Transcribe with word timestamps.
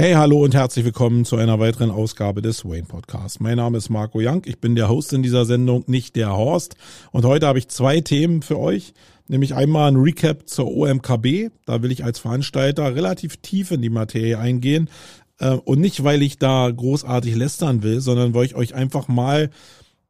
Hey, 0.00 0.12
hallo 0.12 0.44
und 0.44 0.54
herzlich 0.54 0.84
willkommen 0.84 1.24
zu 1.24 1.34
einer 1.34 1.58
weiteren 1.58 1.90
Ausgabe 1.90 2.40
des 2.40 2.64
Wayne 2.64 2.86
Podcasts. 2.86 3.40
Mein 3.40 3.56
Name 3.56 3.78
ist 3.78 3.90
Marco 3.90 4.20
Young, 4.22 4.42
ich 4.44 4.60
bin 4.60 4.76
der 4.76 4.88
Host 4.88 5.12
in 5.12 5.24
dieser 5.24 5.44
Sendung, 5.44 5.82
nicht 5.88 6.14
der 6.14 6.36
Horst. 6.36 6.76
Und 7.10 7.24
heute 7.24 7.48
habe 7.48 7.58
ich 7.58 7.66
zwei 7.66 8.00
Themen 8.00 8.42
für 8.42 8.60
euch, 8.60 8.94
nämlich 9.26 9.56
einmal 9.56 9.90
ein 9.90 9.96
Recap 9.96 10.48
zur 10.48 10.68
OMKB. 10.68 11.50
Da 11.66 11.82
will 11.82 11.90
ich 11.90 12.04
als 12.04 12.20
Veranstalter 12.20 12.94
relativ 12.94 13.38
tief 13.38 13.72
in 13.72 13.82
die 13.82 13.90
Materie 13.90 14.38
eingehen. 14.38 14.88
Äh, 15.40 15.54
und 15.54 15.80
nicht, 15.80 16.04
weil 16.04 16.22
ich 16.22 16.38
da 16.38 16.70
großartig 16.70 17.34
lästern 17.34 17.82
will, 17.82 18.00
sondern 18.00 18.34
weil 18.34 18.46
ich 18.46 18.54
euch 18.54 18.76
einfach 18.76 19.08
mal 19.08 19.50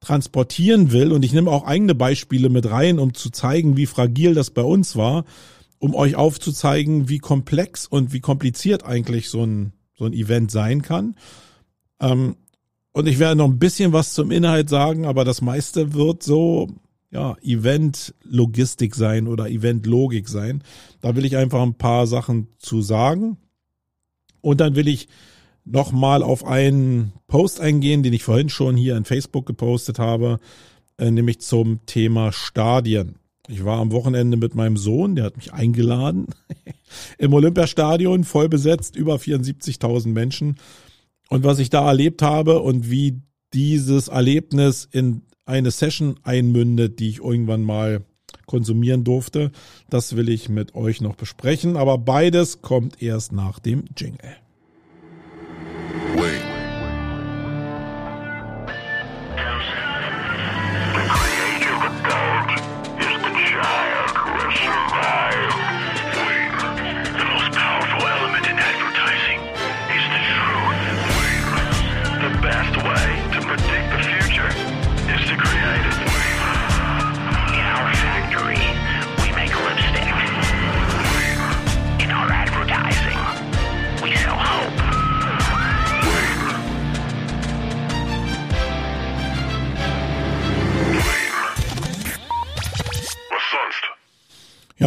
transportieren 0.00 0.92
will. 0.92 1.12
Und 1.12 1.24
ich 1.24 1.32
nehme 1.32 1.50
auch 1.50 1.64
eigene 1.64 1.94
Beispiele 1.94 2.50
mit 2.50 2.70
rein, 2.70 2.98
um 2.98 3.14
zu 3.14 3.30
zeigen, 3.30 3.78
wie 3.78 3.86
fragil 3.86 4.34
das 4.34 4.50
bei 4.50 4.60
uns 4.60 4.96
war 4.96 5.24
um 5.80 5.94
euch 5.94 6.16
aufzuzeigen, 6.16 7.08
wie 7.08 7.18
komplex 7.18 7.86
und 7.86 8.12
wie 8.12 8.18
kompliziert 8.18 8.84
eigentlich 8.84 9.30
so 9.30 9.44
ein 9.44 9.72
so 9.98 10.04
ein 10.04 10.12
Event 10.12 10.50
sein 10.50 10.82
kann. 10.82 11.16
Ähm, 12.00 12.36
und 12.92 13.06
ich 13.06 13.18
werde 13.18 13.36
noch 13.36 13.46
ein 13.46 13.58
bisschen 13.58 13.92
was 13.92 14.14
zum 14.14 14.30
Inhalt 14.30 14.68
sagen, 14.68 15.04
aber 15.04 15.24
das 15.24 15.40
meiste 15.40 15.92
wird 15.94 16.22
so, 16.22 16.68
ja, 17.10 17.36
Event-Logistik 17.42 18.94
sein 18.94 19.28
oder 19.28 19.48
Event-Logik 19.48 20.28
sein. 20.28 20.62
Da 21.00 21.16
will 21.16 21.24
ich 21.24 21.36
einfach 21.36 21.62
ein 21.62 21.74
paar 21.74 22.06
Sachen 22.06 22.48
zu 22.58 22.82
sagen. 22.82 23.36
Und 24.40 24.60
dann 24.60 24.74
will 24.74 24.88
ich 24.88 25.08
nochmal 25.64 26.22
auf 26.22 26.44
einen 26.44 27.12
Post 27.26 27.60
eingehen, 27.60 28.02
den 28.02 28.12
ich 28.12 28.24
vorhin 28.24 28.48
schon 28.48 28.76
hier 28.76 28.96
in 28.96 29.04
Facebook 29.04 29.46
gepostet 29.46 29.98
habe, 29.98 30.40
äh, 30.96 31.10
nämlich 31.10 31.40
zum 31.40 31.84
Thema 31.86 32.32
Stadien. 32.32 33.16
Ich 33.48 33.64
war 33.64 33.78
am 33.78 33.92
Wochenende 33.92 34.36
mit 34.36 34.54
meinem 34.54 34.76
Sohn, 34.76 35.16
der 35.16 35.24
hat 35.24 35.36
mich 35.36 35.54
eingeladen, 35.54 36.26
im 37.18 37.32
Olympiastadion, 37.32 38.24
voll 38.24 38.48
besetzt, 38.48 38.94
über 38.94 39.16
74.000 39.16 40.08
Menschen. 40.08 40.56
Und 41.30 41.44
was 41.44 41.58
ich 41.58 41.70
da 41.70 41.86
erlebt 41.86 42.20
habe 42.20 42.60
und 42.60 42.90
wie 42.90 43.22
dieses 43.54 44.08
Erlebnis 44.08 44.86
in 44.90 45.22
eine 45.46 45.70
Session 45.70 46.20
einmündet, 46.22 47.00
die 47.00 47.08
ich 47.08 47.20
irgendwann 47.20 47.62
mal 47.62 48.02
konsumieren 48.46 49.04
durfte, 49.04 49.50
das 49.88 50.14
will 50.14 50.28
ich 50.28 50.48
mit 50.48 50.74
euch 50.74 51.00
noch 51.00 51.16
besprechen. 51.16 51.76
Aber 51.76 51.96
beides 51.96 52.60
kommt 52.60 53.02
erst 53.02 53.32
nach 53.32 53.58
dem 53.58 53.84
Jingle. 53.96 54.36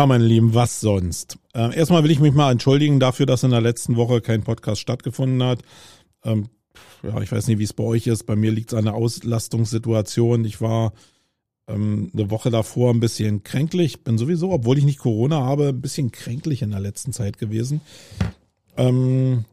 Meine 0.07 0.25
Lieben, 0.25 0.53
was 0.53 0.81
sonst? 0.81 1.37
Äh, 1.53 1.75
erstmal 1.75 2.03
will 2.03 2.11
ich 2.11 2.19
mich 2.19 2.33
mal 2.33 2.51
entschuldigen 2.51 2.99
dafür, 2.99 3.25
dass 3.25 3.43
in 3.43 3.51
der 3.51 3.61
letzten 3.61 3.95
Woche 3.95 4.21
kein 4.21 4.43
Podcast 4.43 4.81
stattgefunden 4.81 5.43
hat. 5.43 5.59
Ähm, 6.23 6.49
ja, 7.03 7.19
ich 7.21 7.31
weiß 7.31 7.47
nicht, 7.47 7.59
wie 7.59 7.63
es 7.63 7.73
bei 7.73 7.83
euch 7.83 8.07
ist. 8.07 8.23
Bei 8.23 8.35
mir 8.35 8.51
liegt 8.51 8.71
es 8.71 8.77
an 8.77 8.85
der 8.85 8.95
Auslastungssituation. 8.95 10.45
Ich 10.45 10.61
war 10.61 10.93
ähm, 11.67 12.11
eine 12.13 12.29
Woche 12.29 12.49
davor 12.49 12.93
ein 12.93 12.99
bisschen 12.99 13.43
kränklich. 13.43 14.03
Bin 14.03 14.17
sowieso, 14.17 14.51
obwohl 14.51 14.77
ich 14.77 14.85
nicht 14.85 14.99
Corona 14.99 15.41
habe, 15.41 15.69
ein 15.69 15.81
bisschen 15.81 16.11
kränklich 16.11 16.61
in 16.61 16.71
der 16.71 16.79
letzten 16.79 17.13
Zeit 17.13 17.37
gewesen. 17.37 17.81
Ähm, 18.77 19.45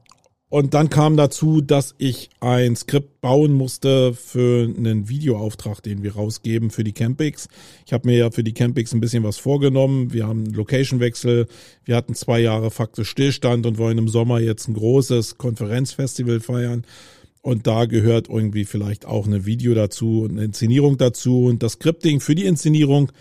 und 0.50 0.72
dann 0.72 0.88
kam 0.88 1.18
dazu, 1.18 1.60
dass 1.60 1.94
ich 1.98 2.30
ein 2.40 2.74
Skript 2.74 3.20
bauen 3.20 3.52
musste 3.52 4.14
für 4.14 4.64
einen 4.64 5.08
Videoauftrag, 5.10 5.82
den 5.82 6.02
wir 6.02 6.14
rausgeben 6.14 6.70
für 6.70 6.84
die 6.84 6.92
Campings. 6.92 7.48
Ich 7.84 7.92
habe 7.92 8.08
mir 8.08 8.16
ja 8.16 8.30
für 8.30 8.42
die 8.42 8.54
Campings 8.54 8.94
ein 8.94 9.00
bisschen 9.00 9.24
was 9.24 9.36
vorgenommen. 9.36 10.12
Wir 10.14 10.26
haben 10.26 10.44
einen 10.44 10.54
Location-Wechsel. 10.54 11.48
Wir 11.84 11.96
hatten 11.96 12.14
zwei 12.14 12.40
Jahre 12.40 12.70
faktisch 12.70 13.10
Stillstand 13.10 13.66
und 13.66 13.76
wollen 13.76 13.98
im 13.98 14.08
Sommer 14.08 14.40
jetzt 14.40 14.68
ein 14.68 14.74
großes 14.74 15.36
Konferenzfestival 15.36 16.40
feiern. 16.40 16.84
Und 17.42 17.66
da 17.66 17.84
gehört 17.84 18.30
irgendwie 18.30 18.64
vielleicht 18.64 19.04
auch 19.04 19.26
eine 19.26 19.44
Video 19.44 19.74
dazu 19.74 20.22
und 20.22 20.32
eine 20.32 20.44
Inszenierung 20.44 20.96
dazu. 20.96 21.44
Und 21.44 21.62
das 21.62 21.72
Scripting 21.72 22.20
für 22.20 22.34
die 22.34 22.46
Inszenierung 22.46 23.12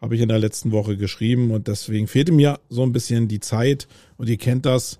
habe 0.00 0.16
ich 0.16 0.20
in 0.20 0.28
der 0.28 0.40
letzten 0.40 0.72
Woche 0.72 0.96
geschrieben. 0.96 1.52
Und 1.52 1.68
deswegen 1.68 2.08
fehlte 2.08 2.32
mir 2.32 2.58
so 2.68 2.82
ein 2.82 2.92
bisschen 2.92 3.28
die 3.28 3.40
Zeit. 3.40 3.86
Und 4.16 4.28
ihr 4.28 4.36
kennt 4.36 4.66
das 4.66 4.98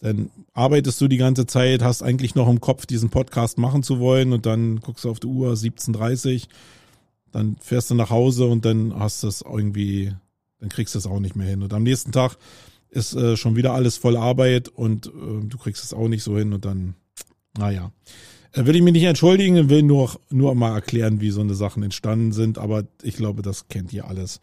dann 0.00 0.30
arbeitest 0.58 1.00
du 1.00 1.08
die 1.08 1.16
ganze 1.16 1.46
Zeit, 1.46 1.82
hast 1.82 2.02
eigentlich 2.02 2.34
noch 2.34 2.48
im 2.48 2.60
Kopf, 2.60 2.86
diesen 2.86 3.10
Podcast 3.10 3.58
machen 3.58 3.82
zu 3.82 3.98
wollen 3.98 4.32
und 4.32 4.44
dann 4.44 4.80
guckst 4.80 5.04
du 5.04 5.10
auf 5.10 5.20
die 5.20 5.26
Uhr 5.26 5.52
17.30 5.52 6.48
dann 7.32 7.56
fährst 7.60 7.90
du 7.90 7.94
nach 7.94 8.10
Hause 8.10 8.46
und 8.46 8.64
dann 8.64 8.98
hast 8.98 9.22
du 9.22 9.28
es 9.28 9.42
irgendwie, 9.42 10.12
dann 10.60 10.68
kriegst 10.68 10.94
du 10.94 10.98
es 10.98 11.06
auch 11.06 11.20
nicht 11.20 11.36
mehr 11.36 11.46
hin. 11.46 11.62
Und 11.62 11.72
am 11.72 11.82
nächsten 11.82 12.12
Tag 12.12 12.36
ist 12.90 13.14
äh, 13.14 13.36
schon 13.36 13.56
wieder 13.56 13.74
alles 13.74 13.96
voll 13.96 14.16
Arbeit 14.16 14.68
und 14.68 15.06
äh, 15.06 15.10
du 15.44 15.58
kriegst 15.58 15.84
es 15.84 15.92
auch 15.92 16.08
nicht 16.08 16.22
so 16.22 16.38
hin 16.38 16.52
und 16.52 16.64
dann, 16.64 16.94
naja. 17.58 17.92
Äh, 18.52 18.64
will 18.64 18.76
ich 18.76 18.82
mich 18.82 18.94
nicht 18.94 19.04
entschuldigen, 19.04 19.68
will 19.68 19.82
nur, 19.82 20.18
nur 20.30 20.54
mal 20.54 20.74
erklären, 20.74 21.20
wie 21.20 21.30
so 21.30 21.42
eine 21.42 21.54
Sachen 21.54 21.82
entstanden 21.82 22.32
sind, 22.32 22.58
aber 22.58 22.84
ich 23.02 23.16
glaube, 23.16 23.42
das 23.42 23.68
kennt 23.68 23.92
ihr 23.92 24.06
alles 24.06 24.40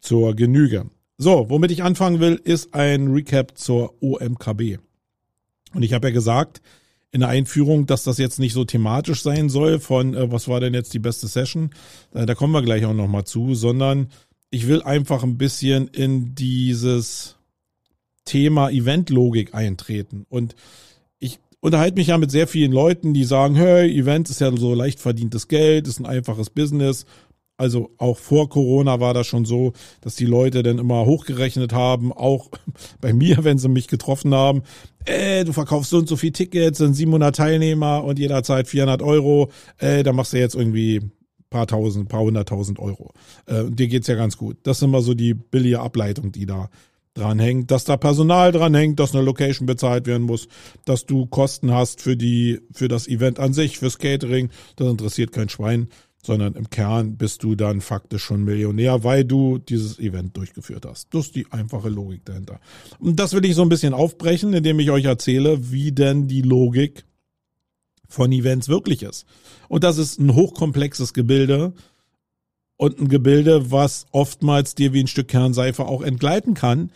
zur 0.00 0.34
Genüge. 0.34 0.90
So, 1.16 1.50
womit 1.50 1.70
ich 1.70 1.82
anfangen 1.82 2.20
will, 2.20 2.40
ist 2.42 2.74
ein 2.74 3.08
Recap 3.08 3.56
zur 3.56 4.02
OMKB. 4.02 4.78
Und 5.74 5.82
ich 5.82 5.92
habe 5.92 6.08
ja 6.08 6.14
gesagt 6.14 6.60
in 7.12 7.20
der 7.20 7.28
Einführung, 7.28 7.86
dass 7.86 8.04
das 8.04 8.18
jetzt 8.18 8.38
nicht 8.38 8.52
so 8.52 8.64
thematisch 8.64 9.22
sein 9.22 9.48
soll 9.48 9.80
von, 9.80 10.14
äh, 10.14 10.30
was 10.30 10.48
war 10.48 10.60
denn 10.60 10.74
jetzt 10.74 10.94
die 10.94 10.98
beste 10.98 11.26
Session, 11.26 11.70
äh, 12.14 12.26
da 12.26 12.34
kommen 12.34 12.52
wir 12.52 12.62
gleich 12.62 12.84
auch 12.84 12.94
nochmal 12.94 13.24
zu, 13.24 13.54
sondern 13.54 14.10
ich 14.50 14.68
will 14.68 14.82
einfach 14.82 15.22
ein 15.22 15.38
bisschen 15.38 15.88
in 15.88 16.34
dieses 16.34 17.36
Thema 18.24 18.70
Eventlogik 18.70 19.54
eintreten. 19.54 20.26
Und 20.28 20.54
ich 21.18 21.40
unterhalte 21.60 21.96
mich 21.96 22.08
ja 22.08 22.18
mit 22.18 22.30
sehr 22.30 22.46
vielen 22.46 22.72
Leuten, 22.72 23.12
die 23.14 23.24
sagen, 23.24 23.54
hey, 23.56 23.90
Events 23.90 24.30
ist 24.30 24.40
ja 24.40 24.56
so 24.56 24.74
leicht 24.74 25.00
verdientes 25.00 25.48
Geld, 25.48 25.88
ist 25.88 26.00
ein 26.00 26.06
einfaches 26.06 26.50
Business 26.50 27.06
also 27.60 27.90
auch 27.98 28.16
vor 28.16 28.48
Corona 28.48 29.00
war 29.00 29.12
das 29.12 29.26
schon 29.26 29.44
so, 29.44 29.74
dass 30.00 30.16
die 30.16 30.24
Leute 30.24 30.62
dann 30.62 30.78
immer 30.78 31.04
hochgerechnet 31.04 31.74
haben, 31.74 32.10
auch 32.10 32.48
bei 33.02 33.12
mir, 33.12 33.44
wenn 33.44 33.58
sie 33.58 33.68
mich 33.68 33.86
getroffen 33.86 34.34
haben, 34.34 34.62
äh, 35.04 35.44
du 35.44 35.52
verkaufst 35.52 35.90
so 35.90 35.98
und 35.98 36.08
so 36.08 36.16
viel 36.16 36.32
Tickets, 36.32 36.78
sind 36.78 36.94
700 36.94 37.36
Teilnehmer 37.36 38.02
und 38.02 38.18
jederzeit 38.18 38.66
400 38.66 39.02
Euro, 39.02 39.50
äh, 39.76 40.02
da 40.02 40.14
machst 40.14 40.32
du 40.32 40.38
jetzt 40.38 40.54
irgendwie 40.54 41.02
paar 41.50 41.66
tausend, 41.66 42.08
paar 42.08 42.22
hunderttausend 42.22 42.78
Euro. 42.78 43.12
Äh, 43.44 43.64
dir 43.68 43.88
geht's 43.88 44.06
ja 44.06 44.14
ganz 44.14 44.38
gut. 44.38 44.56
Das 44.62 44.78
ist 44.78 44.82
immer 44.82 45.02
so 45.02 45.12
die 45.12 45.34
billige 45.34 45.80
Ableitung, 45.80 46.32
die 46.32 46.46
da 46.46 46.70
dranhängt, 47.12 47.70
dass 47.70 47.84
da 47.84 47.98
Personal 47.98 48.52
dranhängt, 48.52 49.00
dass 49.00 49.14
eine 49.14 49.24
Location 49.24 49.66
bezahlt 49.66 50.06
werden 50.06 50.22
muss, 50.22 50.48
dass 50.86 51.04
du 51.04 51.26
Kosten 51.26 51.72
hast 51.72 52.00
für 52.00 52.16
die, 52.16 52.60
für 52.72 52.88
das 52.88 53.06
Event 53.06 53.38
an 53.38 53.52
sich, 53.52 53.78
fürs 53.78 53.98
Catering, 53.98 54.48
das 54.76 54.88
interessiert 54.88 55.32
kein 55.32 55.50
Schwein 55.50 55.88
sondern 56.22 56.54
im 56.54 56.68
Kern 56.68 57.16
bist 57.16 57.42
du 57.42 57.54
dann 57.54 57.80
faktisch 57.80 58.22
schon 58.22 58.44
Millionär, 58.44 59.04
weil 59.04 59.24
du 59.24 59.58
dieses 59.58 59.98
Event 59.98 60.36
durchgeführt 60.36 60.84
hast. 60.86 61.14
Das 61.14 61.26
ist 61.26 61.34
die 61.34 61.46
einfache 61.50 61.88
Logik 61.88 62.24
dahinter. 62.24 62.60
Und 62.98 63.18
das 63.18 63.32
will 63.32 63.44
ich 63.44 63.54
so 63.54 63.62
ein 63.62 63.70
bisschen 63.70 63.94
aufbrechen, 63.94 64.52
indem 64.52 64.80
ich 64.80 64.90
euch 64.90 65.04
erzähle, 65.04 65.70
wie 65.70 65.92
denn 65.92 66.28
die 66.28 66.42
Logik 66.42 67.04
von 68.08 68.32
Events 68.32 68.68
wirklich 68.68 69.02
ist. 69.02 69.24
Und 69.68 69.84
das 69.84 69.96
ist 69.96 70.18
ein 70.18 70.34
hochkomplexes 70.34 71.14
Gebilde 71.14 71.72
und 72.76 73.00
ein 73.00 73.08
Gebilde, 73.08 73.70
was 73.70 74.06
oftmals 74.10 74.74
dir 74.74 74.92
wie 74.92 75.00
ein 75.00 75.06
Stück 75.06 75.28
Kernseife 75.28 75.86
auch 75.86 76.02
entgleiten 76.02 76.54
kann. 76.54 76.90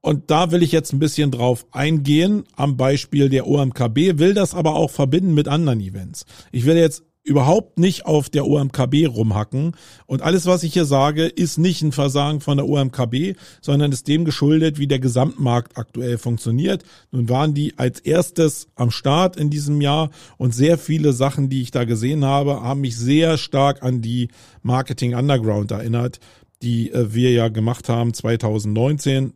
Und 0.00 0.30
da 0.30 0.50
will 0.50 0.62
ich 0.62 0.72
jetzt 0.72 0.92
ein 0.92 0.98
bisschen 0.98 1.30
drauf 1.30 1.66
eingehen, 1.72 2.44
am 2.54 2.76
Beispiel 2.76 3.28
der 3.28 3.46
OMKB, 3.46 4.18
will 4.18 4.34
das 4.34 4.54
aber 4.54 4.76
auch 4.76 4.90
verbinden 4.90 5.34
mit 5.34 5.48
anderen 5.48 5.80
Events. 5.80 6.26
Ich 6.52 6.64
will 6.64 6.76
jetzt 6.76 7.02
überhaupt 7.26 7.78
nicht 7.78 8.06
auf 8.06 8.30
der 8.30 8.46
OMKB 8.46 9.08
rumhacken. 9.08 9.72
Und 10.06 10.22
alles, 10.22 10.46
was 10.46 10.62
ich 10.62 10.72
hier 10.72 10.84
sage, 10.84 11.26
ist 11.26 11.58
nicht 11.58 11.82
ein 11.82 11.90
Versagen 11.90 12.40
von 12.40 12.56
der 12.56 12.68
OMKB, 12.68 13.36
sondern 13.60 13.90
ist 13.90 14.06
dem 14.06 14.24
geschuldet, 14.24 14.78
wie 14.78 14.86
der 14.86 15.00
Gesamtmarkt 15.00 15.76
aktuell 15.76 16.18
funktioniert. 16.18 16.84
Nun 17.10 17.28
waren 17.28 17.52
die 17.52 17.76
als 17.78 17.98
erstes 17.98 18.68
am 18.76 18.92
Start 18.92 19.36
in 19.36 19.50
diesem 19.50 19.80
Jahr 19.80 20.10
und 20.38 20.54
sehr 20.54 20.78
viele 20.78 21.12
Sachen, 21.12 21.48
die 21.48 21.62
ich 21.62 21.72
da 21.72 21.84
gesehen 21.84 22.24
habe, 22.24 22.62
haben 22.62 22.80
mich 22.80 22.96
sehr 22.96 23.38
stark 23.38 23.82
an 23.82 24.02
die 24.02 24.28
Marketing 24.62 25.16
Underground 25.16 25.72
erinnert, 25.72 26.20
die 26.62 26.92
äh, 26.92 27.12
wir 27.12 27.32
ja 27.32 27.48
gemacht 27.48 27.88
haben 27.88 28.14
2019 28.14 29.32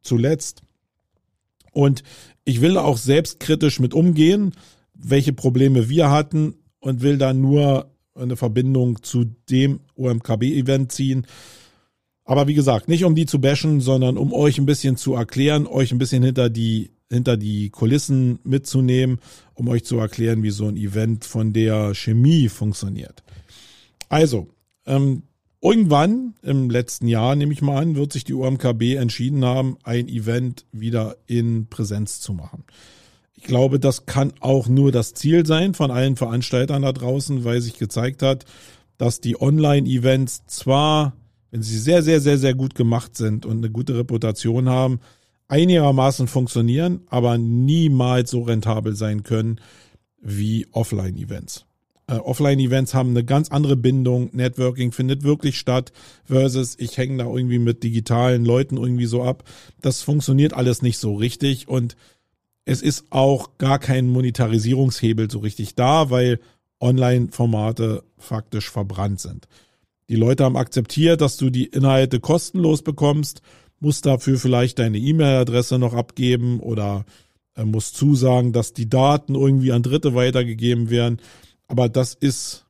zuletzt. 0.00 0.62
Und 1.72 2.02
ich 2.44 2.62
will 2.62 2.74
da 2.74 2.84
auch 2.84 2.96
selbstkritisch 2.96 3.80
mit 3.80 3.92
umgehen, 3.92 4.52
welche 4.94 5.34
Probleme 5.34 5.90
wir 5.90 6.10
hatten 6.10 6.54
und 6.88 7.02
will 7.02 7.18
da 7.18 7.34
nur 7.34 7.90
eine 8.14 8.36
Verbindung 8.36 9.02
zu 9.02 9.26
dem 9.50 9.80
OMKB-Event 9.94 10.90
ziehen. 10.90 11.26
Aber 12.24 12.48
wie 12.48 12.54
gesagt, 12.54 12.88
nicht 12.88 13.04
um 13.04 13.14
die 13.14 13.26
zu 13.26 13.40
bashen, 13.40 13.80
sondern 13.80 14.16
um 14.16 14.32
euch 14.32 14.58
ein 14.58 14.66
bisschen 14.66 14.96
zu 14.96 15.14
erklären, 15.14 15.66
euch 15.66 15.92
ein 15.92 15.98
bisschen 15.98 16.22
hinter 16.22 16.50
die, 16.50 16.90
hinter 17.10 17.36
die 17.36 17.70
Kulissen 17.70 18.38
mitzunehmen, 18.42 19.18
um 19.54 19.68
euch 19.68 19.84
zu 19.84 19.98
erklären, 19.98 20.42
wie 20.42 20.50
so 20.50 20.66
ein 20.66 20.76
Event 20.76 21.24
von 21.24 21.52
der 21.52 21.94
Chemie 21.94 22.48
funktioniert. 22.48 23.22
Also, 24.08 24.48
ähm, 24.86 25.22
irgendwann 25.60 26.34
im 26.42 26.70
letzten 26.70 27.06
Jahr, 27.06 27.36
nehme 27.36 27.52
ich 27.52 27.62
mal 27.62 27.80
an, 27.80 27.96
wird 27.96 28.12
sich 28.12 28.24
die 28.24 28.34
OMKB 28.34 28.96
entschieden 28.96 29.44
haben, 29.44 29.76
ein 29.84 30.08
Event 30.08 30.64
wieder 30.72 31.16
in 31.26 31.66
Präsenz 31.68 32.20
zu 32.20 32.32
machen. 32.32 32.64
Ich 33.40 33.44
glaube, 33.44 33.78
das 33.78 34.04
kann 34.04 34.32
auch 34.40 34.66
nur 34.66 34.90
das 34.90 35.14
Ziel 35.14 35.46
sein 35.46 35.72
von 35.72 35.92
allen 35.92 36.16
Veranstaltern 36.16 36.82
da 36.82 36.92
draußen, 36.92 37.44
weil 37.44 37.60
sich 37.60 37.78
gezeigt 37.78 38.20
hat, 38.20 38.44
dass 38.96 39.20
die 39.20 39.40
Online-Events 39.40 40.46
zwar, 40.46 41.12
wenn 41.52 41.62
sie 41.62 41.78
sehr, 41.78 42.02
sehr, 42.02 42.20
sehr, 42.20 42.36
sehr 42.36 42.54
gut 42.54 42.74
gemacht 42.74 43.16
sind 43.16 43.46
und 43.46 43.58
eine 43.58 43.70
gute 43.70 43.96
Reputation 43.96 44.68
haben, 44.68 44.98
einigermaßen 45.46 46.26
funktionieren, 46.26 47.02
aber 47.10 47.38
niemals 47.38 48.32
so 48.32 48.42
rentabel 48.42 48.96
sein 48.96 49.22
können 49.22 49.60
wie 50.20 50.66
Offline-Events. 50.72 51.64
Äh, 52.08 52.14
Offline-Events 52.14 52.92
haben 52.92 53.10
eine 53.10 53.24
ganz 53.24 53.52
andere 53.52 53.76
Bindung, 53.76 54.30
Networking 54.32 54.90
findet 54.90 55.22
wirklich 55.22 55.60
statt, 55.60 55.92
versus 56.24 56.74
ich 56.76 56.98
hänge 56.98 57.18
da 57.18 57.30
irgendwie 57.30 57.60
mit 57.60 57.84
digitalen 57.84 58.44
Leuten 58.44 58.78
irgendwie 58.78 59.06
so 59.06 59.22
ab. 59.22 59.44
Das 59.80 60.02
funktioniert 60.02 60.54
alles 60.54 60.82
nicht 60.82 60.98
so 60.98 61.14
richtig 61.14 61.68
und 61.68 61.94
es 62.68 62.82
ist 62.82 63.06
auch 63.08 63.56
gar 63.56 63.78
kein 63.78 64.08
Monetarisierungshebel 64.08 65.30
so 65.30 65.38
richtig 65.38 65.74
da, 65.74 66.10
weil 66.10 66.38
Online-Formate 66.80 68.04
faktisch 68.18 68.68
verbrannt 68.68 69.20
sind. 69.20 69.48
Die 70.10 70.16
Leute 70.16 70.44
haben 70.44 70.56
akzeptiert, 70.56 71.22
dass 71.22 71.38
du 71.38 71.48
die 71.48 71.64
Inhalte 71.64 72.20
kostenlos 72.20 72.82
bekommst, 72.82 73.40
musst 73.80 74.04
dafür 74.04 74.38
vielleicht 74.38 74.78
deine 74.78 74.98
E-Mail-Adresse 74.98 75.78
noch 75.78 75.94
abgeben 75.94 76.60
oder 76.60 77.06
äh, 77.56 77.64
musst 77.64 77.96
zusagen, 77.96 78.52
dass 78.52 78.74
die 78.74 78.88
Daten 78.88 79.34
irgendwie 79.34 79.72
an 79.72 79.82
Dritte 79.82 80.14
weitergegeben 80.14 80.90
werden. 80.90 81.20
Aber 81.68 81.88
das 81.88 82.12
ist 82.12 82.66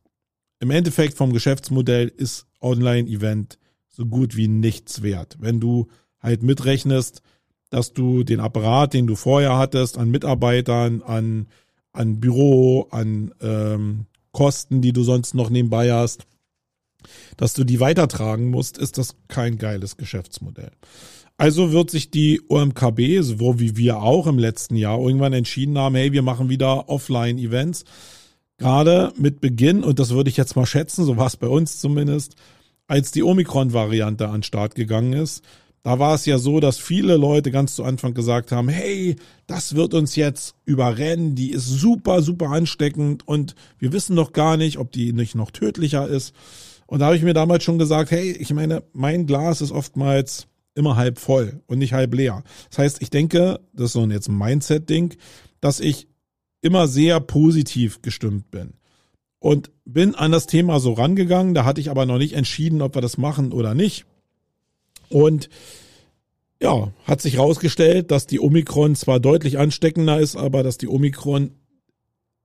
im 0.60 0.70
Endeffekt 0.70 1.14
vom 1.14 1.32
Geschäftsmodell 1.32 2.06
ist 2.06 2.46
Online-Event 2.60 3.58
so 3.88 4.06
gut 4.06 4.36
wie 4.36 4.46
nichts 4.46 5.02
wert. 5.02 5.38
Wenn 5.40 5.58
du 5.58 5.88
halt 6.20 6.44
mitrechnest, 6.44 7.20
dass 7.70 7.92
du 7.92 8.24
den 8.24 8.40
Apparat, 8.40 8.94
den 8.94 9.06
du 9.06 9.14
vorher 9.14 9.56
hattest, 9.58 9.98
an 9.98 10.10
Mitarbeitern, 10.10 11.02
an, 11.02 11.48
an 11.92 12.20
Büro, 12.20 12.88
an 12.90 13.34
ähm, 13.40 14.06
Kosten, 14.32 14.80
die 14.80 14.92
du 14.92 15.02
sonst 15.02 15.34
noch 15.34 15.50
nebenbei 15.50 15.92
hast, 15.92 16.26
dass 17.36 17.54
du 17.54 17.64
die 17.64 17.80
weitertragen 17.80 18.50
musst, 18.50 18.78
ist 18.78 18.98
das 18.98 19.16
kein 19.28 19.58
geiles 19.58 19.96
Geschäftsmodell. 19.96 20.72
Also 21.36 21.70
wird 21.70 21.90
sich 21.90 22.10
die 22.10 22.40
OMKB, 22.48 23.20
so 23.20 23.60
wie 23.60 23.76
wir 23.76 24.02
auch 24.02 24.26
im 24.26 24.38
letzten 24.38 24.74
Jahr, 24.74 24.98
irgendwann 24.98 25.32
entschieden 25.32 25.78
haben, 25.78 25.94
hey, 25.94 26.12
wir 26.12 26.22
machen 26.22 26.48
wieder 26.48 26.88
Offline-Events. 26.88 27.84
Gerade 28.58 29.12
mit 29.16 29.40
Beginn, 29.40 29.84
und 29.84 30.00
das 30.00 30.10
würde 30.10 30.30
ich 30.30 30.36
jetzt 30.36 30.56
mal 30.56 30.66
schätzen, 30.66 31.04
so 31.04 31.16
war 31.16 31.28
es 31.28 31.36
bei 31.36 31.46
uns 31.46 31.78
zumindest, 31.78 32.34
als 32.88 33.12
die 33.12 33.22
Omikron-Variante 33.22 34.26
an 34.26 34.38
den 34.38 34.42
Start 34.42 34.74
gegangen 34.74 35.12
ist, 35.12 35.44
da 35.82 35.98
war 35.98 36.14
es 36.14 36.26
ja 36.26 36.38
so, 36.38 36.60
dass 36.60 36.78
viele 36.78 37.16
Leute 37.16 37.50
ganz 37.50 37.74
zu 37.74 37.84
Anfang 37.84 38.14
gesagt 38.14 38.52
haben, 38.52 38.68
hey, 38.68 39.16
das 39.46 39.74
wird 39.74 39.94
uns 39.94 40.16
jetzt 40.16 40.54
überrennen, 40.64 41.34
die 41.34 41.50
ist 41.50 41.66
super, 41.66 42.22
super 42.22 42.50
ansteckend 42.50 43.26
und 43.26 43.54
wir 43.78 43.92
wissen 43.92 44.14
noch 44.14 44.32
gar 44.32 44.56
nicht, 44.56 44.78
ob 44.78 44.92
die 44.92 45.12
nicht 45.12 45.34
noch 45.34 45.50
tödlicher 45.50 46.06
ist. 46.06 46.34
Und 46.86 47.00
da 47.00 47.06
habe 47.06 47.16
ich 47.16 47.22
mir 47.22 47.34
damals 47.34 47.64
schon 47.64 47.78
gesagt, 47.78 48.10
hey, 48.10 48.32
ich 48.32 48.52
meine, 48.52 48.82
mein 48.92 49.26
Glas 49.26 49.60
ist 49.60 49.72
oftmals 49.72 50.48
immer 50.74 50.96
halb 50.96 51.18
voll 51.18 51.60
und 51.66 51.78
nicht 51.78 51.92
halb 51.92 52.14
leer. 52.14 52.42
Das 52.70 52.78
heißt, 52.78 53.02
ich 53.02 53.10
denke, 53.10 53.60
das 53.72 53.86
ist 53.86 53.92
so 53.92 54.02
ein 54.02 54.10
jetzt 54.10 54.28
Mindset-Ding, 54.28 55.16
dass 55.60 55.80
ich 55.80 56.08
immer 56.62 56.88
sehr 56.88 57.20
positiv 57.20 58.00
gestimmt 58.02 58.50
bin. 58.50 58.74
Und 59.40 59.70
bin 59.84 60.14
an 60.14 60.32
das 60.32 60.46
Thema 60.46 60.80
so 60.80 60.92
rangegangen, 60.92 61.54
da 61.54 61.64
hatte 61.64 61.80
ich 61.80 61.90
aber 61.90 62.06
noch 62.06 62.18
nicht 62.18 62.32
entschieden, 62.32 62.82
ob 62.82 62.96
wir 62.96 63.02
das 63.02 63.18
machen 63.18 63.52
oder 63.52 63.74
nicht. 63.74 64.04
Und 65.10 65.48
ja, 66.60 66.92
hat 67.04 67.20
sich 67.20 67.34
herausgestellt, 67.34 68.10
dass 68.10 68.26
die 68.26 68.40
Omikron 68.40 68.96
zwar 68.96 69.20
deutlich 69.20 69.58
ansteckender 69.58 70.18
ist, 70.18 70.36
aber 70.36 70.62
dass 70.62 70.78
die 70.78 70.88
Omikron 70.88 71.52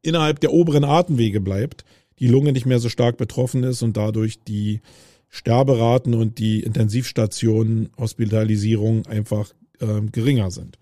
innerhalb 0.02 0.40
der 0.40 0.54
oberen 0.54 0.84
Atemwege 0.84 1.42
bleibt, 1.42 1.84
die 2.20 2.28
Lunge 2.28 2.52
nicht 2.52 2.66
mehr 2.66 2.80
so 2.80 2.90
stark 2.90 3.18
betroffen 3.18 3.64
ist 3.64 3.82
und 3.82 3.98
dadurch 3.98 4.40
die 4.44 4.82
Sterberaten 5.30 6.14
und 6.14 6.38
die 6.38 6.60
Intensivstationen, 6.60 7.90
Hospitalisierung 7.98 9.08
einfach 9.08 9.52
äh, 9.80 10.02
geringer 10.12 10.52
sind. 10.52 10.78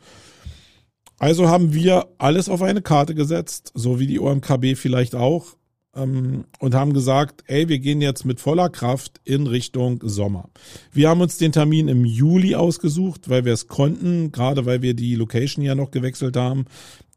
Also 1.17 1.47
haben 1.47 1.73
wir 1.73 2.07
alles 2.17 2.49
auf 2.49 2.61
eine 2.61 2.81
Karte 2.81 3.15
gesetzt, 3.15 3.71
so 3.75 3.99
wie 3.99 4.07
die 4.07 4.19
OMKB 4.19 4.75
vielleicht 4.75 5.15
auch, 5.15 5.55
ähm, 5.95 6.45
und 6.59 6.73
haben 6.73 6.93
gesagt, 6.93 7.43
ey, 7.47 7.67
wir 7.67 7.79
gehen 7.79 8.01
jetzt 8.01 8.25
mit 8.25 8.39
voller 8.39 8.69
Kraft 8.69 9.19
in 9.23 9.47
Richtung 9.47 9.99
Sommer. 10.03 10.49
Wir 10.91 11.09
haben 11.09 11.21
uns 11.21 11.37
den 11.37 11.51
Termin 11.51 11.87
im 11.87 12.05
Juli 12.05 12.55
ausgesucht, 12.55 13.29
weil 13.29 13.45
wir 13.45 13.53
es 13.53 13.67
konnten, 13.67 14.31
gerade 14.31 14.65
weil 14.65 14.81
wir 14.81 14.93
die 14.93 15.15
Location 15.15 15.63
ja 15.63 15.75
noch 15.75 15.91
gewechselt 15.91 16.37
haben. 16.37 16.65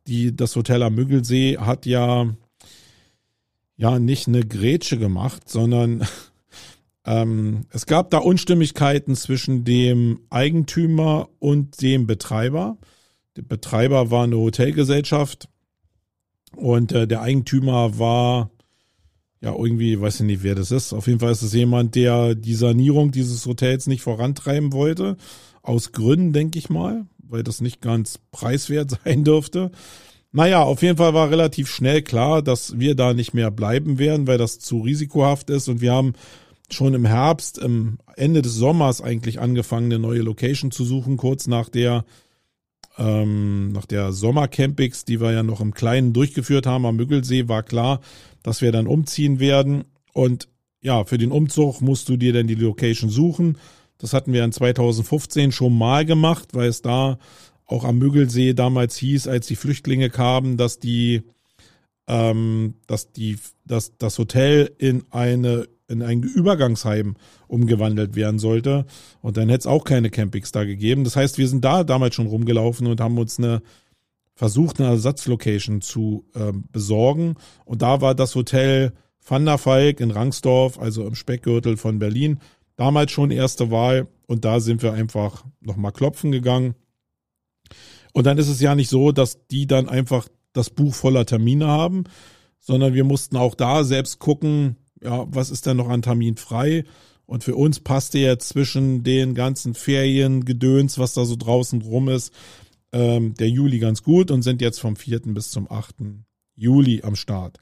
Die, 0.07 0.35
das 0.35 0.55
Hotel 0.57 0.83
am 0.83 0.95
Müggelsee 0.95 1.59
hat 1.59 1.87
ja, 1.87 2.35
ja 3.77 3.99
nicht 3.99 4.29
eine 4.29 4.45
Grätsche 4.45 4.99
gemacht, 4.99 5.49
sondern 5.49 6.07
ähm, 7.07 7.67
es 7.71 7.87
gab 7.87 8.11
da 8.11 8.19
Unstimmigkeiten 8.19 9.15
zwischen 9.15 9.65
dem 9.65 10.21
Eigentümer 10.31 11.29
und 11.39 11.81
dem 11.81 12.07
Betreiber. 12.07 12.77
Der 13.37 13.43
Betreiber 13.43 14.11
war 14.11 14.25
eine 14.25 14.37
Hotelgesellschaft 14.37 15.49
und 16.55 16.93
äh, 16.93 17.07
der 17.09 17.23
Eigentümer 17.23 17.99
war 17.99 18.51
ja, 19.45 19.55
irgendwie, 19.55 20.01
weiß 20.01 20.21
ich 20.21 20.27
nicht, 20.27 20.43
wer 20.43 20.55
das 20.55 20.71
ist. 20.71 20.95
Auf 20.95 21.07
jeden 21.07 21.21
Fall 21.21 21.33
ist 21.33 21.43
es 21.43 21.53
jemand, 21.53 21.95
der 21.97 22.35
die 22.35 22.55
Sanierung 22.55 23.11
dieses 23.13 23.45
Hotels 23.45 23.87
nicht 23.87 24.01
vorantreiben 24.01 24.73
wollte. 24.73 25.19
Aus 25.61 25.93
Gründen, 25.93 26.33
denke 26.33 26.59
ich 26.59 26.71
mal, 26.71 27.05
weil 27.19 27.43
das 27.43 27.61
nicht 27.61 27.83
ganz 27.83 28.19
preiswert 28.33 28.99
sein 29.05 29.23
dürfte. 29.23 29.71
Naja, 30.33 30.63
auf 30.63 30.81
jeden 30.81 30.97
Fall 30.97 31.13
war 31.13 31.31
relativ 31.31 31.69
schnell 31.69 32.01
klar, 32.01 32.41
dass 32.41 32.79
wir 32.79 32.95
da 32.95 33.13
nicht 33.13 33.35
mehr 33.35 33.51
bleiben 33.51 33.99
werden, 33.99 34.27
weil 34.27 34.39
das 34.39 34.61
zu 34.61 34.81
risikohaft 34.81 35.51
ist. 35.51 35.69
Und 35.69 35.83
wir 35.83 35.93
haben 35.93 36.15
schon 36.71 36.95
im 36.95 37.05
Herbst, 37.05 37.59
im 37.59 37.99
Ende 38.17 38.41
des 38.41 38.55
Sommers 38.55 39.03
eigentlich 39.03 39.41
angefangen, 39.41 39.93
eine 39.93 39.99
neue 39.99 40.23
Location 40.23 40.71
zu 40.71 40.87
suchen, 40.87 41.19
kurz 41.19 41.47
nach 41.47 41.69
der 41.69 42.07
ähm, 42.97 43.73
nach 43.73 43.87
der 43.87 44.13
Sommercampings, 44.13 45.05
die 45.05 45.21
wir 45.21 45.33
ja 45.33 45.43
noch 45.43 45.61
im 45.61 45.75
Kleinen 45.75 46.13
durchgeführt 46.13 46.65
haben 46.67 46.87
am 46.87 46.97
Müggelsee, 46.97 47.49
war 47.49 47.65
klar, 47.65 48.01
dass 48.45 48.61
wir 48.61 48.71
dann 48.71 48.87
umziehen 48.87 49.41
werden. 49.41 49.85
Und 50.13 50.47
ja, 50.81 51.03
für 51.03 51.19
den 51.19 51.33
Umzug 51.33 51.81
musst 51.81 52.09
du 52.09 52.17
dir 52.17 52.33
dann 52.33 52.47
die 52.47 52.55
Location 52.55 53.11
suchen. 53.11 53.59
Das 53.99 54.13
hatten 54.13 54.33
wir 54.33 54.45
in 54.45 54.53
2015 54.53 55.51
schon 55.51 55.77
mal 55.77 56.05
gemacht, 56.05 56.51
weil 56.53 56.69
es 56.69 56.83
da 56.83 57.19
auch 57.67 57.85
am 57.85 57.99
Müggelsee 57.99 58.53
damals 58.53 58.97
hieß, 58.99 59.27
als 59.27 59.47
die 59.47 59.57
Flüchtlinge 59.57 60.11
kamen, 60.11 60.57
dass 60.57 60.79
die, 60.79 61.23
ähm, 62.07 62.75
dass 62.87 63.11
die, 63.11 63.39
dass 63.65 63.97
das 63.97 64.19
Hotel 64.19 64.71
in 64.79 65.05
eine 65.11 65.67
in 65.87 66.03
ein 66.03 66.23
Übergangsheim 66.23 67.15
umgewandelt 67.47 68.17
werden 68.17 68.39
sollte. 68.39 68.87
Und 69.21 69.37
dann 69.37 69.49
hätte 69.49 69.61
es 69.61 69.67
auch 69.67 69.85
keine 69.85 70.09
Campings 70.11 70.51
da 70.51 70.65
gegeben. 70.65 71.05
Das 71.05 71.15
heißt, 71.15 71.37
wir 71.37 71.47
sind 71.47 71.65
da 71.65 71.85
damals 71.85 72.15
schon 72.15 72.27
rumgelaufen 72.27 72.87
und 72.87 73.01
haben 73.03 73.19
uns 73.19 73.39
eine 73.39 73.63
versucht, 74.35 74.81
eine 74.81 74.91
Ersatzlocation 74.91 75.81
zu 75.81 76.25
äh, 76.35 76.53
besorgen. 76.73 77.37
Und 77.65 77.83
da 77.83 78.01
war 78.01 78.15
das 78.15 78.35
Hotel 78.35 78.93
Van 79.27 79.47
der 79.47 79.59
Falk 79.59 80.01
in 80.01 80.11
Rangsdorf, 80.11 80.79
also 80.79 81.07
im 81.07 81.15
Speckgürtel 81.15 81.77
von 81.77 81.99
Berlin, 81.99 82.41
damals 82.77 83.13
schon 83.13 83.31
erste 83.31 83.71
Wahl. 83.71 84.09
Und 84.27 84.45
da 84.45 84.61
sind 84.61 84.83
wir 84.83 84.93
einfach 84.93 85.45
nochmal 85.61 85.93
klopfen 85.93 86.33
gegangen. 86.33 86.75
Und 88.13 88.27
dann 88.27 88.39
ist 88.39 88.49
es 88.49 88.61
ja 88.61 88.75
nicht 88.75 88.91
so, 88.91 89.13
dass 89.13 89.47
die 89.49 89.67
dann 89.67 89.89
einfach 89.89 90.29
das 90.53 90.71
Buch 90.71 90.95
voller 90.95 91.27
Termine 91.27 91.67
haben, 91.67 92.05
sondern 92.61 92.95
wir 92.95 93.05
mussten 93.05 93.37
auch 93.37 93.55
da 93.55 93.85
selbst 93.85 94.19
gucken, 94.19 94.77
ja, 95.03 95.27
was 95.29 95.51
ist 95.51 95.67
denn 95.67 95.77
noch 95.77 95.89
an 95.89 96.03
Termin 96.03 96.37
frei? 96.37 96.85
Und 97.27 97.45
für 97.45 97.57
uns 97.57 97.81
passte 97.81 98.19
jetzt 98.19 98.49
zwischen 98.51 99.03
den 99.03 99.35
ganzen 99.35 99.75
Feriengedöns, 99.75 100.99
was 100.99 101.15
da 101.15 101.25
so 101.25 101.37
draußen 101.37 101.83
rum 101.83 102.09
ist, 102.09 102.33
ähm, 102.95 103.35
der 103.35 103.51
Juli 103.51 103.81
ganz 103.81 104.03
gut 104.03 104.31
und 104.31 104.43
sind 104.43 104.63
jetzt 104.63 104.81
vom 104.81 104.97
4. 104.97 105.21
bis 105.27 105.51
zum 105.51 105.71
8. 105.71 105.97
Juli 106.55 107.03
am 107.03 107.17
Start. 107.17 107.59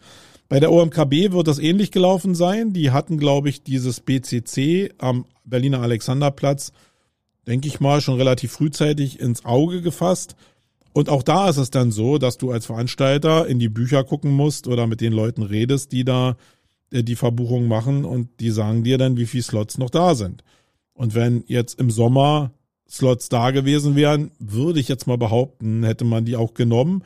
Bei 0.48 0.60
der 0.60 0.70
OMKB 0.70 1.32
wird 1.32 1.48
das 1.48 1.58
ähnlich 1.58 1.90
gelaufen 1.90 2.34
sein. 2.34 2.74
Die 2.74 2.90
hatten, 2.90 3.16
glaube 3.16 3.48
ich, 3.48 3.62
dieses 3.62 4.00
BCC 4.00 4.92
am 4.98 5.24
Berliner 5.44 5.80
Alexanderplatz, 5.80 6.72
denke 7.46 7.66
ich 7.66 7.80
mal, 7.80 8.02
schon 8.02 8.16
relativ 8.16 8.52
frühzeitig 8.52 9.18
ins 9.18 9.46
Auge 9.46 9.80
gefasst 9.80 10.36
Und 10.92 11.08
auch 11.08 11.22
da 11.22 11.48
ist 11.48 11.56
es 11.56 11.70
dann 11.70 11.90
so, 11.90 12.18
dass 12.18 12.36
du 12.36 12.50
als 12.50 12.66
Veranstalter 12.66 13.46
in 13.46 13.58
die 13.58 13.70
Bücher 13.70 14.04
gucken 14.04 14.32
musst 14.32 14.68
oder 14.68 14.86
mit 14.86 15.00
den 15.00 15.14
Leuten 15.14 15.42
redest, 15.42 15.92
die 15.92 16.04
da 16.04 16.36
äh, 16.90 17.02
die 17.02 17.16
Verbuchung 17.16 17.66
machen 17.66 18.04
und 18.04 18.28
die 18.40 18.50
sagen 18.50 18.84
dir 18.84 18.98
dann, 18.98 19.16
wie 19.16 19.26
viele 19.26 19.42
Slots 19.42 19.78
noch 19.78 19.88
da 19.88 20.14
sind. 20.14 20.44
Und 20.92 21.14
wenn 21.14 21.44
jetzt 21.46 21.80
im 21.80 21.90
Sommer 21.90 22.52
Slots 22.92 23.30
da 23.30 23.52
gewesen 23.52 23.96
wären, 23.96 24.32
würde 24.38 24.78
ich 24.78 24.88
jetzt 24.88 25.06
mal 25.06 25.16
behaupten, 25.16 25.82
hätte 25.82 26.04
man 26.04 26.26
die 26.26 26.37
auch 26.37 26.52
genommen. 26.52 27.02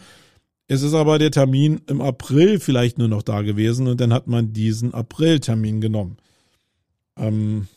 Es 0.66 0.82
ist 0.82 0.94
aber 0.94 1.20
der 1.20 1.30
Termin 1.30 1.80
im 1.86 2.00
April 2.00 2.58
vielleicht 2.58 2.98
nur 2.98 3.06
noch 3.06 3.22
da 3.22 3.42
gewesen 3.42 3.86
und 3.86 4.00
dann 4.00 4.12
hat 4.12 4.26
man 4.26 4.52
diesen 4.52 4.94
April-Termin 4.94 5.80
genommen. 5.80 6.16
Ähm, 7.16 7.68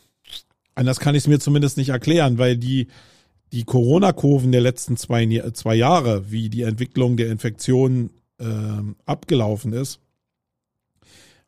anders 0.74 0.98
kann 0.98 1.14
ich 1.14 1.22
es 1.22 1.28
mir 1.28 1.38
zumindest 1.38 1.76
nicht 1.76 1.90
erklären, 1.90 2.36
weil 2.38 2.56
die, 2.56 2.88
die 3.52 3.62
Corona-Kurven 3.62 4.50
der 4.50 4.60
letzten 4.60 4.96
zwei, 4.96 5.24
zwei 5.52 5.76
Jahre, 5.76 6.32
wie 6.32 6.48
die 6.48 6.62
Entwicklung 6.62 7.16
der 7.16 7.30
Infektion 7.30 8.10
äh, 8.40 8.44
abgelaufen 9.06 9.72
ist, 9.72 10.00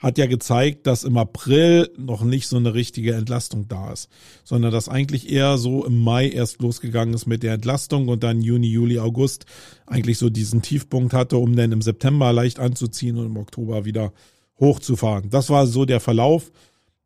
hat 0.02 0.18
ja 0.18 0.26
gezeigt, 0.26 0.88
dass 0.88 1.04
im 1.04 1.16
April 1.16 1.88
noch 1.96 2.24
nicht 2.24 2.48
so 2.48 2.56
eine 2.56 2.74
richtige 2.74 3.14
Entlastung 3.14 3.68
da 3.68 3.92
ist, 3.92 4.08
sondern 4.42 4.72
dass 4.72 4.88
eigentlich 4.88 5.30
eher 5.30 5.58
so 5.58 5.86
im 5.86 6.00
Mai 6.00 6.28
erst 6.28 6.60
losgegangen 6.60 7.14
ist 7.14 7.26
mit 7.26 7.44
der 7.44 7.54
Entlastung 7.54 8.08
und 8.08 8.24
dann 8.24 8.42
Juni, 8.42 8.66
Juli, 8.66 8.98
August 8.98 9.46
eigentlich 9.86 10.18
so 10.18 10.28
diesen 10.28 10.60
Tiefpunkt 10.60 11.14
hatte, 11.14 11.36
um 11.36 11.54
dann 11.54 11.70
im 11.70 11.82
September 11.82 12.32
leicht 12.32 12.58
anzuziehen 12.58 13.16
und 13.16 13.26
im 13.26 13.36
Oktober 13.36 13.84
wieder 13.84 14.12
hochzufahren. 14.58 15.30
Das 15.30 15.50
war 15.50 15.68
so 15.68 15.84
der 15.84 16.00
Verlauf. 16.00 16.50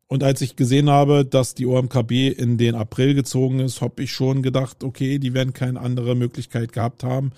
Und 0.07 0.23
als 0.23 0.41
ich 0.41 0.55
gesehen 0.55 0.89
habe, 0.89 1.23
dass 1.23 1.53
die 1.53 1.67
OMKB 1.67 2.29
in 2.29 2.57
den 2.57 2.73
April 2.73 3.13
gezogen 3.13 3.59
ist, 3.59 3.81
habe 3.81 4.01
ich 4.01 4.11
schon 4.11 4.41
gedacht, 4.41 4.83
okay, 4.83 5.19
die 5.19 5.33
werden 5.35 5.53
keine 5.53 5.81
andere 5.81 6.15
Möglichkeit 6.15 6.71
gehabt 6.71 7.03
haben. 7.03 7.31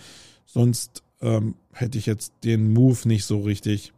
Sonst 0.45 1.03
ähm, 1.21 1.55
hätte 1.73 1.97
ich 1.97 2.05
jetzt 2.05 2.31
den 2.43 2.71
Move 2.71 3.07
nicht 3.07 3.25
so 3.25 3.41
richtig 3.41 3.91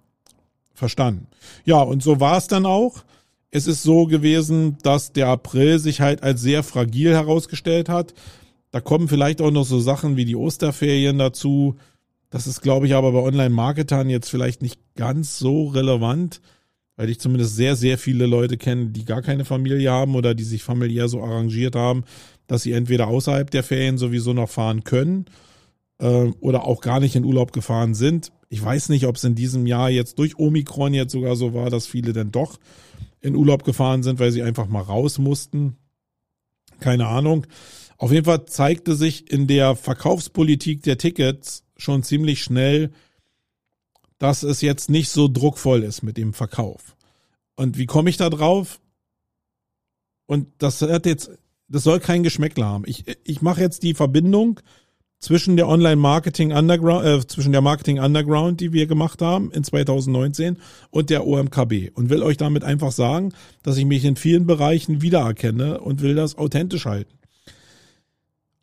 verstanden. 0.73 1.27
Ja, 1.65 1.81
und 1.81 2.03
so 2.03 2.19
war 2.19 2.37
es 2.37 2.47
dann 2.47 2.65
auch. 2.65 3.03
Es 3.49 3.67
ist 3.67 3.83
so 3.83 4.05
gewesen, 4.05 4.77
dass 4.83 5.11
der 5.11 5.27
April 5.27 5.79
sich 5.79 6.01
halt 6.01 6.23
als 6.23 6.41
sehr 6.41 6.63
fragil 6.63 7.11
herausgestellt 7.11 7.89
hat. 7.89 8.13
Da 8.71 8.79
kommen 8.79 9.07
vielleicht 9.07 9.41
auch 9.41 9.51
noch 9.51 9.65
so 9.65 9.79
Sachen 9.79 10.15
wie 10.15 10.25
die 10.25 10.37
Osterferien 10.37 11.17
dazu. 11.17 11.75
Das 12.29 12.47
ist, 12.47 12.61
glaube 12.61 12.87
ich, 12.87 12.95
aber 12.95 13.11
bei 13.11 13.19
Online-Marketern 13.19 14.09
jetzt 14.09 14.29
vielleicht 14.29 14.61
nicht 14.61 14.79
ganz 14.95 15.37
so 15.37 15.67
relevant 15.67 16.41
weil 17.01 17.09
ich 17.09 17.19
zumindest 17.19 17.55
sehr, 17.55 17.75
sehr 17.75 17.97
viele 17.97 18.27
Leute 18.27 18.57
kenne, 18.57 18.91
die 18.91 19.05
gar 19.05 19.23
keine 19.23 19.43
Familie 19.43 19.89
haben 19.89 20.13
oder 20.13 20.35
die 20.35 20.43
sich 20.43 20.61
familiär 20.61 21.07
so 21.07 21.23
arrangiert 21.23 21.75
haben, 21.75 22.03
dass 22.45 22.61
sie 22.61 22.73
entweder 22.73 23.07
außerhalb 23.07 23.49
der 23.49 23.63
Ferien 23.63 23.97
sowieso 23.97 24.33
noch 24.33 24.49
fahren 24.49 24.83
können 24.83 25.25
äh, 25.97 26.27
oder 26.41 26.65
auch 26.65 26.79
gar 26.79 26.99
nicht 26.99 27.15
in 27.15 27.25
Urlaub 27.25 27.53
gefahren 27.53 27.95
sind. 27.95 28.31
Ich 28.51 28.61
weiß 28.61 28.89
nicht, 28.89 29.07
ob 29.07 29.15
es 29.15 29.23
in 29.23 29.33
diesem 29.33 29.65
Jahr 29.65 29.89
jetzt 29.89 30.19
durch 30.19 30.37
Omikron 30.37 30.93
jetzt 30.93 31.13
sogar 31.13 31.37
so 31.37 31.53
war, 31.53 31.69
dass 31.69 31.87
viele 31.87 32.11
dann 32.11 32.33
doch 32.33 32.59
in 33.21 33.33
Urlaub 33.33 33.63
gefahren 33.63 34.03
sind, 34.03 34.19
weil 34.19 34.33
sie 34.33 34.43
einfach 34.43 34.67
mal 34.67 34.81
raus 34.81 35.19
mussten. 35.19 35.77
Keine 36.81 37.07
Ahnung. 37.07 37.47
Auf 37.95 38.11
jeden 38.11 38.25
Fall 38.25 38.45
zeigte 38.47 38.97
sich 38.97 39.31
in 39.31 39.47
der 39.47 39.77
Verkaufspolitik 39.77 40.83
der 40.83 40.97
Tickets 40.97 41.63
schon 41.77 42.03
ziemlich 42.03 42.43
schnell, 42.43 42.91
dass 44.17 44.43
es 44.43 44.59
jetzt 44.59 44.89
nicht 44.89 45.07
so 45.07 45.29
druckvoll 45.29 45.83
ist 45.83 46.01
mit 46.01 46.17
dem 46.17 46.33
Verkauf. 46.33 46.97
Und 47.55 47.77
wie 47.77 47.85
komme 47.85 48.09
ich 48.09 48.17
da 48.17 48.29
drauf? 48.29 48.81
Und 50.25 50.49
das 50.57 50.81
hat 50.81 51.05
jetzt, 51.05 51.31
das 51.69 51.83
soll 51.83 52.01
kein 52.01 52.21
Geschmäckler 52.21 52.65
haben. 52.65 52.83
Ich, 52.85 53.05
ich 53.23 53.41
mache 53.41 53.61
jetzt 53.61 53.81
die 53.83 53.93
Verbindung 53.93 54.59
zwischen 55.21 55.55
der 55.55 55.69
Online 55.69 55.95
Marketing 55.95 56.51
Underground, 56.51 57.05
äh, 57.05 57.25
zwischen 57.25 57.53
der 57.53 57.61
Marketing 57.61 57.99
Underground, 57.99 58.59
die 58.59 58.73
wir 58.73 58.87
gemacht 58.87 59.21
haben 59.21 59.51
in 59.51 59.63
2019 59.63 60.57
und 60.89 61.09
der 61.09 61.25
OMKB 61.25 61.91
und 61.93 62.09
will 62.09 62.23
euch 62.23 62.37
damit 62.37 62.63
einfach 62.63 62.91
sagen, 62.91 63.31
dass 63.63 63.77
ich 63.77 63.85
mich 63.85 64.03
in 64.03 64.17
vielen 64.17 64.45
Bereichen 64.45 65.01
wiedererkenne 65.01 65.79
und 65.79 66.01
will 66.01 66.15
das 66.15 66.37
authentisch 66.37 66.85
halten. 66.85 67.13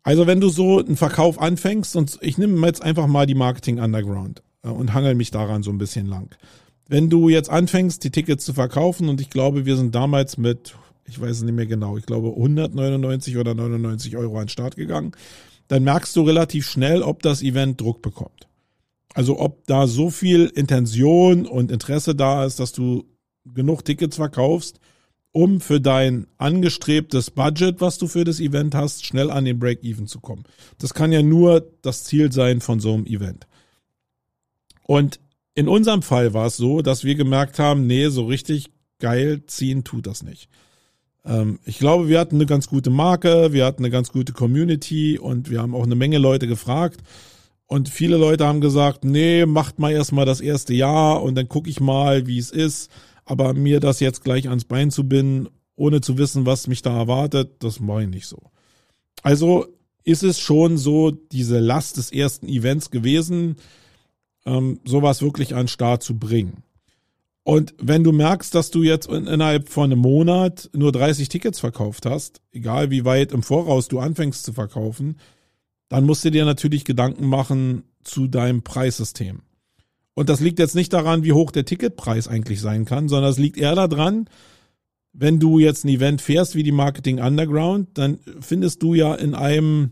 Also 0.03 0.27
wenn 0.27 0.39
du 0.39 0.49
so 0.49 0.79
einen 0.79 0.97
Verkauf 0.97 1.41
anfängst 1.41 1.95
und 1.95 2.19
ich 2.21 2.37
nehme 2.37 2.65
jetzt 2.67 2.83
einfach 2.83 3.07
mal 3.07 3.25
die 3.25 3.35
Marketing 3.35 3.79
Underground. 3.79 4.43
Äh, 4.63 4.69
und 4.69 4.93
hangel 4.93 5.15
mich 5.15 5.31
daran 5.31 5.63
so 5.63 5.71
ein 5.71 5.77
bisschen 5.77 6.07
lang. 6.07 6.35
Wenn 6.87 7.09
du 7.09 7.29
jetzt 7.29 7.49
anfängst, 7.49 8.03
die 8.03 8.11
Tickets 8.11 8.45
zu 8.45 8.53
verkaufen, 8.53 9.09
und 9.09 9.21
ich 9.21 9.29
glaube, 9.29 9.65
wir 9.65 9.77
sind 9.77 9.93
damals 9.93 10.37
mit, 10.37 10.75
ich 11.07 11.21
weiß 11.21 11.37
es 11.37 11.43
nicht 11.43 11.53
mehr 11.53 11.67
genau, 11.67 11.97
ich 11.97 12.05
glaube 12.05 12.29
199 12.29 13.37
oder 13.37 13.53
99 13.53 14.17
Euro 14.17 14.37
an 14.37 14.45
den 14.45 14.49
Start 14.49 14.75
gegangen, 14.75 15.11
dann 15.69 15.83
merkst 15.83 16.15
du 16.15 16.23
relativ 16.23 16.67
schnell, 16.67 17.01
ob 17.01 17.21
das 17.21 17.41
Event 17.41 17.79
Druck 17.79 18.01
bekommt. 18.01 18.47
Also 19.13 19.39
ob 19.39 19.65
da 19.67 19.87
so 19.87 20.09
viel 20.09 20.47
Intention 20.47 21.45
und 21.45 21.71
Interesse 21.71 22.15
da 22.15 22.43
ist, 22.43 22.59
dass 22.59 22.73
du 22.73 23.05
genug 23.45 23.85
Tickets 23.85 24.17
verkaufst, 24.17 24.79
um 25.31 25.61
für 25.61 25.79
dein 25.79 26.27
angestrebtes 26.37 27.31
Budget, 27.31 27.81
was 27.81 27.99
du 27.99 28.07
für 28.07 28.23
das 28.23 28.39
Event 28.39 28.73
hast, 28.73 29.05
schnell 29.05 29.29
an 29.29 29.45
den 29.45 29.59
Break-Even 29.59 30.07
zu 30.07 30.19
kommen. 30.19 30.43
Das 30.79 30.93
kann 30.93 31.11
ja 31.11 31.21
nur 31.21 31.71
das 31.81 32.03
Ziel 32.03 32.31
sein 32.31 32.61
von 32.61 32.79
so 32.79 32.93
einem 32.93 33.05
Event. 33.05 33.47
Und 34.83 35.19
in 35.53 35.67
unserem 35.67 36.01
Fall 36.01 36.33
war 36.33 36.47
es 36.47 36.57
so, 36.57 36.81
dass 36.81 37.03
wir 37.03 37.13
gemerkt 37.13 37.59
haben, 37.59 37.85
nee, 37.85 38.07
so 38.07 38.25
richtig 38.25 38.71
geil 38.97 39.43
ziehen 39.45 39.83
tut 39.83 40.07
das 40.07 40.23
nicht. 40.23 40.49
Ähm, 41.25 41.59
ich 41.65 41.79
glaube, 41.79 42.07
wir 42.07 42.19
hatten 42.19 42.35
eine 42.35 42.45
ganz 42.45 42.67
gute 42.67 42.89
Marke, 42.89 43.53
wir 43.53 43.65
hatten 43.65 43.83
eine 43.83 43.91
ganz 43.91 44.11
gute 44.11 44.33
Community 44.33 45.17
und 45.19 45.49
wir 45.49 45.61
haben 45.61 45.75
auch 45.75 45.83
eine 45.83 45.95
Menge 45.95 46.17
Leute 46.17 46.47
gefragt. 46.47 47.01
Und 47.65 47.89
viele 47.89 48.17
Leute 48.17 48.47
haben 48.47 48.61
gesagt, 48.61 49.05
nee, 49.05 49.45
macht 49.45 49.77
mal 49.79 49.91
erstmal 49.91 50.25
das 50.25 50.41
erste 50.41 50.73
Jahr 50.73 51.21
und 51.21 51.35
dann 51.35 51.47
gucke 51.47 51.69
ich 51.69 51.79
mal, 51.79 52.25
wie 52.25 52.39
es 52.39 52.51
ist. 52.51 52.89
Aber 53.25 53.53
mir 53.53 53.79
das 53.79 53.99
jetzt 53.99 54.23
gleich 54.23 54.49
ans 54.49 54.65
Bein 54.65 54.89
zu 54.89 55.07
binden, 55.07 55.49
ohne 55.75 56.01
zu 56.01 56.17
wissen, 56.17 56.45
was 56.47 56.67
mich 56.67 56.81
da 56.81 56.97
erwartet, 56.97 57.57
das 57.59 57.79
mache 57.79 58.03
ich 58.03 58.09
nicht 58.09 58.27
so. 58.27 58.41
Also 59.21 59.67
ist 60.03 60.23
es 60.23 60.39
schon 60.39 60.77
so 60.77 61.11
diese 61.11 61.59
Last 61.59 61.97
des 61.97 62.11
ersten 62.11 62.47
Events 62.47 62.89
gewesen 62.89 63.57
ähm, 64.45 64.79
sowas 64.83 65.21
wirklich 65.21 65.53
an 65.53 65.63
den 65.63 65.67
Start 65.67 66.03
zu 66.03 66.17
bringen. 66.17 66.63
Und 67.43 67.73
wenn 67.79 68.03
du 68.03 68.11
merkst, 68.11 68.53
dass 68.53 68.69
du 68.69 68.83
jetzt 68.83 69.07
innerhalb 69.07 69.69
von 69.69 69.91
einem 69.91 70.01
Monat 70.01 70.69
nur 70.73 70.91
30 70.91 71.29
Tickets 71.29 71.59
verkauft 71.59 72.05
hast, 72.05 72.41
egal 72.51 72.91
wie 72.91 73.05
weit 73.05 73.31
im 73.31 73.43
Voraus 73.43 73.87
du 73.87 73.99
anfängst 73.99 74.43
zu 74.43 74.53
verkaufen, 74.53 75.17
dann 75.87 76.05
musst 76.05 76.23
du 76.23 76.31
dir 76.31 76.45
natürlich 76.45 76.85
Gedanken 76.85 77.27
machen 77.27 77.83
zu 78.03 78.27
deinem 78.27 78.61
Preissystem. 78.61 79.41
Und 80.13 80.29
das 80.29 80.41
liegt 80.41 80.59
jetzt 80.59 80.75
nicht 80.75 80.93
daran, 80.93 81.23
wie 81.23 81.33
hoch 81.33 81.51
der 81.51 81.65
Ticketpreis 81.65 82.27
eigentlich 82.27 82.61
sein 82.61 82.85
kann, 82.85 83.07
sondern 83.07 83.31
es 83.31 83.39
liegt 83.39 83.57
eher 83.57 83.73
daran, 83.73 84.29
wenn 85.13 85.39
du 85.39 85.59
jetzt 85.59 85.85
ein 85.85 85.89
Event 85.89 86.21
fährst 86.21 86.55
wie 86.55 86.63
die 86.63 86.71
Marketing 86.71 87.19
Underground, 87.19 87.97
dann 87.97 88.19
findest 88.41 88.83
du 88.83 88.93
ja 88.93 89.15
in 89.15 89.33
einem, 89.33 89.91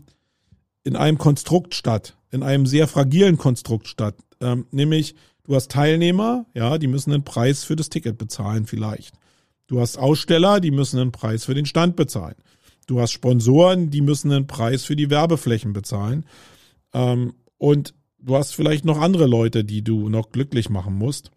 in 0.84 0.96
einem 0.96 1.18
Konstrukt 1.18 1.74
statt, 1.74 2.16
in 2.30 2.42
einem 2.42 2.66
sehr 2.66 2.86
fragilen 2.86 3.36
Konstrukt 3.36 3.88
statt. 3.88 4.16
Ähm, 4.40 4.66
nämlich, 4.70 5.14
du 5.48 5.56
hast 5.56 5.70
Teilnehmer, 5.70 6.46
ja, 6.54 6.78
die 6.78 6.86
müssen 6.86 7.12
einen 7.12 7.24
Preis 7.24 7.64
für 7.64 7.74
das 7.74 7.88
Ticket 7.88 8.18
bezahlen 8.18 8.66
vielleicht. 8.66 9.14
Du 9.66 9.80
hast 9.80 9.96
Aussteller, 9.96 10.60
die 10.60 10.70
müssen 10.70 11.00
einen 11.00 11.12
Preis 11.12 11.44
für 11.44 11.54
den 11.54 11.66
Stand 11.66 11.96
bezahlen. 11.96 12.36
Du 12.86 13.00
hast 13.00 13.12
Sponsoren, 13.12 13.90
die 13.90 14.02
müssen 14.02 14.30
einen 14.30 14.46
Preis 14.46 14.84
für 14.84 14.94
die 14.94 15.10
Werbeflächen 15.10 15.72
bezahlen. 15.72 16.26
Ähm, 16.92 17.34
und 17.56 17.94
du 18.18 18.36
hast 18.36 18.54
vielleicht 18.54 18.84
noch 18.84 19.00
andere 19.00 19.26
Leute, 19.26 19.64
die 19.64 19.82
du 19.82 20.08
noch 20.08 20.32
glücklich 20.32 20.68
machen 20.68 20.94
musst. 20.94 21.30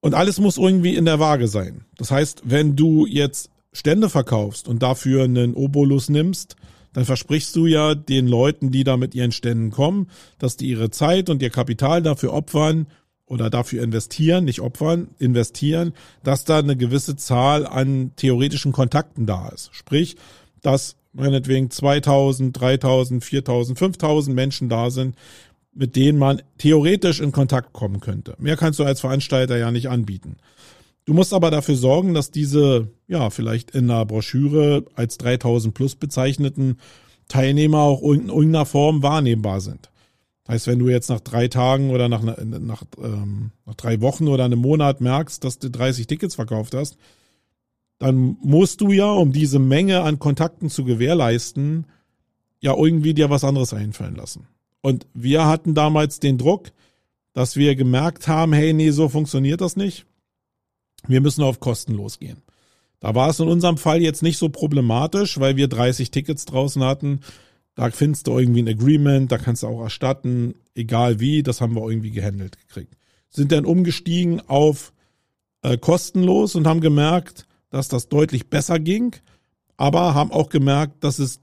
Und 0.00 0.14
alles 0.14 0.40
muss 0.40 0.56
irgendwie 0.56 0.96
in 0.96 1.04
der 1.04 1.20
Waage 1.20 1.46
sein. 1.46 1.84
Das 1.96 2.10
heißt, 2.10 2.42
wenn 2.44 2.74
du 2.74 3.06
jetzt 3.06 3.50
Stände 3.72 4.08
verkaufst 4.08 4.66
und 4.66 4.82
dafür 4.82 5.24
einen 5.24 5.54
Obolus 5.54 6.08
nimmst, 6.08 6.56
dann 6.92 7.04
versprichst 7.04 7.54
du 7.56 7.66
ja 7.66 7.94
den 7.94 8.26
Leuten, 8.26 8.70
die 8.70 8.84
da 8.84 8.96
mit 8.96 9.14
ihren 9.14 9.32
Ständen 9.32 9.70
kommen, 9.70 10.08
dass 10.38 10.56
die 10.56 10.68
ihre 10.68 10.90
Zeit 10.90 11.30
und 11.30 11.42
ihr 11.42 11.50
Kapital 11.50 12.02
dafür 12.02 12.32
opfern 12.32 12.86
oder 13.26 13.48
dafür 13.48 13.82
investieren, 13.82 14.44
nicht 14.44 14.60
opfern, 14.60 15.08
investieren, 15.18 15.92
dass 16.24 16.44
da 16.44 16.58
eine 16.58 16.76
gewisse 16.76 17.16
Zahl 17.16 17.66
an 17.66 18.10
theoretischen 18.16 18.72
Kontakten 18.72 19.24
da 19.24 19.48
ist. 19.48 19.70
Sprich, 19.72 20.16
dass 20.62 20.96
meinetwegen 21.12 21.70
2000, 21.70 22.58
3000, 22.60 23.24
4000, 23.24 23.78
5000 23.78 24.34
Menschen 24.34 24.68
da 24.68 24.90
sind, 24.90 25.16
mit 25.72 25.94
denen 25.94 26.18
man 26.18 26.42
theoretisch 26.58 27.20
in 27.20 27.30
Kontakt 27.30 27.72
kommen 27.72 28.00
könnte. 28.00 28.34
Mehr 28.38 28.56
kannst 28.56 28.80
du 28.80 28.84
als 28.84 29.00
Veranstalter 29.00 29.56
ja 29.56 29.70
nicht 29.70 29.88
anbieten. 29.88 30.36
Du 31.04 31.14
musst 31.14 31.32
aber 31.32 31.50
dafür 31.50 31.76
sorgen, 31.76 32.14
dass 32.14 32.30
diese, 32.30 32.88
ja, 33.08 33.30
vielleicht 33.30 33.72
in 33.72 33.90
einer 33.90 34.04
Broschüre 34.06 34.84
als 34.94 35.18
3000 35.18 35.74
plus 35.74 35.96
bezeichneten 35.96 36.78
Teilnehmer 37.28 37.78
auch 37.78 38.02
in 38.02 38.28
irgendeiner 38.28 38.66
Form 38.66 39.02
wahrnehmbar 39.02 39.60
sind. 39.60 39.90
Das 40.44 40.54
heißt, 40.54 40.66
wenn 40.66 40.78
du 40.78 40.88
jetzt 40.88 41.08
nach 41.08 41.20
drei 41.20 41.48
Tagen 41.48 41.90
oder 41.90 42.08
nach, 42.08 42.22
nach, 42.22 42.82
ähm, 43.02 43.52
nach 43.66 43.74
drei 43.74 44.00
Wochen 44.00 44.28
oder 44.28 44.44
einem 44.44 44.58
Monat 44.58 45.00
merkst, 45.00 45.42
dass 45.44 45.58
du 45.58 45.70
30 45.70 46.06
Tickets 46.06 46.34
verkauft 46.34 46.74
hast, 46.74 46.96
dann 47.98 48.36
musst 48.42 48.80
du 48.80 48.90
ja, 48.90 49.10
um 49.12 49.32
diese 49.32 49.58
Menge 49.58 50.00
an 50.02 50.18
Kontakten 50.18 50.70
zu 50.70 50.84
gewährleisten, 50.84 51.86
ja 52.60 52.74
irgendwie 52.74 53.14
dir 53.14 53.30
was 53.30 53.44
anderes 53.44 53.72
einfallen 53.72 54.16
lassen. 54.16 54.46
Und 54.80 55.06
wir 55.14 55.46
hatten 55.46 55.74
damals 55.74 56.18
den 56.18 56.38
Druck, 56.38 56.72
dass 57.32 57.56
wir 57.56 57.76
gemerkt 57.76 58.26
haben, 58.26 58.52
hey, 58.52 58.72
nee, 58.72 58.90
so 58.90 59.08
funktioniert 59.08 59.60
das 59.60 59.76
nicht. 59.76 60.06
Wir 61.06 61.20
müssen 61.20 61.42
auf 61.42 61.60
Kosten 61.60 61.94
losgehen. 61.94 62.42
Da 63.00 63.14
war 63.14 63.30
es 63.30 63.40
in 63.40 63.48
unserem 63.48 63.78
Fall 63.78 64.02
jetzt 64.02 64.22
nicht 64.22 64.38
so 64.38 64.50
problematisch, 64.50 65.40
weil 65.40 65.56
wir 65.56 65.68
30 65.68 66.10
Tickets 66.10 66.44
draußen 66.44 66.84
hatten. 66.84 67.20
Da 67.74 67.90
findest 67.90 68.26
du 68.26 68.38
irgendwie 68.38 68.62
ein 68.62 68.68
Agreement, 68.68 69.32
da 69.32 69.38
kannst 69.38 69.62
du 69.62 69.68
auch 69.68 69.80
erstatten, 69.80 70.54
egal 70.74 71.18
wie, 71.18 71.42
das 71.42 71.60
haben 71.60 71.74
wir 71.74 71.88
irgendwie 71.88 72.10
gehandelt 72.10 72.58
gekriegt. 72.58 72.94
Sind 73.30 73.52
dann 73.52 73.64
umgestiegen 73.64 74.40
auf 74.48 74.92
äh, 75.62 75.78
kostenlos 75.78 76.54
und 76.56 76.66
haben 76.66 76.80
gemerkt, 76.80 77.46
dass 77.70 77.88
das 77.88 78.08
deutlich 78.08 78.48
besser 78.48 78.78
ging, 78.78 79.16
aber 79.76 80.14
haben 80.14 80.32
auch 80.32 80.50
gemerkt, 80.50 81.02
dass 81.04 81.18
es 81.18 81.40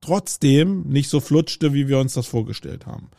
trotzdem 0.00 0.82
nicht 0.82 1.08
so 1.08 1.20
flutschte, 1.20 1.72
wie 1.72 1.88
wir 1.88 1.98
uns 1.98 2.14
das 2.14 2.26
vorgestellt 2.26 2.86
haben. 2.86 3.10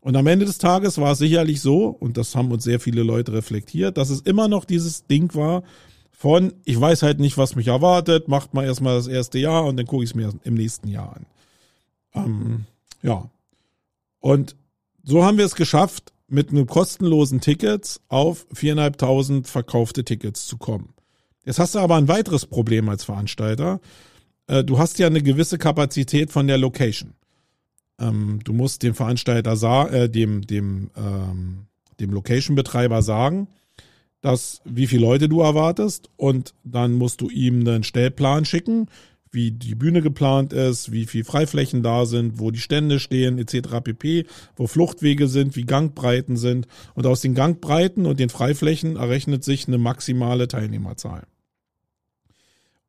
Und 0.00 0.16
am 0.16 0.26
Ende 0.26 0.46
des 0.46 0.58
Tages 0.58 0.98
war 0.98 1.12
es 1.12 1.18
sicherlich 1.18 1.60
so, 1.60 1.88
und 1.88 2.16
das 2.16 2.34
haben 2.34 2.50
uns 2.50 2.64
sehr 2.64 2.80
viele 2.80 3.02
Leute 3.02 3.32
reflektiert, 3.32 3.98
dass 3.98 4.10
es 4.10 4.20
immer 4.22 4.48
noch 4.48 4.64
dieses 4.64 5.06
Ding 5.06 5.34
war 5.34 5.62
von, 6.10 6.54
ich 6.64 6.78
weiß 6.78 7.02
halt 7.02 7.20
nicht, 7.20 7.38
was 7.38 7.56
mich 7.56 7.68
erwartet, 7.68 8.28
macht 8.28 8.54
mal 8.54 8.64
erstmal 8.64 8.96
das 8.96 9.06
erste 9.06 9.38
Jahr 9.38 9.64
und 9.64 9.76
dann 9.76 9.86
gucke 9.86 10.04
ich 10.04 10.10
es 10.10 10.14
mir 10.14 10.32
im 10.44 10.54
nächsten 10.54 10.88
Jahr 10.88 11.16
an. 11.16 11.26
Ähm, 12.14 12.64
ja. 13.02 13.30
Und 14.20 14.56
so 15.02 15.24
haben 15.24 15.38
wir 15.38 15.44
es 15.44 15.54
geschafft, 15.54 16.12
mit 16.28 16.50
einem 16.50 16.66
kostenlosen 16.66 17.40
Tickets 17.40 18.00
auf 18.08 18.46
viereinhalbtausend 18.52 19.48
verkaufte 19.48 20.04
Tickets 20.04 20.46
zu 20.46 20.58
kommen. 20.58 20.94
Jetzt 21.44 21.58
hast 21.58 21.74
du 21.74 21.78
aber 21.78 21.96
ein 21.96 22.08
weiteres 22.08 22.46
Problem 22.46 22.88
als 22.88 23.04
Veranstalter. 23.04 23.80
Äh, 24.46 24.62
du 24.62 24.78
hast 24.78 24.98
ja 24.98 25.08
eine 25.08 25.22
gewisse 25.22 25.58
Kapazität 25.58 26.30
von 26.30 26.46
der 26.46 26.58
Location. 26.58 27.14
Ähm, 28.00 28.40
du 28.42 28.52
musst 28.52 28.82
dem 28.82 28.94
Veranstalter 28.94 29.92
äh, 29.92 30.08
dem 30.08 30.46
dem 30.46 30.90
ähm, 30.96 31.66
dem 32.00 32.10
Location-Betreiber 32.10 33.02
sagen, 33.02 33.48
dass 34.22 34.60
wie 34.64 34.86
viele 34.86 35.02
Leute 35.02 35.28
du 35.28 35.40
erwartest 35.40 36.10
und 36.16 36.54
dann 36.64 36.94
musst 36.94 37.20
du 37.20 37.28
ihm 37.28 37.60
einen 37.60 37.84
Stellplan 37.84 38.44
schicken, 38.44 38.88
wie 39.32 39.52
die 39.52 39.74
Bühne 39.74 40.02
geplant 40.02 40.52
ist, 40.52 40.90
wie 40.90 41.06
viel 41.06 41.24
Freiflächen 41.24 41.82
da 41.82 42.04
sind, 42.04 42.40
wo 42.40 42.50
die 42.50 42.58
Stände 42.58 42.98
stehen, 42.98 43.38
etc. 43.38 43.80
pp, 43.82 44.26
wo 44.56 44.66
Fluchtwege 44.66 45.28
sind, 45.28 45.54
wie 45.56 45.64
Gangbreiten 45.64 46.36
sind 46.36 46.66
und 46.94 47.06
aus 47.06 47.20
den 47.20 47.34
Gangbreiten 47.34 48.06
und 48.06 48.18
den 48.18 48.28
Freiflächen 48.28 48.96
errechnet 48.96 49.44
sich 49.44 49.68
eine 49.68 49.78
maximale 49.78 50.48
Teilnehmerzahl. 50.48 51.26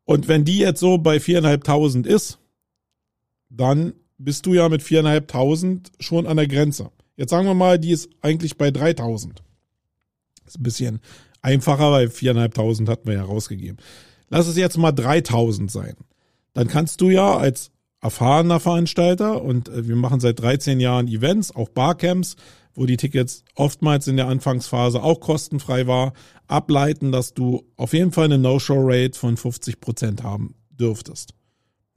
Und 0.04 0.28
wenn 0.28 0.44
die 0.44 0.58
jetzt 0.58 0.80
so 0.80 0.98
bei 0.98 1.20
viereinhalbtausend 1.20 2.08
ist, 2.08 2.40
dann 3.50 3.94
bist 4.24 4.46
du 4.46 4.54
ja 4.54 4.70
mit 4.70 4.84
viereinhalbtausend 4.84 5.92
schon 6.00 6.28
an 6.28 6.38
der 6.38 6.48
Grenze. 6.48 6.92
Jetzt 7.16 7.32
sagen 7.32 7.48
wir 7.48 7.54
mal, 7.54 7.80
die 7.80 7.92
ist 7.92 8.10
eigentlich 8.22 8.58
bei 8.58 8.72
3000. 8.72 9.44
Ist 10.46 10.60
ein 10.60 10.64
bisschen 10.64 11.00
einfacher, 11.42 11.92
weil 11.92 12.10
viereinhalbtausend 12.10 12.90
hatten 12.90 13.08
wir 13.08 13.16
ja 13.16 13.24
rausgegeben. 13.24 13.78
Lass 14.30 14.48
es 14.48 14.58
jetzt 14.58 14.78
mal 14.78 14.92
3000 14.92 15.70
sein. 15.70 15.96
Dann 16.54 16.68
kannst 16.68 17.02
du 17.02 17.10
ja 17.10 17.38
als 17.38 17.72
erfahrener 18.02 18.60
Veranstalter 18.60 19.42
und 19.44 19.70
äh, 19.70 19.88
wir 19.88 19.96
machen 19.96 20.20
seit 20.20 20.40
13 20.40 20.80
Jahren 20.80 21.08
Events, 21.08 21.56
auch 21.56 21.70
Barcamps, 21.70 22.36
wo 22.74 22.86
die 22.86 22.98
Tickets 22.98 23.44
oftmals 23.56 24.08
in 24.08 24.18
der 24.18 24.28
Anfangsphase 24.28 25.04
auch 25.04 25.20
kostenfrei 25.20 25.88
war, 25.88 26.14
ableiten, 26.48 27.12
dass 27.12 27.34
du 27.34 27.64
auf 27.76 27.94
jeden 27.94 28.12
Fall 28.12 28.26
eine 28.26 28.38
No-Show-Rate 28.38 29.18
von 29.18 29.38
50 29.38 29.80
Prozent 29.80 30.24
haben 30.24 30.56
dürftest. 30.70 31.34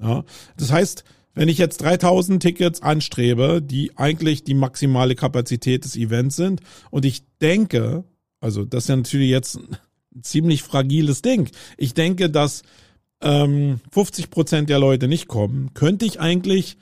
Ja, 0.01 0.25
das 0.57 0.73
heißt, 0.73 1.05
wenn 1.35 1.49
ich 1.49 1.59
jetzt 1.59 1.81
3000 1.83 2.43
Tickets 2.43 2.83
anstrebe, 2.83 3.61
die 3.63 3.97
eigentlich 3.97 4.45
die 4.45 4.55
maximale 4.55 5.15
Kapazität 5.15 5.85
des 5.85 5.97
Events 5.97 6.37
sind 6.37 6.61
und 6.91 7.05
ich 7.05 7.23
denke, 7.41 8.05
also 8.41 8.65
das 8.65 8.85
ist 8.85 8.89
ja 8.89 8.97
natürlich 8.97 9.31
jetzt 9.31 9.57
ein 9.57 10.23
ziemlich 10.23 10.63
fragiles 10.63 11.23
Ding. 11.23 11.51
Ich 11.77 11.95
denke, 11.95 12.31
dass 12.31 12.63
ähm, 13.21 13.81
50 13.91 14.31
Prozent 14.31 14.69
der 14.71 14.79
Leute 14.79 15.09
nicht 15.09 15.29
kommen, 15.29 15.75
könnte 15.75 16.05
ich 16.05 16.21
eigentlich 16.21 16.77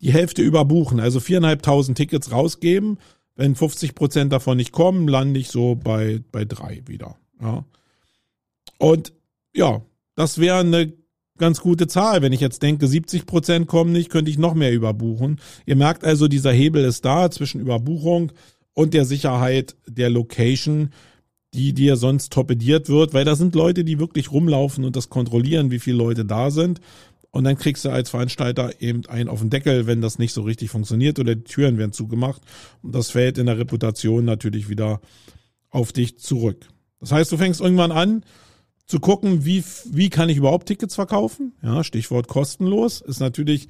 die 0.00 0.12
Hälfte 0.12 0.42
überbuchen, 0.42 1.00
also 1.00 1.20
viereinhalbtausend 1.20 1.96
Tickets 1.96 2.32
rausgeben. 2.32 2.98
Wenn 3.34 3.54
50 3.56 3.94
Prozent 3.94 4.32
davon 4.32 4.58
nicht 4.58 4.72
kommen, 4.72 5.08
lande 5.08 5.40
ich 5.40 5.48
so 5.48 5.74
bei, 5.74 6.20
bei 6.32 6.44
drei 6.44 6.82
wieder. 6.86 7.16
Ja. 7.40 7.64
Und 8.78 9.12
ja, 9.54 9.80
das 10.14 10.38
wäre 10.38 10.58
eine 10.58 10.92
ganz 11.38 11.60
gute 11.60 11.86
Zahl. 11.86 12.22
Wenn 12.22 12.32
ich 12.32 12.40
jetzt 12.40 12.62
denke, 12.62 12.86
70 12.86 13.26
Prozent 13.26 13.66
kommen 13.66 13.92
nicht, 13.92 14.10
könnte 14.10 14.30
ich 14.30 14.38
noch 14.38 14.54
mehr 14.54 14.72
überbuchen. 14.72 15.40
Ihr 15.66 15.76
merkt 15.76 16.04
also, 16.04 16.28
dieser 16.28 16.52
Hebel 16.52 16.84
ist 16.84 17.04
da 17.04 17.30
zwischen 17.30 17.60
Überbuchung 17.60 18.32
und 18.74 18.94
der 18.94 19.04
Sicherheit 19.04 19.76
der 19.86 20.10
Location, 20.10 20.90
die 21.54 21.74
dir 21.74 21.96
sonst 21.96 22.32
torpediert 22.32 22.88
wird, 22.88 23.12
weil 23.12 23.24
da 23.24 23.36
sind 23.36 23.54
Leute, 23.54 23.84
die 23.84 23.98
wirklich 23.98 24.32
rumlaufen 24.32 24.84
und 24.84 24.96
das 24.96 25.10
kontrollieren, 25.10 25.70
wie 25.70 25.80
viele 25.80 25.98
Leute 25.98 26.24
da 26.24 26.50
sind. 26.50 26.80
Und 27.30 27.44
dann 27.44 27.56
kriegst 27.56 27.84
du 27.84 27.90
als 27.90 28.10
Veranstalter 28.10 28.80
eben 28.80 29.06
einen 29.06 29.28
auf 29.28 29.40
den 29.40 29.50
Deckel, 29.50 29.86
wenn 29.86 30.02
das 30.02 30.18
nicht 30.18 30.34
so 30.34 30.42
richtig 30.42 30.70
funktioniert 30.70 31.18
oder 31.18 31.34
die 31.34 31.44
Türen 31.44 31.78
werden 31.78 31.92
zugemacht. 31.92 32.42
Und 32.82 32.94
das 32.94 33.10
fällt 33.10 33.38
in 33.38 33.46
der 33.46 33.58
Reputation 33.58 34.24
natürlich 34.24 34.68
wieder 34.68 35.00
auf 35.70 35.92
dich 35.92 36.18
zurück. 36.18 36.68
Das 37.00 37.10
heißt, 37.10 37.32
du 37.32 37.38
fängst 37.38 37.60
irgendwann 37.60 37.90
an 37.90 38.22
zu 38.86 39.00
gucken, 39.00 39.44
wie, 39.44 39.64
wie 39.86 40.10
kann 40.10 40.28
ich 40.28 40.36
überhaupt 40.36 40.66
Tickets 40.66 40.94
verkaufen? 40.94 41.52
Ja, 41.62 41.84
Stichwort 41.84 42.28
kostenlos 42.28 43.00
ist 43.00 43.20
natürlich 43.20 43.68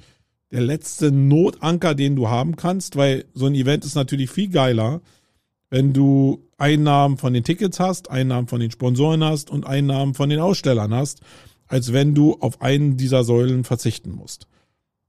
der 0.51 0.61
letzte 0.61 1.11
Notanker, 1.11 1.95
den 1.95 2.15
du 2.15 2.29
haben 2.29 2.55
kannst, 2.55 2.95
weil 2.95 3.25
so 3.33 3.45
ein 3.45 3.55
Event 3.55 3.85
ist 3.85 3.95
natürlich 3.95 4.29
viel 4.29 4.49
geiler, 4.49 5.01
wenn 5.69 5.93
du 5.93 6.43
Einnahmen 6.57 7.17
von 7.17 7.33
den 7.33 7.43
Tickets 7.43 7.79
hast, 7.79 8.11
Einnahmen 8.11 8.47
von 8.47 8.59
den 8.59 8.69
Sponsoren 8.69 9.23
hast 9.23 9.49
und 9.49 9.65
Einnahmen 9.65 10.13
von 10.13 10.29
den 10.29 10.39
Ausstellern 10.39 10.93
hast 10.93 11.21
als 11.73 11.91
wenn 11.91 12.13
du 12.13 12.37
auf 12.39 12.61
einen 12.61 12.97
dieser 12.97 13.23
Säulen 13.23 13.63
verzichten 13.63 14.11
musst. 14.11 14.47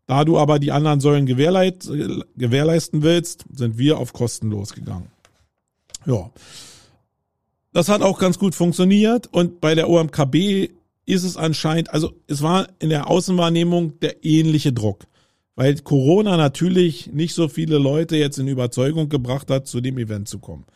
Da 0.07 0.25
du 0.25 0.39
aber 0.39 0.59
die 0.59 0.73
anderen 0.73 1.01
Säulen 1.01 1.27
gewährleit, 1.27 1.87
gewährleisten 2.37 3.03
willst, 3.03 3.45
sind 3.53 3.77
wir 3.77 3.99
auf 3.99 4.15
kostenlos 4.15 4.73
gegangen. 4.73 5.11
Ja. 6.07 6.31
Das 7.75 7.89
hat 7.89 8.03
auch 8.03 8.21
ganz 8.21 8.39
gut 8.39 8.55
funktioniert 8.55 9.27
und 9.33 9.61
bei 9.61 9.75
der 9.75 9.91
OMKB 9.91 10.71
ist 11.07 11.25
es 11.25 11.37
anscheinend, 11.37 11.93
also 11.93 12.13
es 12.29 12.41
war 12.41 12.69
in 12.79 12.89
der 12.89 13.11
Außenwahrnehmung 13.11 13.99
der 13.99 14.25
ähnliche 14.25 14.73
Druck, 14.73 15.09
weil 15.57 15.75
Corona 15.81 16.37
natürlich 16.37 17.13
nicht 17.13 17.35
so 17.35 17.49
viele 17.49 17.79
Leute 17.79 18.17
jetzt 18.17 18.39
in 18.39 18.47
Überzeugung 18.47 19.09
gebracht 19.09 19.51
hat, 19.51 19.67
zu 19.67 19.81
dem 19.81 19.99
Event 19.99 20.29
zu 20.29 20.39
kommen. 20.39 20.67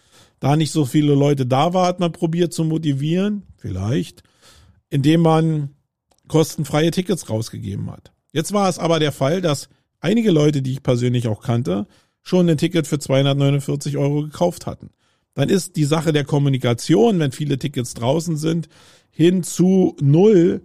Da 0.41 0.57
nicht 0.57 0.73
so 0.73 0.85
viele 0.85 1.15
Leute 1.15 1.47
da 1.47 1.73
war, 1.73 1.87
hat 1.87 2.01
man 2.01 2.11
probiert 2.11 2.53
zu 2.53 2.65
motivieren, 2.65 3.45
vielleicht, 3.59 4.25
indem 4.91 5.21
man 5.21 5.71
kostenfreie 6.27 6.91
Tickets 6.91 7.31
rausgegeben 7.31 7.93
hat. 7.93 8.11
Jetzt 8.33 8.53
war 8.53 8.69
es 8.69 8.81
aber 8.81 8.99
der 8.99 9.13
Fall, 9.13 9.41
dass 9.41 9.69
einige 10.01 10.33
Leute, 10.33 10.63
die 10.63 10.73
ich 10.73 10.83
persönlich 10.83 11.29
auch 11.29 11.43
kannte, 11.43 11.87
schon 12.23 12.51
ein 12.51 12.59
Ticket 12.59 12.89
für 12.89 12.99
249 12.99 13.97
Euro 13.99 14.23
gekauft 14.23 14.67
hatten. 14.67 14.91
Dann 15.39 15.51
ist 15.51 15.77
die 15.77 15.85
Sache 15.85 16.13
der 16.13 16.25
Kommunikation, 16.25 17.21
wenn 17.21 17.31
viele 17.31 17.61
Tickets 17.61 17.95
draußen 17.95 18.37
sind, 18.37 18.69
hin 19.09 19.45
zu 19.45 19.95
null 20.01 20.63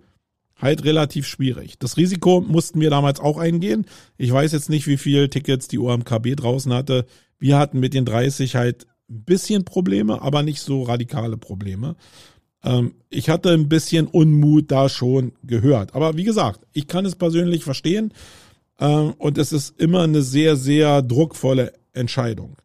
halt 0.58 0.84
relativ 0.84 1.28
schwierig. 1.28 1.78
Das 1.78 1.96
Risiko 1.96 2.42
mussten 2.42 2.82
wir 2.82 2.90
damals 2.90 3.20
auch 3.20 3.38
eingehen. 3.38 3.86
Ich 4.18 4.32
weiß 4.32 4.52
jetzt 4.52 4.72
nicht, 4.72 4.88
wie 4.88 4.98
viele 4.98 5.30
Tickets 5.30 5.68
die 5.68 5.78
OMKB 5.78 6.36
draußen 6.36 6.74
hatte. 6.74 7.06
Wir 7.38 7.60
hatten 7.60 7.80
mit 7.80 7.94
den 7.94 8.04
30 8.04 8.56
halt 8.56 8.88
ein 9.12 9.22
bisschen 9.22 9.64
Probleme, 9.64 10.24
aber 10.24 10.42
nicht 10.42 10.62
so 10.62 10.82
radikale 10.82 11.38
Probleme. 11.38 11.96
Ähm, 12.64 12.96
ich 13.12 13.30
hatte 13.30 13.52
ein 13.52 13.70
bisschen 13.70 14.08
Unmut 14.08 14.72
da 14.72 14.90
schon 14.90 15.34
gehört. 15.44 15.94
Aber 15.94 16.18
wie 16.18 16.24
gesagt, 16.24 16.62
ich 16.74 16.88
kann 16.88 17.06
es 17.06 17.14
persönlich 17.14 17.64
verstehen. 17.64 18.12
Ähm, 18.80 19.14
und 19.20 19.38
es 19.38 19.52
ist 19.52 19.80
immer 19.80 20.02
eine 20.02 20.24
sehr, 20.24 20.56
sehr 20.56 21.04
druckvolle 21.04 21.74
Entscheidung. 21.94 22.58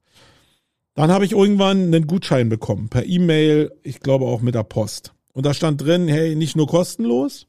Dann 0.98 1.12
habe 1.12 1.24
ich 1.24 1.30
irgendwann 1.30 1.94
einen 1.94 2.08
Gutschein 2.08 2.48
bekommen, 2.48 2.88
per 2.88 3.06
E-Mail, 3.06 3.70
ich 3.84 4.00
glaube 4.00 4.24
auch 4.24 4.40
mit 4.40 4.56
der 4.56 4.64
Post. 4.64 5.12
Und 5.32 5.46
da 5.46 5.54
stand 5.54 5.80
drin, 5.80 6.08
hey, 6.08 6.34
nicht 6.34 6.56
nur 6.56 6.66
kostenlos. 6.66 7.46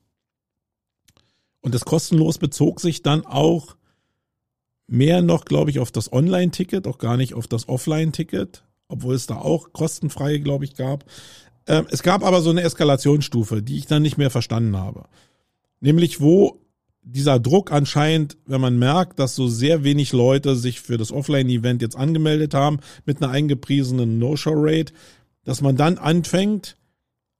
Und 1.59 1.73
das 1.73 1.83
kostenlos 1.83 2.37
bezog 2.37 2.79
sich 2.79 3.01
dann 3.01 3.25
auch 3.25 3.75
mehr 4.85 5.23
noch, 5.23 5.45
glaube 5.45 5.71
ich, 5.71 5.79
auf 5.79 5.91
das 5.91 6.13
Online-Ticket, 6.13 6.85
auch 6.85 6.99
gar 6.99 7.17
nicht 7.17 7.33
auf 7.33 7.47
das 7.47 7.67
Offline-Ticket, 7.67 8.65
obwohl 8.87 9.15
es 9.15 9.25
da 9.25 9.37
auch 9.37 9.73
kostenfreie, 9.73 10.41
glaube 10.41 10.65
ich, 10.65 10.75
gab. 10.75 11.05
Ähm, 11.65 11.87
es 11.89 12.03
gab 12.03 12.23
aber 12.23 12.43
so 12.43 12.51
eine 12.51 12.61
Eskalationsstufe, 12.61 13.63
die 13.63 13.79
ich 13.79 13.87
dann 13.87 14.03
nicht 14.03 14.19
mehr 14.19 14.29
verstanden 14.29 14.77
habe. 14.77 15.05
Nämlich 15.79 16.21
wo 16.21 16.61
dieser 17.01 17.39
Druck 17.39 17.71
anscheinend, 17.71 18.37
wenn 18.45 18.61
man 18.61 18.77
merkt, 18.77 19.19
dass 19.19 19.35
so 19.35 19.47
sehr 19.47 19.83
wenig 19.83 20.11
Leute 20.11 20.55
sich 20.55 20.81
für 20.81 20.97
das 20.97 21.11
Offline-Event 21.11 21.81
jetzt 21.81 21.95
angemeldet 21.95 22.53
haben 22.53 22.79
mit 23.05 23.21
einer 23.21 23.31
eingepriesenen 23.31 24.19
No-Show-Rate, 24.19 24.93
dass 25.43 25.61
man 25.61 25.75
dann 25.75 25.97
anfängt, 25.97 26.77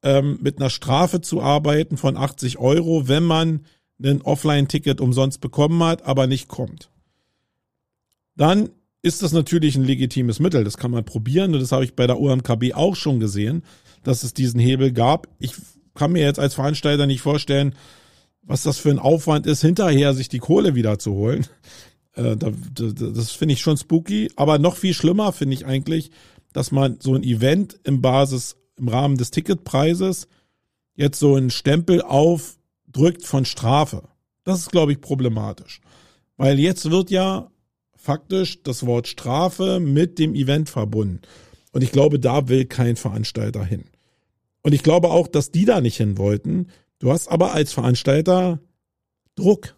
ähm, 0.02 0.40
mit 0.42 0.60
einer 0.60 0.70
Strafe 0.70 1.22
zu 1.22 1.42
arbeiten 1.42 1.98
von 1.98 2.18
80 2.18 2.58
Euro, 2.58 3.08
wenn 3.08 3.24
man 3.24 3.66
ein 4.02 4.22
Offline-Ticket 4.22 5.02
umsonst 5.02 5.42
bekommen 5.42 5.84
hat, 5.84 6.06
aber 6.06 6.26
nicht 6.26 6.48
kommt. 6.48 6.90
Dann 8.36 8.70
ist 9.02 9.22
das 9.22 9.34
natürlich 9.34 9.76
ein 9.76 9.84
legitimes 9.84 10.40
Mittel. 10.40 10.64
Das 10.64 10.78
kann 10.78 10.92
man 10.92 11.06
probieren 11.06 11.54
und 11.54 11.60
das 11.60 11.72
habe 11.72 11.84
ich 11.84 11.96
bei 11.96 12.08
der 12.08 12.20
UMKB 12.20 12.74
auch 12.74 12.96
schon 12.96 13.20
gesehen, 13.20 13.64
dass 14.04 14.24
es 14.24 14.34
diesen 14.34 14.60
Hebel 14.60 14.92
gab. 14.92 15.28
Ich 15.40 15.54
kann 15.96 16.14
mir 16.14 16.24
jetzt 16.24 16.40
als 16.40 16.54
Veranstalter 16.54 17.06
nicht 17.06 17.22
vorstellen, 17.22 17.76
was 18.42 18.64
das 18.64 18.78
für 18.78 18.90
ein 18.90 19.00
Aufwand 19.00 19.46
ist, 19.46 19.62
hinterher 19.62 20.14
sich 20.14 20.30
die 20.30 20.40
Kohle 20.40 20.76
wieder 20.76 21.00
zu 21.00 21.14
holen. 21.14 21.46
Äh, 22.14 22.36
das 22.36 23.32
finde 23.32 23.54
ich 23.54 23.62
schon 23.62 23.78
spooky. 23.78 24.32
Aber 24.36 24.60
noch 24.60 24.76
viel 24.76 24.94
schlimmer 24.94 25.32
finde 25.32 25.54
ich 25.54 25.66
eigentlich, 25.66 26.12
dass 26.54 26.72
man 26.72 27.00
so 27.00 27.16
ein 27.16 27.24
Event 27.24 27.80
im 27.84 28.02
Basis, 28.02 28.58
im 28.78 28.88
Rahmen 28.88 29.18
des 29.18 29.32
Ticketpreises 29.32 30.28
jetzt 30.96 31.20
so 31.20 31.36
einen 31.36 31.50
Stempel 31.50 32.02
aufdrückt 32.02 33.26
von 33.26 33.46
Strafe. 33.46 34.04
Das 34.44 34.60
ist, 34.60 34.72
glaube 34.72 34.92
ich, 34.92 35.02
problematisch. 35.02 35.82
Weil 36.38 36.60
jetzt 36.60 36.90
wird 36.90 37.12
ja 37.12 37.52
faktisch 37.96 38.64
das 38.64 38.86
Wort 38.86 39.08
Strafe 39.08 39.80
mit 39.80 40.20
dem 40.20 40.34
Event 40.34 40.70
verbunden. 40.70 41.22
Und 41.72 41.84
ich 41.84 41.92
glaube, 41.92 42.20
da 42.20 42.48
will 42.48 42.66
kein 42.66 42.96
Veranstalter 42.96 43.64
hin. 43.64 43.86
Und 44.62 44.74
ich 44.74 44.84
glaube 44.84 45.10
auch, 45.10 45.28
dass 45.28 45.52
die 45.52 45.66
da 45.66 45.82
nicht 45.82 45.98
hin 45.98 46.18
wollten. 46.18 46.68
Du 47.00 47.12
hast 47.12 47.30
aber 47.30 47.54
als 47.54 47.74
Veranstalter 47.74 48.60
Druck. 49.36 49.76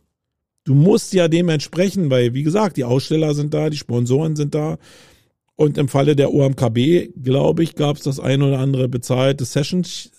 Du 0.63 0.73
musst 0.75 1.13
ja 1.13 1.27
dementsprechend, 1.27 2.10
weil, 2.10 2.34
wie 2.34 2.43
gesagt, 2.43 2.77
die 2.77 2.84
Aussteller 2.84 3.34
sind 3.34 3.53
da, 3.53 3.69
die 3.69 3.77
Sponsoren 3.77 4.36
sind 4.36 4.53
da. 4.55 4.77
Und 5.55 5.77
im 5.77 5.88
Falle 5.88 6.15
der 6.15 6.34
OMKB, 6.34 7.13
glaube 7.21 7.63
ich, 7.63 7.75
gab 7.75 7.97
es 7.97 8.03
das 8.03 8.19
ein 8.19 8.41
oder 8.41 8.60
andere 8.60 8.89
bezahlte 8.89 9.45
Sessions, 9.45 10.12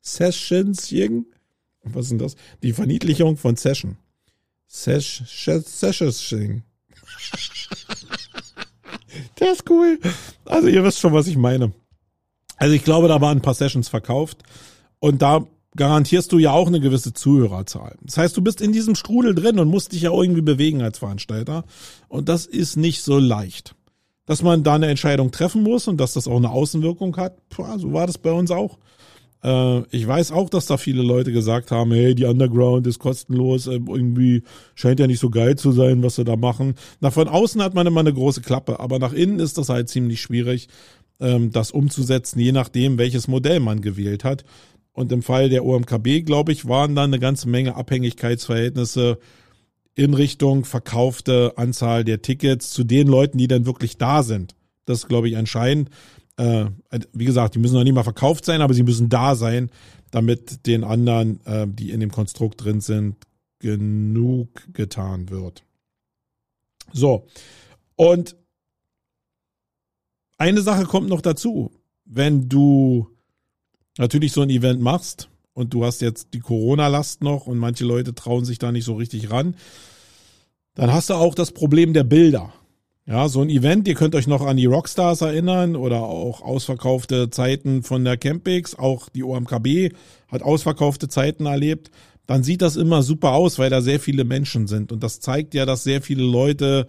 Sessions, 0.00 0.92
was 1.84 2.08
sind 2.08 2.20
das? 2.20 2.34
Die 2.62 2.72
Verniedlichung 2.72 3.36
von 3.36 3.56
Session. 3.56 3.96
Sessions, 4.66 5.80
Sessions. 5.80 6.34
Der 9.38 9.52
ist 9.52 9.70
cool. 9.70 10.00
Also 10.44 10.66
ihr 10.68 10.82
wisst 10.82 10.98
schon, 10.98 11.12
was 11.12 11.28
ich 11.28 11.36
meine. 11.36 11.72
Also 12.56 12.74
ich 12.74 12.82
glaube, 12.82 13.06
da 13.08 13.20
waren 13.20 13.38
ein 13.38 13.42
paar 13.42 13.54
Sessions 13.54 13.88
verkauft 13.88 14.42
und 14.98 15.22
da 15.22 15.46
garantierst 15.76 16.30
du 16.32 16.38
ja 16.38 16.52
auch 16.52 16.68
eine 16.68 16.80
gewisse 16.80 17.12
Zuhörerzahl. 17.12 17.96
Das 18.02 18.16
heißt, 18.16 18.36
du 18.36 18.42
bist 18.42 18.60
in 18.60 18.72
diesem 18.72 18.94
Strudel 18.94 19.34
drin 19.34 19.58
und 19.58 19.68
musst 19.68 19.92
dich 19.92 20.02
ja 20.02 20.12
irgendwie 20.12 20.42
bewegen 20.42 20.82
als 20.82 20.98
Veranstalter 20.98 21.64
und 22.08 22.28
das 22.28 22.46
ist 22.46 22.76
nicht 22.76 23.02
so 23.02 23.18
leicht. 23.18 23.74
Dass 24.26 24.42
man 24.42 24.62
da 24.62 24.74
eine 24.74 24.86
Entscheidung 24.86 25.32
treffen 25.32 25.62
muss 25.62 25.86
und 25.86 25.98
dass 25.98 26.14
das 26.14 26.26
auch 26.26 26.36
eine 26.36 26.50
Außenwirkung 26.50 27.16
hat, 27.16 27.36
so 27.76 27.92
war 27.92 28.06
das 28.06 28.18
bei 28.18 28.32
uns 28.32 28.50
auch. 28.50 28.78
Äh, 29.44 29.82
ich 29.90 30.06
weiß 30.06 30.32
auch, 30.32 30.48
dass 30.48 30.66
da 30.66 30.78
viele 30.78 31.02
Leute 31.02 31.30
gesagt 31.30 31.70
haben, 31.70 31.92
hey, 31.92 32.14
die 32.14 32.24
Underground 32.24 32.86
ist 32.86 32.98
kostenlos, 32.98 33.66
äh, 33.66 33.74
irgendwie 33.74 34.42
scheint 34.74 34.98
ja 34.98 35.06
nicht 35.06 35.20
so 35.20 35.28
geil 35.30 35.56
zu 35.56 35.72
sein, 35.72 36.02
was 36.02 36.16
sie 36.16 36.24
da 36.24 36.36
machen. 36.36 36.74
Nach 37.00 37.12
von 37.12 37.28
außen 37.28 37.62
hat 37.62 37.74
man 37.74 37.86
immer 37.86 38.00
eine 38.00 38.14
große 38.14 38.40
Klappe, 38.40 38.80
aber 38.80 38.98
nach 38.98 39.12
innen 39.12 39.38
ist 39.38 39.58
das 39.58 39.68
halt 39.68 39.88
ziemlich 39.90 40.22
schwierig, 40.22 40.68
ähm, 41.20 41.52
das 41.52 41.70
umzusetzen, 41.70 42.40
je 42.40 42.52
nachdem, 42.52 42.98
welches 42.98 43.28
Modell 43.28 43.60
man 43.60 43.82
gewählt 43.82 44.24
hat. 44.24 44.44
Und 44.94 45.12
im 45.12 45.22
Fall 45.22 45.50
der 45.50 45.66
OMKB, 45.66 46.24
glaube 46.24 46.52
ich, 46.52 46.66
waren 46.66 46.94
dann 46.94 47.10
eine 47.10 47.18
ganze 47.18 47.48
Menge 47.48 47.74
Abhängigkeitsverhältnisse 47.76 49.18
in 49.94 50.14
Richtung 50.14 50.64
verkaufte 50.64 51.52
Anzahl 51.56 52.04
der 52.04 52.22
Tickets 52.22 52.70
zu 52.70 52.82
den 52.82 53.06
Leuten, 53.06 53.38
die 53.38 53.48
dann 53.48 53.66
wirklich 53.66 53.98
da 53.98 54.22
sind. 54.22 54.54
Das 54.86 55.00
ist, 55.00 55.08
glaube 55.08 55.28
ich, 55.28 55.34
entscheidend 55.34 55.90
äh, 56.36 56.66
wie 57.12 57.24
gesagt, 57.24 57.54
die 57.54 57.58
müssen 57.58 57.74
noch 57.74 57.84
nicht 57.84 57.94
mal 57.94 58.02
verkauft 58.02 58.44
sein, 58.44 58.60
aber 58.60 58.74
sie 58.74 58.82
müssen 58.82 59.08
da 59.08 59.34
sein, 59.34 59.70
damit 60.10 60.66
den 60.66 60.84
anderen, 60.84 61.44
äh, 61.46 61.66
die 61.68 61.90
in 61.90 62.00
dem 62.00 62.10
Konstrukt 62.10 62.64
drin 62.64 62.80
sind, 62.80 63.16
genug 63.58 64.72
getan 64.72 65.30
wird. 65.30 65.64
So. 66.92 67.26
Und 67.96 68.36
eine 70.36 70.62
Sache 70.62 70.84
kommt 70.84 71.08
noch 71.08 71.20
dazu. 71.20 71.72
Wenn 72.04 72.48
du 72.48 73.08
natürlich 73.98 74.32
so 74.32 74.42
ein 74.42 74.50
Event 74.50 74.80
machst 74.80 75.28
und 75.52 75.72
du 75.74 75.84
hast 75.84 76.00
jetzt 76.00 76.28
die 76.34 76.40
Corona-Last 76.40 77.22
noch 77.22 77.46
und 77.46 77.58
manche 77.58 77.84
Leute 77.84 78.14
trauen 78.14 78.44
sich 78.44 78.58
da 78.58 78.72
nicht 78.72 78.84
so 78.84 78.94
richtig 78.94 79.30
ran, 79.30 79.56
dann 80.74 80.92
hast 80.92 81.10
du 81.10 81.14
auch 81.14 81.34
das 81.34 81.52
Problem 81.52 81.92
der 81.92 82.04
Bilder. 82.04 82.52
Ja, 83.06 83.28
so 83.28 83.42
ein 83.42 83.50
Event, 83.50 83.86
ihr 83.86 83.94
könnt 83.94 84.14
euch 84.14 84.26
noch 84.26 84.40
an 84.40 84.56
die 84.56 84.64
Rockstars 84.64 85.20
erinnern 85.20 85.76
oder 85.76 86.04
auch 86.04 86.40
ausverkaufte 86.40 87.28
Zeiten 87.28 87.82
von 87.82 88.02
der 88.02 88.16
Campix, 88.16 88.74
auch 88.74 89.10
die 89.10 89.22
OMKB 89.22 89.94
hat 90.28 90.42
ausverkaufte 90.42 91.08
Zeiten 91.08 91.44
erlebt. 91.44 91.90
Dann 92.26 92.42
sieht 92.42 92.62
das 92.62 92.76
immer 92.76 93.02
super 93.02 93.32
aus, 93.32 93.58
weil 93.58 93.68
da 93.68 93.82
sehr 93.82 94.00
viele 94.00 94.24
Menschen 94.24 94.66
sind. 94.66 94.90
Und 94.90 95.02
das 95.02 95.20
zeigt 95.20 95.52
ja, 95.52 95.66
dass 95.66 95.84
sehr 95.84 96.00
viele 96.00 96.22
Leute 96.22 96.86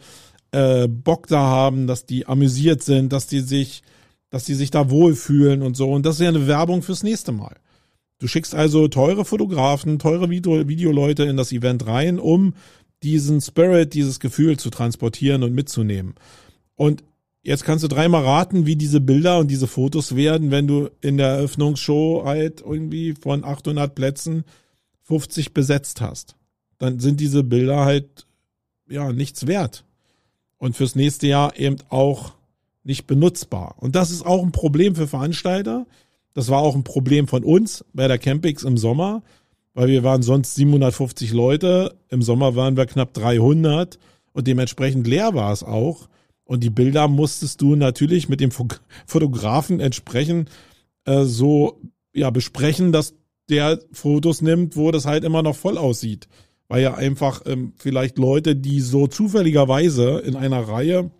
äh, 0.52 0.88
Bock 0.88 1.28
da 1.28 1.42
haben, 1.42 1.86
dass 1.86 2.06
die 2.06 2.26
amüsiert 2.28 2.82
sind, 2.82 3.12
dass 3.12 3.28
die 3.28 3.42
sich, 3.42 3.84
dass 4.36 4.44
die 4.44 4.54
sich 4.54 4.70
da 4.70 4.90
wohlfühlen 4.90 5.62
und 5.62 5.78
so. 5.78 5.90
Und 5.90 6.06
das 6.06 6.16
ist 6.16 6.22
ja 6.22 6.28
eine 6.28 6.46
Werbung 6.46 6.82
fürs 6.82 7.04
nächste 7.04 7.32
Mal. 7.32 7.56
Du 8.18 8.28
schickst 8.28 8.54
also 8.54 8.90
teure 8.90 9.24
Fotografen, 9.24 9.98
teure 9.98 10.30
Video 10.30 10.68
Videoleute 10.68 11.24
in 11.24 11.38
das 11.38 11.54
Event 11.54 11.88
rein, 11.88 12.20
um 12.20 12.54
diesen 13.02 13.40
Spirit, 13.40 13.94
dieses 13.94 14.20
Gefühl 14.20 14.60
zu 14.60 14.70
transportieren 14.72 15.42
und 15.42 15.54
mitzunehmen. 15.54 16.16
Und 16.76 17.02
jetzt 17.44 17.64
kannst 17.64 17.86
du 17.86 17.88
dreimal 17.88 18.26
raten, 18.26 18.66
wie 18.66 18.76
diese 18.76 19.00
Bilder 19.00 19.40
und 19.40 19.50
diese 19.50 19.68
Fotos 19.68 20.18
werden, 20.18 20.52
wenn 20.52 20.68
du 20.68 20.90
in 21.00 21.16
der 21.16 21.28
Eröffnungsshow 21.28 22.24
halt 22.26 22.60
irgendwie 22.60 23.14
von 23.14 23.46
800 23.46 23.96
Plätzen 23.96 24.44
50 25.04 25.54
besetzt 25.54 26.02
hast. 26.02 26.36
Dann 26.78 27.00
sind 27.00 27.22
diese 27.22 27.46
Bilder 27.46 27.86
halt, 27.86 28.28
ja, 28.90 29.14
nichts 29.14 29.48
wert. 29.48 29.86
Und 30.58 30.76
fürs 30.76 30.96
nächste 30.96 31.28
Jahr 31.28 31.58
eben 31.58 31.78
auch 31.88 32.34
nicht 32.86 33.08
benutzbar. 33.08 33.76
Und 33.80 33.96
das 33.96 34.12
ist 34.12 34.26
auch 34.26 34.44
ein 34.44 34.52
Problem 34.52 34.96
für 34.96 35.08
Veranstalter. 35.08 35.86
Das 36.34 36.50
war 36.50 36.60
auch 36.60 36.76
ein 36.76 36.84
Problem 36.84 37.28
von 37.28 37.44
uns 37.44 37.84
bei 37.94 38.08
der 38.08 38.18
Campix 38.18 38.64
im 38.64 38.78
Sommer 38.78 39.24
weil 39.76 39.90
wir 39.90 40.04
waren 40.04 40.24
sonst 40.24 40.56
750 40.56 41.34
Leute, 41.34 41.96
im 42.10 42.24
Sommer 42.24 42.56
waren 42.56 42.78
wir 42.78 42.88
knapp 42.88 43.14
300 43.14 44.00
und 44.32 44.48
dementsprechend 44.48 45.06
leer 45.06 45.36
war 45.36 45.52
es 45.52 45.64
auch. 45.64 46.08
Und 46.46 46.64
die 46.64 46.70
Bilder 46.70 47.08
musstest 47.08 47.62
du 47.62 47.76
natürlich 47.76 48.30
mit 48.30 48.40
dem 48.40 48.52
Fotografen 49.06 49.80
entsprechend 49.80 50.50
äh, 51.04 51.24
so 51.24 51.82
ja 52.14 52.30
besprechen, 52.30 52.92
dass 52.92 53.14
der 53.50 53.80
Fotos 53.92 54.42
nimmt, 54.42 54.78
wo 54.78 54.92
das 54.92 55.06
halt 55.06 55.24
immer 55.24 55.44
noch 55.44 55.56
voll 55.56 55.78
aussieht. 55.78 56.28
Weil 56.68 56.82
ja 56.82 56.96
einfach 56.96 57.42
ähm, 57.46 57.74
vielleicht 57.76 58.18
Leute, 58.18 58.56
die 58.56 58.80
so 58.80 59.08
zufälligerweise 59.08 60.20
in 60.20 60.36
einer 60.36 60.68
Reihe 60.68 61.12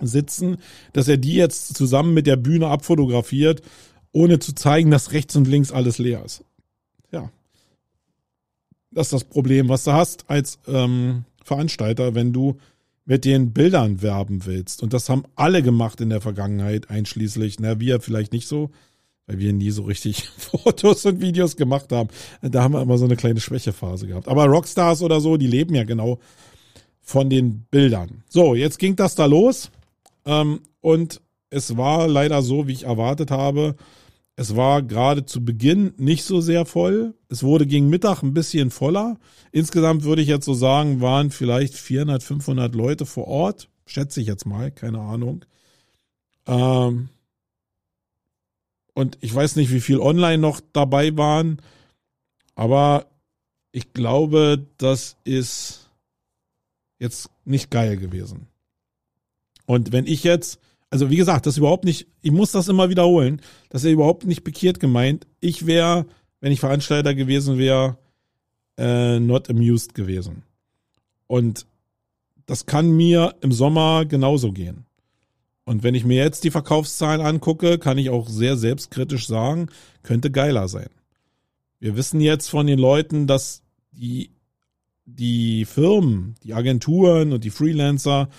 sitzen, 0.00 0.58
dass 0.92 1.08
er 1.08 1.16
die 1.16 1.34
jetzt 1.34 1.76
zusammen 1.76 2.14
mit 2.14 2.26
der 2.26 2.36
Bühne 2.36 2.68
abfotografiert, 2.68 3.62
ohne 4.12 4.38
zu 4.38 4.54
zeigen, 4.54 4.90
dass 4.90 5.12
rechts 5.12 5.36
und 5.36 5.48
links 5.48 5.72
alles 5.72 5.98
leer 5.98 6.24
ist. 6.24 6.44
Ja, 7.12 7.30
das 8.90 9.08
ist 9.08 9.12
das 9.12 9.24
Problem, 9.24 9.68
was 9.68 9.84
du 9.84 9.92
hast 9.92 10.28
als 10.28 10.58
ähm, 10.66 11.24
Veranstalter, 11.44 12.14
wenn 12.14 12.32
du 12.32 12.56
mit 13.04 13.24
den 13.24 13.52
Bildern 13.52 14.02
werben 14.02 14.44
willst. 14.44 14.82
Und 14.82 14.92
das 14.92 15.08
haben 15.08 15.24
alle 15.34 15.62
gemacht 15.62 16.00
in 16.00 16.10
der 16.10 16.20
Vergangenheit, 16.20 16.90
einschließlich, 16.90 17.58
na, 17.58 17.80
wir 17.80 18.00
vielleicht 18.00 18.32
nicht 18.32 18.46
so, 18.46 18.70
weil 19.26 19.38
wir 19.38 19.52
nie 19.52 19.70
so 19.70 19.84
richtig 19.84 20.28
Fotos 20.36 21.06
und 21.06 21.20
Videos 21.20 21.56
gemacht 21.56 21.90
haben. 21.90 22.10
Da 22.42 22.62
haben 22.62 22.74
wir 22.74 22.82
immer 22.82 22.98
so 22.98 23.06
eine 23.06 23.16
kleine 23.16 23.40
Schwächephase 23.40 24.06
gehabt. 24.06 24.28
Aber 24.28 24.44
Rockstars 24.44 25.02
oder 25.02 25.20
so, 25.20 25.36
die 25.36 25.46
leben 25.46 25.74
ja 25.74 25.84
genau 25.84 26.18
von 27.00 27.30
den 27.30 27.60
Bildern. 27.70 28.24
So, 28.28 28.54
jetzt 28.54 28.78
ging 28.78 28.94
das 28.94 29.14
da 29.14 29.24
los. 29.24 29.70
Ähm, 30.28 30.60
und 30.80 31.22
es 31.50 31.76
war 31.78 32.06
leider 32.06 32.42
so, 32.42 32.68
wie 32.68 32.72
ich 32.72 32.84
erwartet 32.84 33.30
habe. 33.30 33.76
Es 34.36 34.54
war 34.54 34.82
gerade 34.82 35.24
zu 35.24 35.44
Beginn 35.44 35.94
nicht 35.96 36.22
so 36.22 36.40
sehr 36.40 36.66
voll. 36.66 37.14
Es 37.28 37.42
wurde 37.42 37.66
gegen 37.66 37.88
Mittag 37.88 38.22
ein 38.22 38.34
bisschen 38.34 38.70
voller. 38.70 39.18
Insgesamt 39.50 40.04
würde 40.04 40.22
ich 40.22 40.28
jetzt 40.28 40.44
so 40.44 40.54
sagen, 40.54 41.00
waren 41.00 41.30
vielleicht 41.30 41.74
400, 41.74 42.22
500 42.22 42.74
Leute 42.74 43.06
vor 43.06 43.26
Ort. 43.26 43.68
Schätze 43.86 44.20
ich 44.20 44.26
jetzt 44.26 44.44
mal, 44.44 44.70
keine 44.70 45.00
Ahnung. 45.00 45.44
Ähm 46.46 47.08
und 48.94 49.16
ich 49.22 49.34
weiß 49.34 49.56
nicht, 49.56 49.72
wie 49.72 49.80
viel 49.80 49.98
online 49.98 50.38
noch 50.38 50.60
dabei 50.72 51.16
waren. 51.16 51.62
Aber 52.54 53.06
ich 53.72 53.94
glaube, 53.94 54.66
das 54.76 55.16
ist 55.24 55.88
jetzt 56.98 57.30
nicht 57.44 57.70
geil 57.70 57.96
gewesen. 57.96 58.47
Und 59.68 59.92
wenn 59.92 60.06
ich 60.06 60.24
jetzt 60.24 60.58
also 60.90 61.10
wie 61.10 61.16
gesagt, 61.16 61.46
das 61.46 61.58
überhaupt 61.58 61.84
nicht, 61.84 62.06
ich 62.22 62.32
muss 62.32 62.52
das 62.52 62.68
immer 62.68 62.88
wiederholen, 62.88 63.42
das 63.68 63.84
ist 63.84 63.90
überhaupt 63.90 64.24
nicht 64.24 64.42
bekiert 64.42 64.80
gemeint. 64.80 65.26
Ich 65.40 65.66
wäre, 65.66 66.06
wenn 66.40 66.52
ich 66.52 66.60
Veranstalter 66.60 67.14
gewesen 67.14 67.58
wäre, 67.58 67.98
äh, 68.78 69.20
not 69.20 69.50
amused 69.50 69.94
gewesen. 69.94 70.44
Und 71.26 71.66
das 72.46 72.64
kann 72.64 72.90
mir 72.90 73.34
im 73.42 73.52
Sommer 73.52 74.06
genauso 74.06 74.52
gehen. 74.52 74.86
Und 75.64 75.82
wenn 75.82 75.94
ich 75.94 76.06
mir 76.06 76.16
jetzt 76.16 76.44
die 76.44 76.50
Verkaufszahlen 76.50 77.20
angucke, 77.20 77.78
kann 77.78 77.98
ich 77.98 78.08
auch 78.08 78.26
sehr 78.30 78.56
selbstkritisch 78.56 79.26
sagen, 79.26 79.68
könnte 80.02 80.30
geiler 80.30 80.68
sein. 80.68 80.88
Wir 81.80 81.96
wissen 81.96 82.22
jetzt 82.22 82.48
von 82.48 82.66
den 82.66 82.78
Leuten, 82.78 83.26
dass 83.26 83.62
die, 83.92 84.30
die 85.04 85.66
Firmen, 85.66 86.36
die 86.42 86.54
Agenturen 86.54 87.34
und 87.34 87.44
die 87.44 87.50
Freelancer 87.50 88.30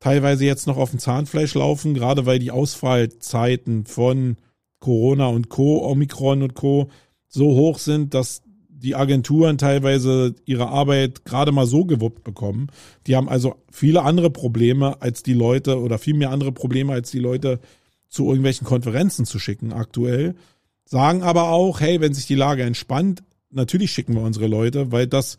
teilweise 0.00 0.44
jetzt 0.44 0.66
noch 0.66 0.78
auf 0.78 0.90
dem 0.90 0.98
Zahnfleisch 0.98 1.54
laufen, 1.54 1.94
gerade 1.94 2.26
weil 2.26 2.38
die 2.38 2.50
Ausfallzeiten 2.50 3.84
von 3.84 4.36
Corona 4.80 5.26
und 5.26 5.50
Co., 5.50 5.86
Omikron 5.86 6.42
und 6.42 6.54
Co. 6.54 6.90
so 7.28 7.54
hoch 7.54 7.78
sind, 7.78 8.14
dass 8.14 8.42
die 8.68 8.96
Agenturen 8.96 9.58
teilweise 9.58 10.34
ihre 10.46 10.68
Arbeit 10.68 11.26
gerade 11.26 11.52
mal 11.52 11.66
so 11.66 11.84
gewuppt 11.84 12.24
bekommen. 12.24 12.68
Die 13.06 13.14
haben 13.14 13.28
also 13.28 13.56
viele 13.70 14.02
andere 14.02 14.30
Probleme 14.30 15.02
als 15.02 15.22
die 15.22 15.34
Leute 15.34 15.78
oder 15.78 15.98
viel 15.98 16.14
mehr 16.14 16.30
andere 16.30 16.50
Probleme 16.50 16.94
als 16.94 17.10
die 17.10 17.18
Leute 17.18 17.60
zu 18.08 18.24
irgendwelchen 18.24 18.66
Konferenzen 18.66 19.26
zu 19.26 19.38
schicken 19.38 19.74
aktuell. 19.74 20.34
Sagen 20.86 21.22
aber 21.22 21.50
auch, 21.50 21.80
hey, 21.80 22.00
wenn 22.00 22.14
sich 22.14 22.26
die 22.26 22.34
Lage 22.34 22.62
entspannt, 22.62 23.22
natürlich 23.50 23.92
schicken 23.92 24.14
wir 24.14 24.22
unsere 24.22 24.46
Leute, 24.46 24.90
weil 24.90 25.06
das 25.06 25.36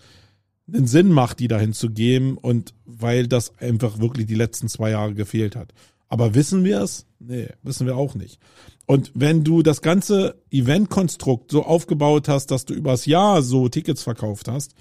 einen 0.73 0.87
Sinn 0.87 1.09
macht, 1.09 1.39
die 1.39 1.47
dahin 1.47 1.73
zu 1.73 1.89
geben 1.89 2.37
und 2.37 2.73
weil 2.85 3.27
das 3.27 3.57
einfach 3.59 3.99
wirklich 3.99 4.27
die 4.27 4.35
letzten 4.35 4.67
zwei 4.69 4.91
Jahre 4.91 5.13
gefehlt 5.13 5.55
hat. 5.55 5.73
Aber 6.07 6.35
wissen 6.35 6.63
wir 6.63 6.81
es? 6.81 7.05
Nee, 7.19 7.47
wissen 7.63 7.87
wir 7.87 7.95
auch 7.95 8.15
nicht. 8.15 8.39
Und 8.85 9.11
wenn 9.13 9.43
du 9.43 9.61
das 9.63 9.81
ganze 9.81 10.41
Eventkonstrukt 10.49 11.51
so 11.51 11.63
aufgebaut 11.63 12.27
hast, 12.27 12.47
dass 12.47 12.65
du 12.65 12.73
übers 12.73 13.05
Jahr 13.05 13.41
so 13.41 13.69
Tickets 13.69 14.03
verkauft 14.03 14.49
hast, 14.49 14.73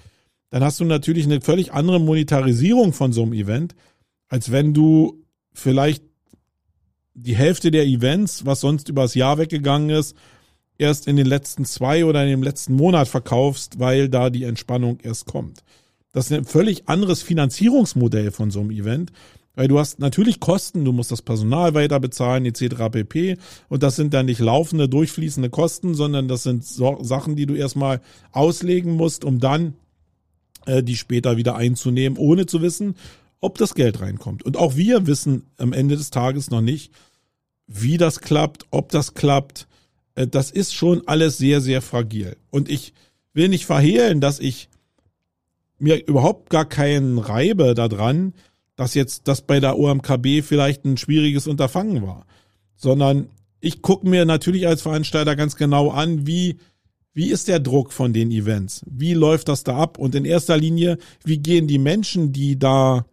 dann 0.50 0.64
hast 0.64 0.80
du 0.80 0.84
natürlich 0.84 1.26
eine 1.26 1.40
völlig 1.40 1.72
andere 1.72 2.00
Monetarisierung 2.00 2.92
von 2.92 3.12
so 3.12 3.22
einem 3.22 3.32
Event, 3.32 3.76
als 4.28 4.50
wenn 4.50 4.74
du 4.74 5.24
vielleicht 5.52 6.02
die 7.14 7.36
Hälfte 7.36 7.70
der 7.70 7.86
Events, 7.86 8.46
was 8.46 8.60
sonst 8.60 8.88
übers 8.88 9.14
Jahr 9.14 9.38
weggegangen 9.38 9.90
ist, 9.90 10.16
erst 10.78 11.06
in 11.06 11.16
den 11.16 11.26
letzten 11.26 11.64
zwei 11.64 12.04
oder 12.04 12.24
in 12.24 12.30
dem 12.30 12.42
letzten 12.42 12.74
Monat 12.74 13.06
verkaufst, 13.06 13.78
weil 13.78 14.08
da 14.08 14.30
die 14.30 14.44
Entspannung 14.44 14.98
erst 15.00 15.26
kommt. 15.26 15.62
Das 16.12 16.30
ist 16.30 16.32
ein 16.32 16.44
völlig 16.44 16.88
anderes 16.88 17.22
Finanzierungsmodell 17.22 18.30
von 18.32 18.50
so 18.50 18.60
einem 18.60 18.70
Event, 18.70 19.12
weil 19.54 19.68
du 19.68 19.78
hast 19.78 19.98
natürlich 19.98 20.40
Kosten, 20.40 20.84
du 20.84 20.92
musst 20.92 21.12
das 21.12 21.22
Personal 21.22 21.74
weiter 21.74 22.00
bezahlen 22.00 22.46
etc. 22.46 22.90
pp. 22.90 23.36
Und 23.68 23.82
das 23.82 23.96
sind 23.96 24.14
dann 24.14 24.26
nicht 24.26 24.40
laufende, 24.40 24.88
durchfließende 24.88 25.50
Kosten, 25.50 25.94
sondern 25.94 26.28
das 26.28 26.42
sind 26.42 26.64
so 26.64 26.98
Sachen, 27.02 27.36
die 27.36 27.46
du 27.46 27.54
erstmal 27.54 28.00
auslegen 28.32 28.94
musst, 28.96 29.24
um 29.24 29.38
dann 29.38 29.74
äh, 30.66 30.82
die 30.82 30.96
später 30.96 31.36
wieder 31.36 31.56
einzunehmen, 31.56 32.18
ohne 32.18 32.46
zu 32.46 32.62
wissen, 32.62 32.94
ob 33.40 33.58
das 33.58 33.74
Geld 33.74 34.00
reinkommt. 34.00 34.44
Und 34.44 34.56
auch 34.56 34.76
wir 34.76 35.06
wissen 35.06 35.44
am 35.58 35.72
Ende 35.72 35.96
des 35.96 36.10
Tages 36.10 36.50
noch 36.50 36.60
nicht, 36.60 36.92
wie 37.66 37.98
das 37.98 38.20
klappt, 38.20 38.66
ob 38.70 38.90
das 38.90 39.14
klappt. 39.14 39.68
Äh, 40.14 40.26
das 40.26 40.50
ist 40.50 40.74
schon 40.74 41.06
alles 41.06 41.38
sehr, 41.38 41.60
sehr 41.60 41.82
fragil. 41.82 42.36
Und 42.50 42.68
ich 42.68 42.94
will 43.32 43.48
nicht 43.48 43.66
verhehlen, 43.66 44.20
dass 44.20 44.40
ich 44.40 44.69
mir 45.80 46.06
überhaupt 46.06 46.50
gar 46.50 46.64
keinen 46.64 47.18
reibe 47.18 47.74
daran, 47.74 48.34
dass 48.76 48.94
jetzt 48.94 49.28
das 49.28 49.42
bei 49.42 49.60
der 49.60 49.78
OMKB 49.78 50.42
vielleicht 50.42 50.84
ein 50.84 50.96
schwieriges 50.96 51.46
Unterfangen 51.46 52.02
war, 52.02 52.26
sondern 52.76 53.28
ich 53.60 53.82
gucke 53.82 54.08
mir 54.08 54.24
natürlich 54.24 54.66
als 54.66 54.82
Veranstalter 54.82 55.36
ganz 55.36 55.56
genau 55.56 55.90
an, 55.90 56.26
wie 56.26 56.56
wie 57.12 57.30
ist 57.30 57.48
der 57.48 57.58
Druck 57.58 57.92
von 57.92 58.12
den 58.12 58.30
Events? 58.30 58.84
Wie 58.88 59.14
läuft 59.14 59.48
das 59.48 59.64
da 59.64 59.76
ab? 59.76 59.98
Und 59.98 60.14
in 60.14 60.24
erster 60.24 60.56
Linie, 60.56 60.96
wie 61.24 61.38
gehen 61.38 61.66
die 61.66 61.78
Menschen, 61.78 62.32
die 62.32 62.56
da 62.56 63.04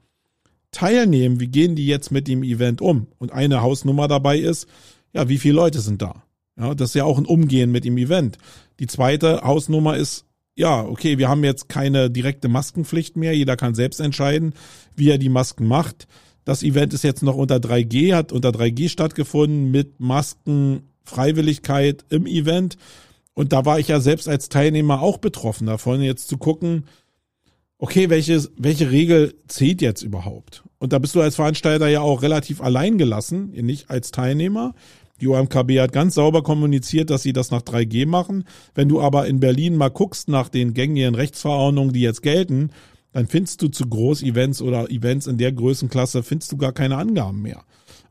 teilnehmen, 0.72 1.40
wie 1.40 1.48
gehen 1.48 1.76
die 1.76 1.88
jetzt 1.88 2.12
mit 2.12 2.28
dem 2.28 2.44
Event 2.44 2.80
um? 2.80 3.08
Und 3.18 3.32
eine 3.32 3.62
Hausnummer 3.62 4.08
dabei 4.08 4.38
ist, 4.38 4.68
ja, 5.14 5.28
wie 5.30 5.40
viele 5.40 5.56
Leute 5.56 5.80
sind 5.80 6.04
da? 6.04 6.24
Ja, 6.60 6.76
das 6.76 6.90
ist 6.90 6.96
ja 6.96 7.06
auch 7.06 7.18
ein 7.18 7.26
Umgehen 7.26 7.72
mit 7.72 7.86
dem 7.86 7.98
Event. 7.98 8.38
Die 8.80 8.88
zweite 8.88 9.42
Hausnummer 9.42 9.98
ist, 9.98 10.26
ja, 10.58 10.84
okay, 10.84 11.18
wir 11.20 11.30
haben 11.30 11.44
jetzt 11.44 11.70
keine 11.70 12.10
direkte 12.10 12.50
Maskenpflicht 12.50 13.16
mehr. 13.16 13.36
Jeder 13.36 13.56
kann 13.56 13.76
selbst 13.76 14.00
entscheiden, 14.00 14.56
wie 14.96 15.12
er 15.12 15.20
die 15.20 15.30
Masken 15.30 15.68
macht. 15.68 16.08
Das 16.46 16.64
Event 16.64 16.94
ist 16.94 17.04
jetzt 17.04 17.22
noch 17.22 17.36
unter 17.36 17.58
3G, 17.58 18.16
hat 18.16 18.32
unter 18.32 18.50
3G 18.50 18.90
stattgefunden 18.90 19.70
mit 19.70 20.00
Maskenfreiwilligkeit 20.00 22.06
im 22.10 22.26
Event. 22.26 22.78
Und 23.36 23.54
da 23.54 23.66
war 23.66 23.80
ich 23.80 23.90
ja 23.90 24.00
selbst 24.00 24.28
als 24.28 24.50
Teilnehmer 24.50 25.02
auch 25.02 25.20
betroffen 25.20 25.68
davon, 25.68 26.02
jetzt 26.02 26.28
zu 26.28 26.40
gucken, 26.40 26.86
okay, 27.78 28.10
welche, 28.10 28.44
welche 28.58 28.90
Regel 28.90 29.36
zählt 29.48 29.84
jetzt 29.84 30.02
überhaupt? 30.02 30.64
Und 30.80 30.92
da 30.92 30.98
bist 30.98 31.14
du 31.14 31.22
als 31.22 31.36
Veranstalter 31.36 31.88
ja 31.88 32.02
auch 32.02 32.24
relativ 32.24 32.62
allein 32.62 32.98
gelassen, 32.98 33.52
nicht 33.52 33.92
als 33.92 34.10
Teilnehmer. 34.10 34.74
Die 35.20 35.28
OMKB 35.28 35.80
hat 35.80 35.92
ganz 35.92 36.16
sauber 36.16 36.44
kommuniziert, 36.44 37.10
dass 37.10 37.24
sie 37.24 37.34
das 37.34 37.52
nach 37.52 37.62
3G 37.62 38.06
machen. 38.06 38.44
Wenn 38.76 38.90
du 38.90 39.02
aber 39.02 39.28
in 39.28 39.40
Berlin 39.40 39.76
mal 39.76 39.90
guckst 39.90 40.30
nach 40.30 40.50
den 40.50 40.74
gängigen 40.74 41.16
Rechtsverordnungen, 41.16 41.94
die 41.94 42.02
jetzt 42.02 42.22
gelten, 42.22 42.72
dann 43.12 43.28
findest 43.28 43.62
du 43.62 43.68
zu 43.70 43.88
Groß-Events 43.88 44.62
oder 44.62 44.92
Events 44.92 45.28
in 45.28 45.38
der 45.38 45.52
Größenklasse, 45.52 46.24
findest 46.24 46.52
du 46.52 46.58
gar 46.58 46.74
keine 46.74 46.98
Angaben 46.98 47.42
mehr. 47.42 47.64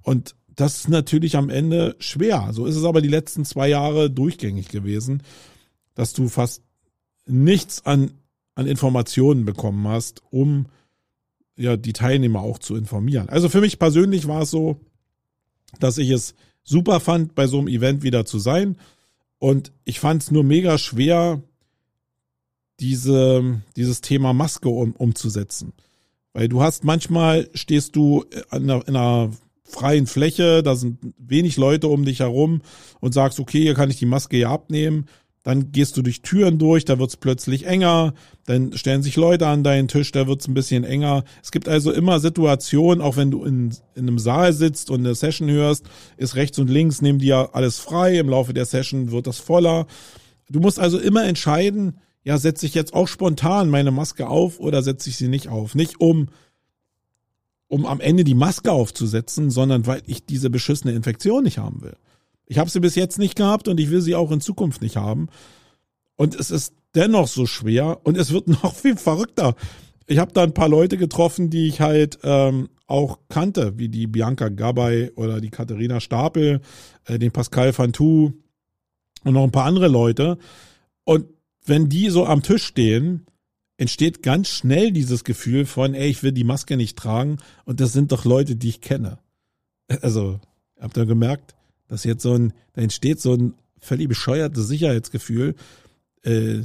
Und 0.02 0.34
das 0.56 0.76
ist 0.76 0.88
natürlich 0.88 1.36
am 1.36 1.50
Ende 1.50 1.94
schwer. 2.00 2.48
So 2.52 2.66
ist 2.66 2.76
es 2.76 2.84
aber 2.84 3.02
die 3.02 3.08
letzten 3.08 3.44
zwei 3.44 3.68
Jahre 3.68 4.10
durchgängig 4.10 4.68
gewesen, 4.68 5.22
dass 5.94 6.12
du 6.12 6.28
fast 6.28 6.62
nichts 7.26 7.84
an, 7.84 8.12
an 8.54 8.66
Informationen 8.66 9.44
bekommen 9.44 9.86
hast, 9.86 10.22
um 10.30 10.66
ja 11.56 11.76
die 11.76 11.92
Teilnehmer 11.92 12.40
auch 12.40 12.58
zu 12.58 12.74
informieren. 12.74 13.28
Also 13.28 13.48
für 13.48 13.60
mich 13.60 13.78
persönlich 13.78 14.26
war 14.26 14.42
es 14.42 14.50
so, 14.50 14.80
dass 15.78 15.98
ich 15.98 16.10
es 16.10 16.34
super 16.66 17.00
fand, 17.00 17.34
bei 17.34 17.46
so 17.46 17.58
einem 17.58 17.68
Event 17.68 18.02
wieder 18.02 18.26
zu 18.26 18.38
sein. 18.38 18.76
Und 19.38 19.72
ich 19.84 20.00
fand 20.00 20.22
es 20.22 20.30
nur 20.30 20.44
mega 20.44 20.76
schwer, 20.76 21.40
diese, 22.80 23.62
dieses 23.76 24.02
Thema 24.02 24.34
Maske 24.34 24.68
um, 24.68 24.92
umzusetzen. 24.92 25.72
Weil 26.34 26.48
du 26.48 26.60
hast 26.60 26.84
manchmal 26.84 27.48
stehst 27.54 27.96
du 27.96 28.24
in 28.52 28.70
einer, 28.70 28.86
in 28.86 28.96
einer 28.96 29.30
freien 29.64 30.06
Fläche, 30.06 30.62
da 30.62 30.76
sind 30.76 30.98
wenig 31.16 31.56
Leute 31.56 31.88
um 31.88 32.04
dich 32.04 32.20
herum 32.20 32.60
und 33.00 33.14
sagst, 33.14 33.40
okay, 33.40 33.62
hier 33.62 33.74
kann 33.74 33.90
ich 33.90 33.98
die 33.98 34.06
Maske 34.06 34.36
ja 34.36 34.50
abnehmen. 34.50 35.06
Dann 35.46 35.70
gehst 35.70 35.96
du 35.96 36.02
durch 36.02 36.22
Türen 36.22 36.58
durch, 36.58 36.84
da 36.84 36.98
wird's 36.98 37.16
plötzlich 37.16 37.66
enger, 37.66 38.14
dann 38.46 38.76
stellen 38.76 39.04
sich 39.04 39.14
Leute 39.14 39.46
an 39.46 39.62
deinen 39.62 39.86
Tisch, 39.86 40.10
da 40.10 40.26
wird's 40.26 40.48
ein 40.48 40.54
bisschen 40.54 40.82
enger. 40.82 41.22
Es 41.40 41.52
gibt 41.52 41.68
also 41.68 41.92
immer 41.92 42.18
Situationen, 42.18 43.00
auch 43.00 43.16
wenn 43.16 43.30
du 43.30 43.44
in, 43.44 43.70
in 43.94 44.08
einem 44.08 44.18
Saal 44.18 44.52
sitzt 44.52 44.90
und 44.90 45.06
eine 45.06 45.14
Session 45.14 45.48
hörst, 45.48 45.84
ist 46.16 46.34
rechts 46.34 46.58
und 46.58 46.68
links 46.68 47.00
neben 47.00 47.20
dir 47.20 47.50
alles 47.52 47.78
frei, 47.78 48.18
im 48.18 48.28
Laufe 48.28 48.54
der 48.54 48.64
Session 48.64 49.12
wird 49.12 49.28
das 49.28 49.38
voller. 49.38 49.86
Du 50.50 50.58
musst 50.58 50.80
also 50.80 50.98
immer 50.98 51.22
entscheiden, 51.22 52.00
ja, 52.24 52.38
setze 52.38 52.66
ich 52.66 52.74
jetzt 52.74 52.92
auch 52.92 53.06
spontan 53.06 53.70
meine 53.70 53.92
Maske 53.92 54.26
auf 54.26 54.58
oder 54.58 54.82
setze 54.82 55.10
ich 55.10 55.16
sie 55.16 55.28
nicht 55.28 55.46
auf? 55.46 55.76
Nicht 55.76 56.00
um, 56.00 56.26
um 57.68 57.86
am 57.86 58.00
Ende 58.00 58.24
die 58.24 58.34
Maske 58.34 58.72
aufzusetzen, 58.72 59.50
sondern 59.50 59.86
weil 59.86 60.02
ich 60.06 60.26
diese 60.26 60.50
beschissene 60.50 60.92
Infektion 60.92 61.44
nicht 61.44 61.58
haben 61.58 61.82
will. 61.82 61.96
Ich 62.46 62.58
habe 62.58 62.70
sie 62.70 62.80
bis 62.80 62.94
jetzt 62.94 63.18
nicht 63.18 63.36
gehabt 63.36 63.68
und 63.68 63.78
ich 63.78 63.90
will 63.90 64.00
sie 64.00 64.14
auch 64.14 64.30
in 64.30 64.40
Zukunft 64.40 64.80
nicht 64.80 64.96
haben. 64.96 65.28
Und 66.16 66.34
es 66.34 66.50
ist 66.50 66.74
dennoch 66.94 67.28
so 67.28 67.46
schwer 67.46 68.00
und 68.04 68.16
es 68.16 68.32
wird 68.32 68.48
noch 68.62 68.74
viel 68.74 68.96
verrückter. 68.96 69.54
Ich 70.06 70.18
habe 70.18 70.32
da 70.32 70.42
ein 70.42 70.54
paar 70.54 70.68
Leute 70.68 70.96
getroffen, 70.96 71.50
die 71.50 71.66
ich 71.66 71.80
halt 71.80 72.18
ähm, 72.22 72.68
auch 72.86 73.18
kannte, 73.28 73.78
wie 73.78 73.88
die 73.88 74.06
Bianca 74.06 74.48
Gabay 74.48 75.10
oder 75.16 75.40
die 75.40 75.50
Katharina 75.50 76.00
Stapel, 76.00 76.60
äh, 77.04 77.18
den 77.18 77.32
Pascal 77.32 77.72
Fantou 77.72 78.32
und 79.24 79.34
noch 79.34 79.42
ein 79.42 79.50
paar 79.50 79.64
andere 79.64 79.88
Leute. 79.88 80.38
Und 81.04 81.26
wenn 81.64 81.88
die 81.88 82.10
so 82.10 82.24
am 82.26 82.42
Tisch 82.42 82.64
stehen, 82.64 83.26
entsteht 83.76 84.22
ganz 84.22 84.48
schnell 84.48 84.92
dieses 84.92 85.24
Gefühl 85.24 85.66
von, 85.66 85.94
ey, 85.94 86.08
ich 86.08 86.22
will 86.22 86.32
die 86.32 86.44
Maske 86.44 86.76
nicht 86.76 86.96
tragen 86.96 87.38
und 87.64 87.80
das 87.80 87.92
sind 87.92 88.12
doch 88.12 88.24
Leute, 88.24 88.56
die 88.56 88.68
ich 88.68 88.80
kenne. 88.80 89.18
Also, 90.00 90.40
habt 90.80 90.96
ihr 90.96 91.06
gemerkt? 91.06 91.54
Dass 91.88 92.04
jetzt 92.04 92.22
so 92.22 92.34
ein, 92.34 92.52
da 92.72 92.82
entsteht 92.82 93.20
so 93.20 93.34
ein 93.34 93.54
völlig 93.78 94.08
bescheuertes 94.08 94.66
Sicherheitsgefühl. 94.68 95.54
Äh, 96.24 96.62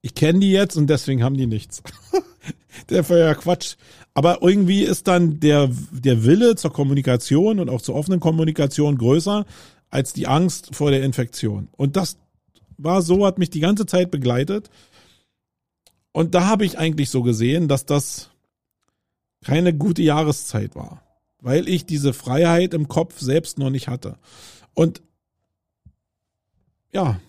ich 0.00 0.14
kenne 0.14 0.40
die 0.40 0.52
jetzt 0.52 0.76
und 0.76 0.88
deswegen 0.88 1.22
haben 1.22 1.36
die 1.36 1.46
nichts. 1.46 1.82
der 2.90 3.08
war 3.08 3.18
ja 3.18 3.34
Quatsch. 3.34 3.76
Aber 4.14 4.42
irgendwie 4.42 4.82
ist 4.82 5.08
dann 5.08 5.40
der, 5.40 5.70
der 5.92 6.24
Wille 6.24 6.56
zur 6.56 6.72
Kommunikation 6.72 7.60
und 7.60 7.68
auch 7.68 7.82
zur 7.82 7.94
offenen 7.94 8.20
Kommunikation 8.20 8.98
größer 8.98 9.44
als 9.90 10.12
die 10.12 10.26
Angst 10.26 10.74
vor 10.74 10.90
der 10.90 11.02
Infektion. 11.02 11.68
Und 11.72 11.96
das 11.96 12.18
war 12.76 13.02
so, 13.02 13.26
hat 13.26 13.38
mich 13.38 13.50
die 13.50 13.60
ganze 13.60 13.86
Zeit 13.86 14.10
begleitet. 14.10 14.70
Und 16.12 16.34
da 16.34 16.46
habe 16.46 16.64
ich 16.64 16.78
eigentlich 16.78 17.10
so 17.10 17.22
gesehen, 17.22 17.68
dass 17.68 17.86
das 17.86 18.30
keine 19.44 19.72
gute 19.72 20.02
Jahreszeit 20.02 20.74
war 20.74 21.07
weil 21.40 21.68
ich 21.68 21.86
diese 21.86 22.12
Freiheit 22.12 22.74
im 22.74 22.88
Kopf 22.88 23.20
selbst 23.20 23.58
noch 23.58 23.70
nicht 23.70 23.88
hatte. 23.88 24.18
Und 24.74 25.02
ja, 26.92 27.20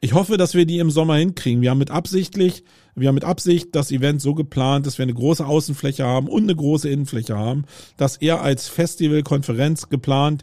ich 0.00 0.14
hoffe, 0.14 0.38
dass 0.38 0.54
wir 0.54 0.64
die 0.64 0.78
im 0.78 0.90
Sommer 0.90 1.16
hinkriegen. 1.16 1.60
Wir 1.60 1.70
haben 1.70 1.78
mit 1.78 1.90
absichtlich, 1.90 2.64
wir 2.94 3.08
haben 3.08 3.14
mit 3.14 3.24
Absicht 3.24 3.74
das 3.74 3.90
Event 3.90 4.22
so 4.22 4.34
geplant, 4.34 4.86
dass 4.86 4.96
wir 4.96 5.02
eine 5.02 5.14
große 5.14 5.44
Außenfläche 5.44 6.04
haben 6.04 6.26
und 6.26 6.44
eine 6.44 6.56
große 6.56 6.88
Innenfläche 6.88 7.36
haben. 7.36 7.64
Das 7.98 8.16
eher 8.16 8.40
als 8.40 8.68
Festival, 8.68 9.22
Konferenz 9.22 9.88
geplant. 9.90 10.42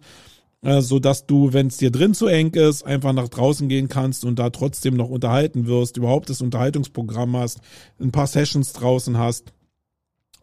äh, 0.62 0.82
so 0.82 0.99
dass 0.99 1.25
du, 1.25 1.53
wenn 1.53 1.67
es 1.67 1.77
dir 1.77 1.91
drin 1.91 2.13
zu 2.13 2.27
eng 2.27 2.53
ist, 2.53 2.84
einfach 2.84 3.13
nach 3.13 3.30
draußen 3.30 3.67
gehen 3.69 3.89
kannst 3.89 4.25
und 4.25 4.38
da 4.39 4.49
trotzdem 4.49 4.95
noch 4.95 5.10
unterhalten 5.10 5.67
wirst, 5.67 5.97
überhaupt 5.97 6.30
das 6.30 6.41
Unterhaltungsprogramm 6.41 7.36
hast, 7.38 7.62
ein 7.99 8.12
paar 8.12 8.27
Sessions 8.27 8.73
draußen 8.73 9.17
hast 9.17 9.53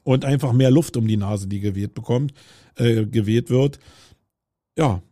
und 0.05 0.25
einfach 0.25 0.53
mehr 0.53 0.71
Luft 0.71 0.97
um 0.97 1.07
die 1.07 1.17
Nase, 1.17 1.49
die 1.49 1.61
geweht 1.61 1.95
bekommt, 1.95 2.33
äh, 2.77 3.07
geweht 3.07 3.51
wird. 3.51 3.79
Ja, 4.77 5.03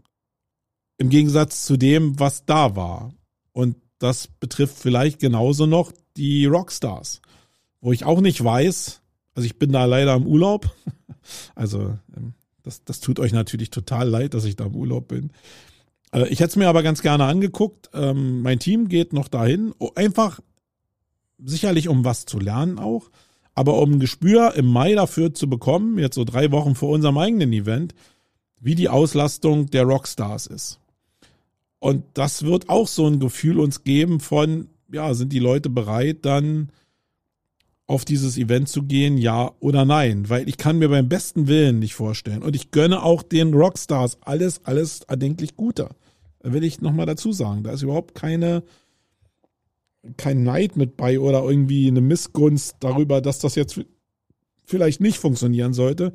im 0.98 1.08
Gegensatz 1.08 1.64
zu 1.64 1.76
dem, 1.76 2.18
was 2.18 2.44
da 2.44 2.76
war. 2.76 3.12
Und 3.52 3.76
das 3.98 4.26
betrifft 4.26 4.76
vielleicht 4.78 5.20
genauso 5.20 5.66
noch 5.66 5.92
die 6.16 6.46
Rockstars, 6.46 7.22
wo 7.80 7.92
ich 7.92 8.04
auch 8.04 8.20
nicht 8.20 8.42
weiß, 8.42 9.00
also 9.34 9.46
ich 9.46 9.58
bin 9.58 9.72
da 9.72 9.84
leider 9.84 10.14
im 10.14 10.26
Urlaub, 10.26 10.74
also 11.54 11.98
ähm, 12.16 12.34
das, 12.62 12.84
das 12.84 13.00
tut 13.00 13.18
euch 13.18 13.32
natürlich 13.32 13.70
total 13.70 14.08
leid, 14.08 14.34
dass 14.34 14.44
ich 14.44 14.56
da 14.56 14.66
im 14.66 14.76
Urlaub 14.76 15.08
bin. 15.08 15.30
Äh, 16.12 16.28
ich 16.28 16.40
hätte 16.40 16.50
es 16.50 16.56
mir 16.56 16.68
aber 16.68 16.82
ganz 16.82 17.02
gerne 17.02 17.24
angeguckt. 17.24 17.90
Ähm, 17.94 18.42
mein 18.42 18.58
Team 18.58 18.88
geht 18.88 19.12
noch 19.12 19.28
dahin, 19.28 19.74
einfach 19.94 20.40
sicherlich 21.38 21.88
um 21.88 22.04
was 22.04 22.26
zu 22.26 22.38
lernen 22.38 22.78
auch, 22.78 23.10
aber 23.54 23.80
um 23.80 23.92
ein 23.92 24.00
Gespür 24.00 24.54
im 24.54 24.66
Mai 24.66 24.94
dafür 24.94 25.34
zu 25.34 25.48
bekommen, 25.48 25.98
jetzt 25.98 26.14
so 26.14 26.24
drei 26.24 26.50
Wochen 26.52 26.74
vor 26.74 26.90
unserem 26.90 27.18
eigenen 27.18 27.52
Event, 27.52 27.94
wie 28.60 28.74
die 28.74 28.88
Auslastung 28.88 29.66
der 29.66 29.84
Rockstars 29.84 30.46
ist. 30.46 30.78
Und 31.78 32.04
das 32.14 32.44
wird 32.44 32.68
auch 32.68 32.86
so 32.86 33.06
ein 33.06 33.18
Gefühl 33.18 33.58
uns 33.58 33.82
geben 33.82 34.20
von, 34.20 34.68
ja, 34.92 35.14
sind 35.14 35.32
die 35.32 35.40
Leute 35.40 35.68
bereit, 35.68 36.18
dann 36.22 36.70
auf 37.86 38.04
dieses 38.04 38.38
Event 38.38 38.68
zu 38.68 38.84
gehen, 38.84 39.18
ja 39.18 39.50
oder 39.60 39.84
nein? 39.84 40.30
Weil 40.30 40.48
ich 40.48 40.56
kann 40.56 40.78
mir 40.78 40.88
beim 40.88 41.08
besten 41.08 41.48
Willen 41.48 41.80
nicht 41.80 41.94
vorstellen. 41.94 42.42
Und 42.42 42.54
ich 42.54 42.70
gönne 42.70 43.02
auch 43.02 43.22
den 43.22 43.52
Rockstars 43.52 44.18
alles, 44.22 44.64
alles 44.64 45.02
erdenklich 45.02 45.56
Guter. 45.56 45.90
Will 46.42 46.64
ich 46.64 46.80
nochmal 46.80 47.06
dazu 47.06 47.32
sagen. 47.32 47.64
Da 47.64 47.72
ist 47.72 47.82
überhaupt 47.82 48.14
keine, 48.14 48.62
kein 50.16 50.42
Neid 50.42 50.76
mit 50.76 50.96
bei 50.96 51.18
oder 51.18 51.42
irgendwie 51.42 51.88
eine 51.88 52.00
Missgunst 52.00 52.76
darüber, 52.80 53.20
dass 53.20 53.38
das 53.38 53.54
jetzt 53.54 53.80
vielleicht 54.64 55.00
nicht 55.00 55.18
funktionieren 55.18 55.72
sollte. 55.72 56.12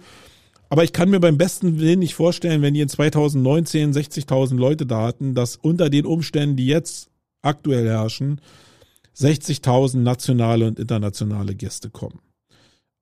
Aber 0.70 0.84
ich 0.84 0.92
kann 0.92 1.10
mir 1.10 1.20
beim 1.20 1.38
besten 1.38 1.80
Willen 1.80 2.00
nicht 2.00 2.16
vorstellen, 2.16 2.62
wenn 2.62 2.74
die 2.74 2.82
in 2.82 2.90
2019 2.90 3.94
60.000 3.94 4.56
Leute 4.58 4.86
da 4.86 5.04
hatten, 5.04 5.34
dass 5.34 5.56
unter 5.56 5.90
den 5.90 6.06
Umständen, 6.06 6.58
die 6.58 6.68
jetzt 6.68 7.10
aktuell 7.42 7.88
herrschen, 7.88 8.42
60.000 9.16 9.98
nationale 10.00 10.68
und 10.68 10.80
internationale 10.80 11.56
Gäste 11.56 11.90
kommen. 11.90 12.20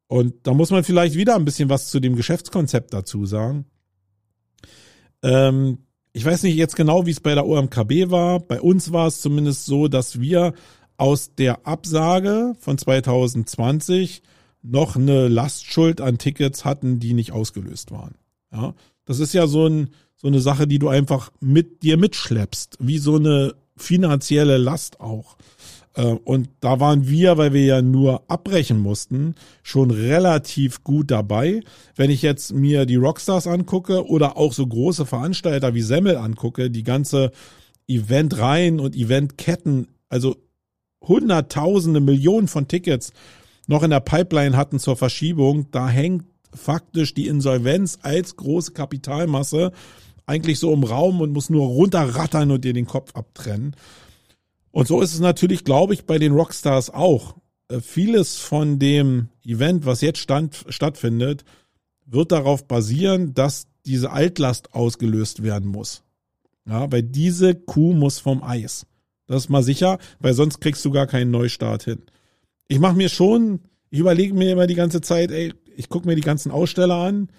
Und 0.08 0.36
da 0.44 0.54
muss 0.54 0.70
man 0.70 0.84
vielleicht 0.84 1.16
wieder 1.16 1.36
ein 1.36 1.46
bisschen 1.46 1.70
was 1.70 1.90
zu 1.90 2.00
dem 2.00 2.16
Geschäftskonzept 2.16 2.94
dazu 2.94 3.26
sagen. 3.26 3.66
Ähm, 5.24 5.80
ich 6.16 6.24
weiß 6.24 6.44
nicht 6.44 6.56
jetzt 6.56 6.78
genau, 6.78 7.06
wie 7.06 7.12
es 7.12 7.20
bei 7.20 7.36
der 7.36 7.46
OMKB 7.46 8.10
war. 8.10 8.40
Bei 8.40 8.62
uns 8.62 8.94
war 8.94 9.06
es 9.06 9.20
zumindest 9.20 9.66
so, 9.66 9.90
dass 9.90 10.22
wir 10.22 10.54
aus 10.96 11.36
der 11.36 11.68
Absage 11.68 12.54
von 12.58 12.78
2020 12.78 14.22
noch 14.62 14.96
eine 14.96 15.28
Lastschuld 15.28 16.00
an 16.00 16.18
Tickets 16.18 16.64
hatten, 16.64 17.02
die 17.02 17.14
nicht 17.14 17.34
ausgelöst 17.34 17.92
waren. 17.92 18.16
Ja, 18.50 18.76
das 19.04 19.20
ist 19.20 19.34
ja 19.34 19.46
so, 19.46 19.68
ein, 19.68 19.90
so 20.16 20.28
eine 20.28 20.40
Sache, 20.40 20.68
die 20.68 20.80
du 20.80 20.88
einfach 20.88 21.34
mit 21.42 21.84
dir 21.84 21.98
mitschleppst, 21.98 22.78
wie 22.80 22.98
so 22.98 23.18
eine 23.18 23.54
finanzielle 23.76 24.56
Last 24.56 25.02
auch. 25.02 25.36
Äh, 25.96 26.04
und 26.04 26.50
da 26.60 26.80
waren 26.80 27.08
wir, 27.08 27.38
weil 27.38 27.54
wir 27.54 27.66
ja 27.66 27.82
nur 27.82 28.24
abbrechen 28.30 28.80
mussten, 28.80 29.36
schon 29.64 29.92
relativ 29.92 30.84
gut 30.84 31.12
dabei. 31.12 31.62
Wenn 31.96 32.12
ich 32.12 32.22
jetzt 32.22 32.54
mir 32.54 32.86
die 32.86 32.96
Rockstars 32.96 33.48
angucke 33.48 34.08
oder 34.08 34.38
auch 34.38 34.54
so 34.54 34.68
große 34.68 35.06
Veranstalter 35.06 35.74
wie 35.74 35.82
Semmel 35.82 36.18
angucke, 36.18 36.70
die 36.70 36.84
ganze 36.84 37.32
Eventreihen 37.88 38.80
und 38.80 38.96
Eventketten, 38.96 39.88
also 40.10 40.36
Hunderttausende, 41.02 42.00
Millionen 42.00 42.48
von 42.48 42.68
Tickets 42.68 43.12
noch 43.68 43.84
in 43.84 43.92
der 43.92 44.00
Pipeline 44.00 44.58
hatten 44.58 44.80
zur 44.80 44.96
Verschiebung, 44.96 45.72
da 45.72 45.88
hängt 45.88 46.26
faktisch 46.54 47.14
die 47.14 47.28
Insolvenz 47.28 48.00
als 48.02 48.36
große 48.38 48.72
Kapitalmasse 48.72 49.72
eigentlich 50.26 50.60
so 50.60 50.74
im 50.74 50.84
Raum 50.84 51.22
und 51.22 51.32
muss 51.32 51.50
nur 51.50 51.68
runterrattern 51.68 52.52
und 52.52 52.64
dir 52.64 52.74
den 52.74 52.88
Kopf 52.88 53.16
abtrennen. 53.16 53.76
Und 54.76 54.88
so 54.88 55.02
ist 55.02 55.14
es 55.14 55.20
natürlich, 55.20 55.64
glaube 55.64 55.94
ich, 55.94 56.06
bei 56.06 56.20
den 56.20 56.34
Rockstars 56.34 56.90
auch. 56.90 57.36
Äh, 57.70 57.80
vieles 57.80 58.38
von 58.38 58.80
dem 58.80 59.30
Event, 59.44 59.86
was 59.86 60.02
jetzt 60.02 60.20
stand, 60.20 60.66
stattfindet, 60.70 61.46
wird 62.06 62.32
darauf 62.32 62.68
basieren, 62.68 63.34
dass 63.34 63.68
diese 63.86 64.12
Altlast 64.12 64.74
ausgelöst 64.74 65.44
werden 65.44 65.70
muss. 65.70 66.04
Ja, 66.68 66.92
weil 66.92 67.04
diese 67.04 67.56
Kuh 67.56 67.94
muss 67.94 68.20
vom 68.20 68.44
Eis. 68.44 68.86
Das 69.28 69.44
ist 69.44 69.50
mal 69.50 69.64
sicher, 69.64 69.98
weil 70.20 70.34
sonst 70.34 70.60
kriegst 70.60 70.84
du 70.84 70.92
gar 70.92 71.08
keinen 71.08 71.32
Neustart 71.32 71.84
hin 71.84 72.04
ich 72.68 72.80
mache 72.80 72.96
mir 72.96 73.10
schon, 73.10 73.62
ich 73.90 74.00
überlege 74.00 74.34
mir 74.34 74.52
immer 74.52 74.68
die 74.68 74.76
ganze 74.76 75.02
Zeit, 75.02 75.32
ey, 75.32 75.54
ich 75.76 75.90
gucke 75.90 76.08
mir 76.08 76.16
die 76.16 76.22
ganzen 76.22 76.52
Aussteller 76.52 76.96
an. 76.96 77.30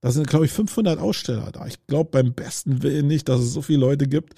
Da 0.00 0.10
sind, 0.10 0.26
glaube 0.26 0.46
ich, 0.46 0.50
500 0.50 0.98
Aussteller 0.98 1.50
da. 1.52 1.66
Ich 1.66 1.86
glaube 1.86 2.10
beim 2.10 2.32
besten 2.32 2.82
Willen 2.82 3.06
nicht, 3.06 3.28
dass 3.28 3.40
es 3.40 3.52
so 3.52 3.62
viele 3.62 3.78
Leute 3.80 4.08
gibt. 4.08 4.34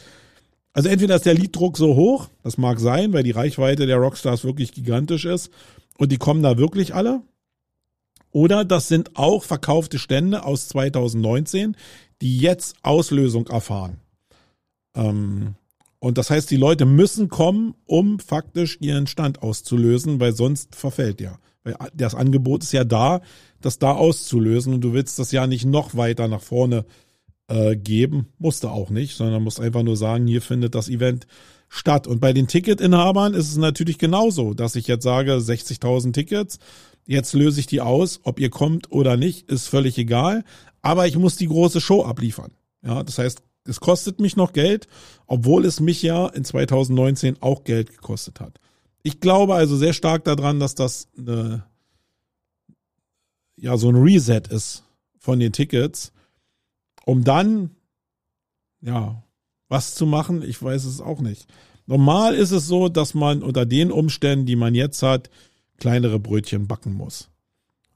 Also 0.74 0.88
entweder 0.88 1.14
ist 1.14 1.24
der 1.24 1.34
Lieddruck 1.34 1.78
so 1.78 1.94
hoch, 1.94 2.28
das 2.42 2.58
mag 2.58 2.80
sein, 2.80 3.12
weil 3.12 3.22
die 3.22 3.30
Reichweite 3.30 3.87
der 3.87 3.96
Rockstars 3.96 4.44
wirklich 4.44 4.72
gigantisch 4.72 5.24
ist 5.24 5.50
und 5.96 6.10
die 6.10 6.18
kommen 6.18 6.42
da 6.42 6.58
wirklich 6.58 6.94
alle. 6.94 7.22
Oder 8.32 8.64
das 8.64 8.88
sind 8.88 9.16
auch 9.16 9.44
verkaufte 9.44 10.00
Stände 10.00 10.44
aus 10.44 10.66
2019, 10.68 11.76
die 12.20 12.38
jetzt 12.38 12.74
Auslösung 12.82 13.46
erfahren. 13.46 14.00
Ähm, 14.96 15.54
und 16.00 16.18
das 16.18 16.30
heißt, 16.30 16.50
die 16.50 16.56
Leute 16.56 16.87
müssen 16.87 17.28
kommen, 17.28 17.76
um 17.87 18.18
faktisch 18.18 18.76
ihren 18.80 19.06
Stand 19.06 19.42
auszulösen, 19.42 20.18
weil 20.18 20.34
sonst 20.34 20.74
verfällt 20.74 21.20
ja. 21.20 21.38
Weil 21.62 21.76
das 21.94 22.16
Angebot 22.16 22.64
ist 22.64 22.72
ja 22.72 22.82
da, 22.82 23.22
das 23.60 23.78
da 23.78 23.92
auszulösen 23.92 24.74
und 24.74 24.80
du 24.80 24.92
willst 24.92 25.20
das 25.20 25.30
ja 25.30 25.46
nicht 25.46 25.64
noch 25.64 25.96
weiter 25.96 26.26
nach 26.26 26.42
vorne 26.42 26.84
äh, 27.48 27.76
geben. 27.76 28.28
Musst 28.38 28.64
du 28.64 28.68
auch 28.68 28.90
nicht, 28.90 29.16
sondern 29.16 29.42
musst 29.42 29.61
einfach 29.61 29.83
nur 29.83 29.96
sagen, 29.96 30.26
hier 30.26 30.42
findet 30.42 30.74
das 30.74 30.88
Event 30.88 31.26
statt. 31.68 32.07
Und 32.07 32.20
bei 32.20 32.33
den 32.33 32.46
Ticketinhabern 32.46 33.35
ist 33.35 33.50
es 33.50 33.57
natürlich 33.57 33.98
genauso, 33.98 34.54
dass 34.54 34.76
ich 34.76 34.87
jetzt 34.87 35.02
sage, 35.02 35.33
60.000 35.35 36.12
Tickets, 36.12 36.59
jetzt 37.07 37.35
löse 37.35 37.61
ich 37.61 37.66
die 37.66 37.80
aus, 37.80 38.20
ob 38.22 38.40
ihr 38.40 38.50
kommt 38.50 38.90
oder 38.90 39.16
nicht, 39.16 39.50
ist 39.50 39.68
völlig 39.68 39.98
egal. 39.98 40.44
Aber 40.83 41.07
ich 41.07 41.16
muss 41.16 41.37
die 41.37 41.48
große 41.48 41.80
Show 41.80 42.04
abliefern. 42.04 42.52
Ja, 42.83 43.02
das 43.02 43.18
heißt, 43.18 43.42
es 43.66 43.80
kostet 43.80 44.20
mich 44.20 44.37
noch 44.37 44.52
Geld, 44.52 44.87
obwohl 45.26 45.64
es 45.64 45.80
mich 45.80 46.02
ja 46.02 46.26
in 46.28 46.44
2019 46.44 47.38
auch 47.40 47.64
Geld 47.64 47.90
gekostet 47.90 48.40
hat. 48.40 48.61
Ich 49.02 49.20
glaube 49.20 49.54
also 49.54 49.76
sehr 49.76 49.94
stark 49.94 50.24
daran, 50.24 50.61
dass 50.61 50.74
das 50.74 51.09
eine, 51.16 51.64
ja 53.57 53.76
so 53.76 53.88
ein 53.88 53.96
Reset 53.96 54.42
ist 54.50 54.85
von 55.18 55.40
den 55.40 55.52
Tickets, 55.52 56.12
um 57.04 57.24
dann 57.24 57.70
ja 58.80 59.22
was 59.68 59.94
zu 59.94 60.06
machen. 60.06 60.42
Ich 60.42 60.62
weiß 60.62 60.84
es 60.84 61.00
auch 61.00 61.20
nicht. 61.20 61.48
Normal 61.86 62.34
ist 62.34 62.50
es 62.50 62.66
so, 62.66 62.88
dass 62.88 63.14
man 63.14 63.42
unter 63.42 63.66
den 63.66 63.92
Umständen, 63.92 64.46
die 64.46 64.56
man 64.56 64.74
jetzt 64.74 65.02
hat, 65.02 65.28
kleinere 65.76 66.18
Brötchen 66.18 66.66
backen 66.66 66.94
muss. 66.94 67.28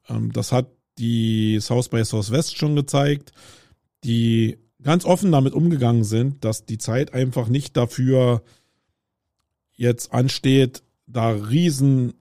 Ähm, 0.08 0.30
das 0.32 0.52
hat 0.52 0.70
die 0.98 1.58
South 1.60 1.88
by 1.88 2.04
Southwest 2.04 2.58
schon 2.58 2.76
gezeigt. 2.76 3.32
Die 4.04 4.58
ganz 4.82 5.04
offen 5.04 5.32
damit 5.32 5.54
umgegangen 5.54 6.04
sind, 6.04 6.44
dass 6.44 6.66
die 6.66 6.78
Zeit 6.78 7.12
einfach 7.14 7.48
nicht 7.48 7.76
dafür 7.76 8.44
jetzt 9.72 10.12
ansteht, 10.12 10.84
da 11.06 11.30
riesen, 11.30 12.14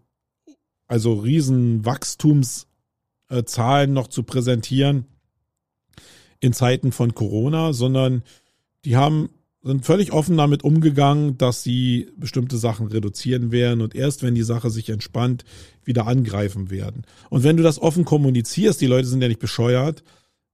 also 0.88 1.14
riesen 1.16 1.86
Wachstumszahlen 1.86 3.94
noch 3.94 4.08
zu 4.08 4.24
präsentieren 4.24 5.06
in 6.40 6.54
Zeiten 6.54 6.92
von 6.92 7.16
Corona, 7.16 7.74
sondern 7.74 8.24
die 8.86 8.96
haben 8.96 9.30
sind 9.64 9.86
völlig 9.86 10.14
offen 10.14 10.38
damit 10.38 10.64
umgegangen, 10.64 11.38
dass 11.38 11.62
sie 11.62 12.10
bestimmte 12.16 12.58
Sachen 12.58 12.88
reduzieren 12.88 13.52
werden 13.52 13.82
und 13.82 13.96
erst 13.96 14.24
wenn 14.24 14.34
die 14.34 14.44
Sache 14.44 14.70
sich 14.70 14.90
entspannt, 14.90 15.44
wieder 15.84 16.08
angreifen 16.08 16.70
werden. 16.70 17.04
Und 17.30 17.44
wenn 17.44 17.58
du 17.58 17.64
das 17.64 17.80
offen 17.80 18.06
kommunizierst, 18.06 18.80
die 18.80 18.88
Leute 18.88 19.08
sind 19.08 19.22
ja 19.22 19.28
nicht 19.28 19.42
bescheuert, 19.42 20.04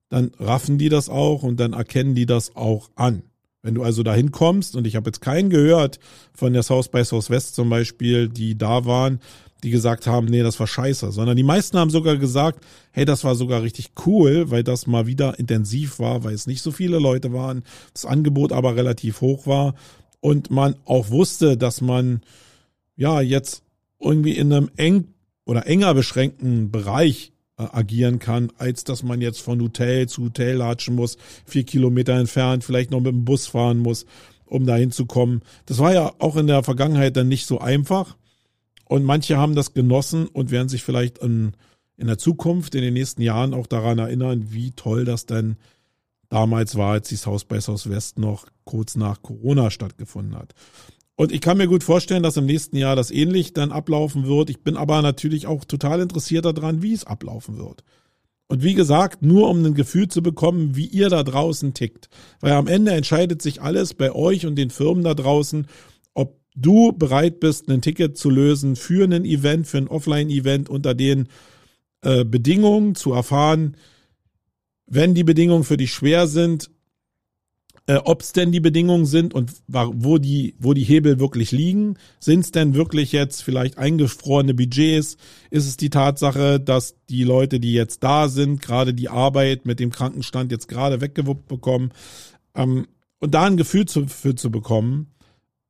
dann 0.10 0.32
raffen 0.40 0.78
die 0.78 0.90
das 0.90 1.10
auch 1.10 1.44
und 1.44 1.60
dann 1.60 1.74
erkennen 1.74 2.16
die 2.16 2.26
das 2.26 2.56
auch 2.56 2.90
an. 2.96 3.24
Wenn 3.62 3.76
du 3.76 3.84
also 3.84 4.04
dahin 4.04 4.32
kommst, 4.32 4.76
und 4.76 4.86
ich 4.86 4.96
habe 4.96 5.08
jetzt 5.08 5.22
keinen 5.22 5.50
gehört 5.50 6.00
von 6.34 6.52
der 6.54 6.64
South 6.64 6.90
by 6.90 7.04
Southwest 7.04 7.56
zum 7.56 7.70
Beispiel, 7.70 8.28
die 8.28 8.58
da 8.58 8.86
waren, 8.86 9.20
die 9.64 9.72
gesagt 9.72 10.06
haben, 10.06 10.28
nee, 10.28 10.44
das 10.44 10.60
war 10.60 10.68
scheiße, 10.68 11.12
sondern 11.12 11.38
die 11.38 11.44
meisten 11.44 11.78
haben 11.78 11.90
sogar 11.90 12.18
gesagt, 12.18 12.64
hey, 12.92 13.06
das 13.06 13.24
war 13.24 13.36
sogar 13.36 13.64
richtig 13.64 13.92
cool, 14.06 14.52
weil 14.52 14.64
das 14.64 14.88
mal 14.88 15.08
wieder 15.08 15.40
intensiv 15.40 16.00
war, 16.00 16.24
weil 16.24 16.34
es 16.34 16.48
nicht 16.48 16.62
so 16.62 16.72
viele 16.72 17.00
Leute 17.00 17.34
waren, 17.34 17.64
das 17.94 18.06
Angebot 18.06 18.52
aber 18.52 18.76
relativ 18.76 19.22
hoch 19.22 19.48
war 19.48 19.74
und 20.20 20.52
man 20.52 20.76
auch 20.86 21.10
wusste, 21.10 21.58
dass 21.58 21.82
man 21.82 22.22
ja 22.96 23.22
jetzt 23.22 23.64
irgendwie 24.00 24.38
in 24.38 24.52
einem 24.52 24.70
eng 24.76 25.08
oder 25.46 25.66
enger 25.66 25.94
beschränkten 25.94 26.72
Bereich 26.72 27.34
äh, 27.58 27.64
agieren 27.64 28.20
kann, 28.20 28.52
als 28.58 28.84
dass 28.84 29.04
man 29.04 29.22
jetzt 29.22 29.42
von 29.42 29.62
Hotel 29.62 30.08
zu 30.08 30.26
Hotel 30.26 30.58
latschen 30.58 30.96
muss, 30.96 31.18
vier 31.46 31.64
Kilometer 31.64 32.14
entfernt, 32.14 32.64
vielleicht 32.64 32.92
noch 32.92 33.00
mit 33.00 33.14
dem 33.14 33.26
Bus 33.26 33.48
fahren 33.48 33.80
muss, 33.80 34.06
um 34.46 34.66
dahin 34.66 34.92
zu 34.92 35.06
kommen. 35.06 35.42
Das 35.66 35.80
war 35.80 35.94
ja 35.94 36.14
auch 36.20 36.36
in 36.36 36.48
der 36.48 36.64
Vergangenheit 36.64 37.16
dann 37.16 37.28
nicht 37.28 37.46
so 37.46 37.60
einfach. 37.60 38.18
Und 38.86 39.04
manche 39.04 39.38
haben 39.38 39.56
das 39.56 39.74
genossen 39.74 40.28
und 40.28 40.52
werden 40.52 40.70
sich 40.70 40.84
vielleicht 40.84 41.20
in, 41.20 41.54
in 41.98 42.08
der 42.08 42.18
Zukunft, 42.18 42.76
in 42.76 42.82
den 42.82 42.94
nächsten 42.94 43.22
Jahren 43.22 43.54
auch 43.54 43.68
daran 43.68 44.00
erinnern, 44.00 44.48
wie 44.50 44.72
toll 44.72 45.06
das 45.06 45.26
denn 45.26 45.58
damals 46.30 46.76
war, 46.76 46.94
als 46.94 47.10
die 47.10 47.16
South 47.16 47.46
by 47.46 47.62
Southwest 47.62 48.18
noch 48.18 48.48
kurz 48.66 48.96
nach 48.96 49.22
Corona 49.22 49.70
stattgefunden 49.70 50.36
hat. 50.36 50.54
Und 51.16 51.32
ich 51.32 51.42
kann 51.42 51.58
mir 51.58 51.68
gut 51.68 51.84
vorstellen, 51.84 52.24
dass 52.24 52.38
im 52.38 52.48
nächsten 52.48 52.76
Jahr 52.76 52.96
das 52.96 53.12
ähnlich 53.12 53.54
dann 53.54 53.72
ablaufen 53.72 54.26
wird. 54.26 54.50
Ich 54.50 54.64
bin 54.64 54.78
aber 54.78 55.02
natürlich 55.02 55.46
auch 55.46 55.64
total 55.64 56.02
interessiert 56.02 56.46
daran, 56.46 56.82
wie 56.82 56.94
es 56.94 57.06
ablaufen 57.06 57.58
wird. 57.58 57.84
Und 58.48 58.64
wie 58.64 58.74
gesagt, 58.74 59.22
nur 59.22 59.50
um 59.50 59.64
ein 59.64 59.74
Gefühl 59.74 60.08
zu 60.08 60.22
bekommen, 60.22 60.76
wie 60.76 60.86
ihr 60.86 61.10
da 61.10 61.24
draußen 61.24 61.74
tickt. 61.74 62.10
Weil 62.40 62.54
am 62.54 62.68
Ende 62.68 62.92
entscheidet 62.92 63.42
sich 63.42 63.62
alles 63.62 63.94
bei 63.94 64.12
euch 64.12 64.46
und 64.46 64.56
den 64.56 64.70
Firmen 64.70 65.04
da 65.04 65.14
draußen, 65.14 65.68
du 66.56 66.92
bereit 66.92 67.40
bist, 67.40 67.70
ein 67.70 67.82
Ticket 67.82 68.18
zu 68.18 68.30
lösen 68.30 68.76
für 68.76 69.06
ein 69.06 69.26
Event, 69.26 69.68
für 69.68 69.78
ein 69.78 69.88
Offline-Event 69.88 70.70
unter 70.70 70.94
den 70.94 71.28
äh, 72.02 72.26
Bedingungen 72.26 72.96
zu 72.96 73.14
erfahren, 73.14 73.78
wenn 74.86 75.16
die 75.16 75.24
Bedingungen 75.24 75.64
für 75.64 75.78
dich 75.78 75.92
schwer 75.92 76.28
sind, 76.28 76.70
äh, 77.88 77.96
ob 77.96 78.22
es 78.22 78.32
denn 78.32 78.52
die 78.52 78.60
Bedingungen 78.60 79.06
sind 79.06 79.34
und 79.34 79.52
wo 79.68 80.18
die, 80.18 80.56
wo 80.60 80.74
die 80.74 80.84
Hebel 80.84 81.20
wirklich 81.20 81.52
liegen. 81.52 81.98
Sind 82.20 82.42
es 82.42 82.52
denn 82.52 82.76
wirklich 82.76 83.12
jetzt 83.12 83.44
vielleicht 83.44 83.78
eingefrorene 83.78 84.54
Budgets? 84.54 85.18
Ist 85.50 85.68
es 85.68 85.78
die 85.78 85.90
Tatsache, 85.90 86.60
dass 86.60 86.96
die 87.10 87.24
Leute, 87.24 87.60
die 87.60 87.74
jetzt 87.74 88.04
da 88.04 88.30
sind, 88.30 88.62
gerade 88.62 88.94
die 88.94 89.10
Arbeit 89.10 89.66
mit 89.66 89.80
dem 89.80 89.92
Krankenstand 89.92 90.52
jetzt 90.52 90.68
gerade 90.68 91.02
weggewuppt 91.02 91.48
bekommen? 91.48 91.92
Ähm, 92.56 92.88
und 93.20 93.34
da 93.34 93.46
ein 93.46 93.58
Gefühl 93.58 93.86
zu, 93.86 94.08
für 94.08 94.36
zu 94.36 94.52
bekommen, 94.52 95.14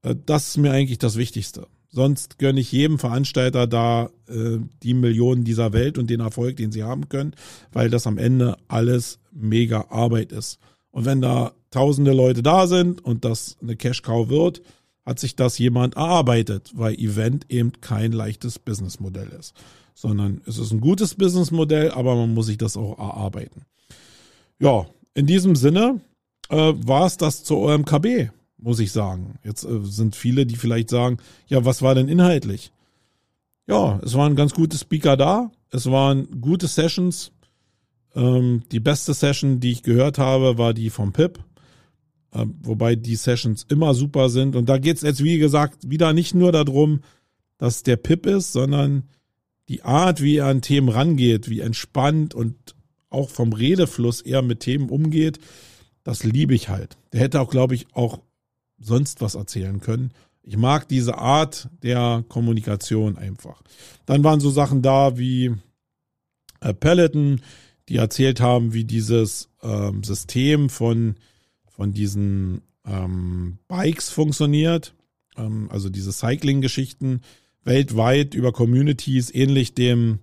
das 0.04 0.50
ist 0.50 0.58
mir 0.58 0.72
eigentlich 0.72 1.00
das 1.00 1.16
Wichtigste. 1.16 1.68
Sonst 1.90 2.40
gönne 2.40 2.60
ich 2.60 2.72
jedem 2.72 2.98
Veranstalter 2.98 3.68
da 3.68 4.10
äh, 4.28 4.58
die 4.82 4.96
Millionen 4.96 5.44
dieser 5.44 5.74
Welt 5.74 5.98
und 5.98 6.10
den 6.10 6.22
Erfolg, 6.22 6.58
den 6.58 6.72
sie 6.72 6.84
haben 6.84 7.08
können, 7.08 7.36
weil 7.72 7.90
das 7.90 8.08
am 8.08 8.18
Ende 8.18 8.58
alles 8.68 9.20
mega 9.32 9.86
Arbeit 9.90 10.32
ist. 10.32 10.60
Und 10.90 11.06
wenn 11.06 11.22
da 11.22 11.54
tausende 11.70 12.14
Leute 12.14 12.42
da 12.42 12.68
sind 12.68 13.04
und 13.04 13.26
das 13.26 13.58
eine 13.62 13.76
Cash-Cow 13.76 14.30
wird, 14.30 14.62
hat 15.06 15.20
sich 15.20 15.36
das 15.36 15.58
jemand 15.58 15.96
erarbeitet, 15.96 16.72
weil 16.74 16.96
Event 16.96 17.46
eben 17.50 17.74
kein 17.82 18.12
leichtes 18.12 18.58
Businessmodell 18.58 19.30
ist, 19.40 19.54
sondern 19.94 20.42
es 20.48 20.58
ist 20.58 20.72
ein 20.72 20.82
gutes 20.82 21.16
Businessmodell, 21.16 21.92
aber 21.92 22.16
man 22.16 22.34
muss 22.34 22.48
sich 22.48 22.58
das 22.58 22.78
auch 22.78 22.98
erarbeiten. 22.98 23.66
Ja, 24.60 24.88
in 25.14 25.28
diesem 25.28 25.56
Sinne 25.56 26.02
äh, 26.50 26.74
war 26.76 27.06
es 27.06 27.18
das 27.18 27.44
zur 27.44 27.60
OMKB, 27.60 28.30
muss 28.64 28.80
ich 28.80 28.92
sagen. 28.92 29.40
Jetzt 29.44 29.64
äh, 29.64 29.82
sind 29.84 30.16
viele, 30.16 30.46
die 30.46 30.56
vielleicht 30.56 30.90
sagen, 30.90 31.18
ja, 31.48 31.66
was 31.66 31.82
war 31.82 31.96
denn 31.96 32.08
inhaltlich? 32.08 32.72
Ja, 33.68 34.00
es 34.04 34.14
waren 34.16 34.36
ganz 34.36 34.54
gute 34.54 34.78
Speaker 34.78 35.16
da, 35.16 35.52
es 35.70 35.90
waren 35.90 36.42
gute 36.42 36.68
Sessions, 36.68 37.32
ähm, 38.16 38.64
die 38.72 38.80
beste 38.80 39.14
Session, 39.14 39.60
die 39.60 39.72
ich 39.72 39.84
gehört 39.84 40.18
habe, 40.18 40.58
war 40.58 40.74
die 40.74 40.90
vom 40.90 41.14
Pip. 41.14 41.40
Äh, 42.32 42.46
wobei 42.62 42.96
die 42.96 43.16
Sessions 43.16 43.66
immer 43.70 43.94
super 43.94 44.30
sind. 44.30 44.56
Und 44.56 44.70
da 44.70 44.78
geht 44.78 44.98
es 44.98 45.04
jetzt, 45.04 45.24
wie 45.24 45.38
gesagt, 45.38 45.90
wieder 45.90 46.14
nicht 46.14 46.34
nur 46.34 46.52
darum, 46.52 47.02
dass 47.58 47.84
der 47.84 47.98
Pip 47.98 48.26
ist, 48.26 48.54
sondern 48.54 49.04
die 49.70 49.84
Art, 49.84 50.22
wie 50.22 50.38
er 50.38 50.48
an 50.48 50.62
Themen 50.62 50.90
rangeht, 50.90 51.50
wie 51.50 51.62
entspannt 51.62 52.36
und 52.36 52.56
auch 53.10 53.30
vom 53.30 53.54
Redefluss 53.54 54.22
eher 54.22 54.42
mit 54.42 54.60
Themen 54.60 54.90
umgeht, 54.90 55.40
das 56.04 56.24
liebe 56.24 56.54
ich 56.54 56.70
halt. 56.70 56.98
Der 57.14 57.22
hätte 57.22 57.40
auch, 57.40 57.50
glaube 57.50 57.76
ich, 57.76 57.88
auch 57.94 58.20
sonst 58.84 59.22
was 59.22 59.36
erzählen 59.36 59.80
können. 59.80 60.12
Ich 60.44 60.58
mag 60.58 60.88
diese 60.88 61.18
Art 61.18 61.70
der 61.82 62.24
Kommunikation 62.28 63.18
einfach. 63.18 63.62
Dann 64.06 64.24
waren 64.24 64.42
so 64.42 64.50
Sachen 64.50 64.82
da 64.82 65.18
wie 65.18 65.56
äh, 66.60 66.74
Peloton, 66.74 67.42
die 67.90 67.98
erzählt 67.98 68.42
haben, 68.42 68.74
wie 68.74 68.84
dieses 68.84 69.50
ähm, 69.62 70.04
System 70.04 70.70
von, 70.70 71.16
von 71.68 71.94
diesen 71.94 72.62
ähm, 72.86 73.58
Bikes 73.68 74.10
funktioniert, 74.10 74.94
ähm, 75.38 75.70
also 75.72 75.90
diese 75.90 76.12
Cycling-Geschichten 76.12 77.22
weltweit 77.64 78.34
über 78.34 78.52
Communities, 78.52 79.34
ähnlich 79.34 79.74
dem, 79.74 80.20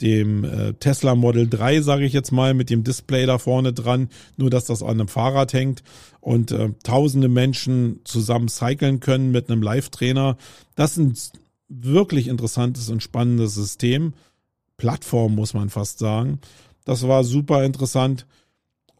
dem 0.00 0.44
äh, 0.44 0.72
Tesla 0.74 1.14
Model 1.14 1.48
3, 1.48 1.80
sage 1.80 2.04
ich 2.04 2.12
jetzt 2.12 2.32
mal, 2.32 2.54
mit 2.54 2.70
dem 2.70 2.84
Display 2.84 3.26
da 3.26 3.38
vorne 3.38 3.72
dran, 3.72 4.08
nur 4.36 4.50
dass 4.50 4.64
das 4.64 4.82
an 4.82 4.90
einem 4.90 5.08
Fahrrad 5.08 5.52
hängt 5.52 5.82
und 6.20 6.50
äh, 6.50 6.70
tausende 6.82 7.28
Menschen 7.28 8.00
zusammen 8.04 8.48
cyclen 8.48 9.00
können 9.00 9.30
mit 9.30 9.50
einem 9.50 9.62
Live-Trainer. 9.62 10.36
Das 10.74 10.92
ist 10.92 10.98
ein 10.98 11.40
wirklich 11.68 12.28
interessantes 12.28 12.88
und 12.90 13.02
spannendes 13.02 13.54
System. 13.54 14.14
Plattform, 14.76 15.34
muss 15.36 15.54
man 15.54 15.70
fast 15.70 16.00
sagen. 16.00 16.40
Das 16.84 17.06
war 17.06 17.22
super 17.24 17.64
interessant. 17.64 18.26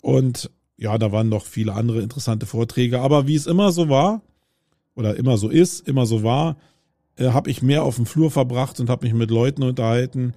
Und 0.00 0.50
ja, 0.76 0.96
da 0.98 1.12
waren 1.12 1.28
noch 1.28 1.44
viele 1.44 1.74
andere 1.74 2.00
interessante 2.00 2.46
Vorträge. 2.46 3.00
Aber 3.00 3.26
wie 3.26 3.34
es 3.34 3.46
immer 3.46 3.72
so 3.72 3.88
war, 3.88 4.22
oder 4.94 5.16
immer 5.16 5.36
so 5.36 5.48
ist, 5.48 5.86
immer 5.88 6.06
so 6.06 6.22
war, 6.22 6.56
äh, 7.16 7.30
habe 7.30 7.50
ich 7.50 7.62
mehr 7.62 7.82
auf 7.82 7.96
dem 7.96 8.06
Flur 8.06 8.30
verbracht 8.30 8.80
und 8.80 8.90
habe 8.90 9.06
mich 9.06 9.14
mit 9.14 9.30
Leuten 9.30 9.62
unterhalten, 9.62 10.34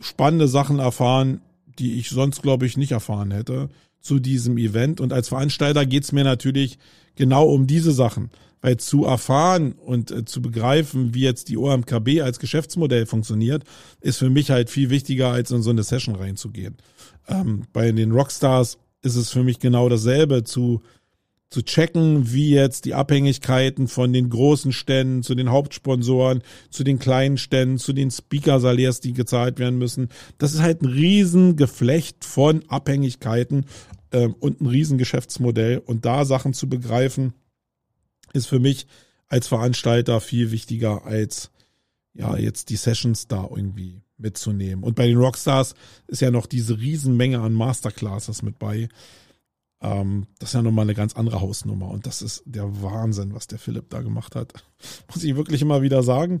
spannende 0.00 0.48
Sachen 0.48 0.78
erfahren, 0.78 1.40
die 1.78 1.98
ich 1.98 2.10
sonst, 2.10 2.42
glaube 2.42 2.66
ich, 2.66 2.76
nicht 2.76 2.92
erfahren 2.92 3.30
hätte 3.30 3.68
zu 4.00 4.18
diesem 4.18 4.56
Event. 4.56 5.00
Und 5.00 5.12
als 5.12 5.28
Veranstalter 5.28 5.84
geht's 5.84 6.12
mir 6.12 6.24
natürlich 6.24 6.78
genau 7.16 7.46
um 7.48 7.66
diese 7.66 7.92
Sachen. 7.92 8.30
Weil 8.62 8.78
zu 8.78 9.04
erfahren 9.04 9.72
und 9.72 10.10
äh, 10.10 10.24
zu 10.24 10.40
begreifen, 10.40 11.14
wie 11.14 11.20
jetzt 11.20 11.48
die 11.48 11.58
OMKB 11.58 12.22
als 12.22 12.38
Geschäftsmodell 12.38 13.06
funktioniert, 13.06 13.64
ist 14.00 14.18
für 14.18 14.30
mich 14.30 14.50
halt 14.50 14.70
viel 14.70 14.90
wichtiger, 14.90 15.30
als 15.30 15.50
in 15.50 15.62
so 15.62 15.70
eine 15.70 15.82
Session 15.82 16.16
reinzugehen. 16.16 16.76
Ähm, 17.28 17.64
bei 17.72 17.92
den 17.92 18.12
Rockstars 18.12 18.78
ist 19.02 19.16
es 19.16 19.30
für 19.30 19.44
mich 19.44 19.58
genau 19.58 19.88
dasselbe, 19.88 20.42
zu, 20.42 20.82
zu 21.48 21.62
checken, 21.62 22.32
wie 22.32 22.50
jetzt 22.50 22.84
die 22.84 22.94
Abhängigkeiten 22.94 23.86
von 23.88 24.12
den 24.12 24.30
großen 24.30 24.72
Ständen 24.72 25.22
zu 25.22 25.34
den 25.34 25.50
Hauptsponsoren, 25.50 26.42
zu 26.70 26.82
den 26.82 26.98
kleinen 26.98 27.38
Ständen, 27.38 27.78
zu 27.78 27.92
den 27.92 28.10
Speaker-Saliers, 28.10 29.00
die 29.00 29.12
gezahlt 29.12 29.58
werden 29.58 29.78
müssen. 29.78 30.08
Das 30.38 30.54
ist 30.54 30.60
halt 30.60 30.82
ein 30.82 30.86
Riesengeflecht 30.86 32.24
von 32.24 32.64
Abhängigkeiten 32.68 33.66
äh, 34.10 34.26
und 34.26 34.60
ein 34.60 34.66
Riesengeschäftsmodell. 34.66 35.78
Und 35.78 36.04
da 36.04 36.24
Sachen 36.24 36.52
zu 36.52 36.68
begreifen, 36.68 37.32
ist 38.32 38.46
für 38.46 38.58
mich 38.58 38.86
als 39.28 39.46
Veranstalter 39.46 40.20
viel 40.20 40.50
wichtiger 40.50 41.04
als 41.04 41.50
ja 42.12 42.36
jetzt 42.36 42.70
die 42.70 42.76
Sessions 42.76 43.28
da 43.28 43.46
irgendwie 43.48 44.02
mitzunehmen. 44.18 44.82
Und 44.82 44.96
bei 44.96 45.06
den 45.06 45.18
Rockstars 45.18 45.74
ist 46.06 46.22
ja 46.22 46.30
noch 46.30 46.46
diese 46.46 46.78
Riesenmenge 46.78 47.40
an 47.40 47.52
Masterclasses 47.52 48.42
mit 48.42 48.58
bei. 48.58 48.88
Ähm, 49.80 50.26
das 50.38 50.50
ist 50.50 50.54
ja 50.54 50.62
nochmal 50.62 50.84
eine 50.84 50.94
ganz 50.94 51.14
andere 51.14 51.40
Hausnummer. 51.40 51.88
Und 51.88 52.06
das 52.06 52.22
ist 52.22 52.42
der 52.46 52.82
Wahnsinn, 52.82 53.34
was 53.34 53.46
der 53.46 53.58
Philipp 53.58 53.90
da 53.90 54.00
gemacht 54.00 54.34
hat. 54.34 54.52
Muss 55.14 55.24
ich 55.24 55.36
wirklich 55.36 55.62
immer 55.62 55.82
wieder 55.82 56.02
sagen. 56.02 56.40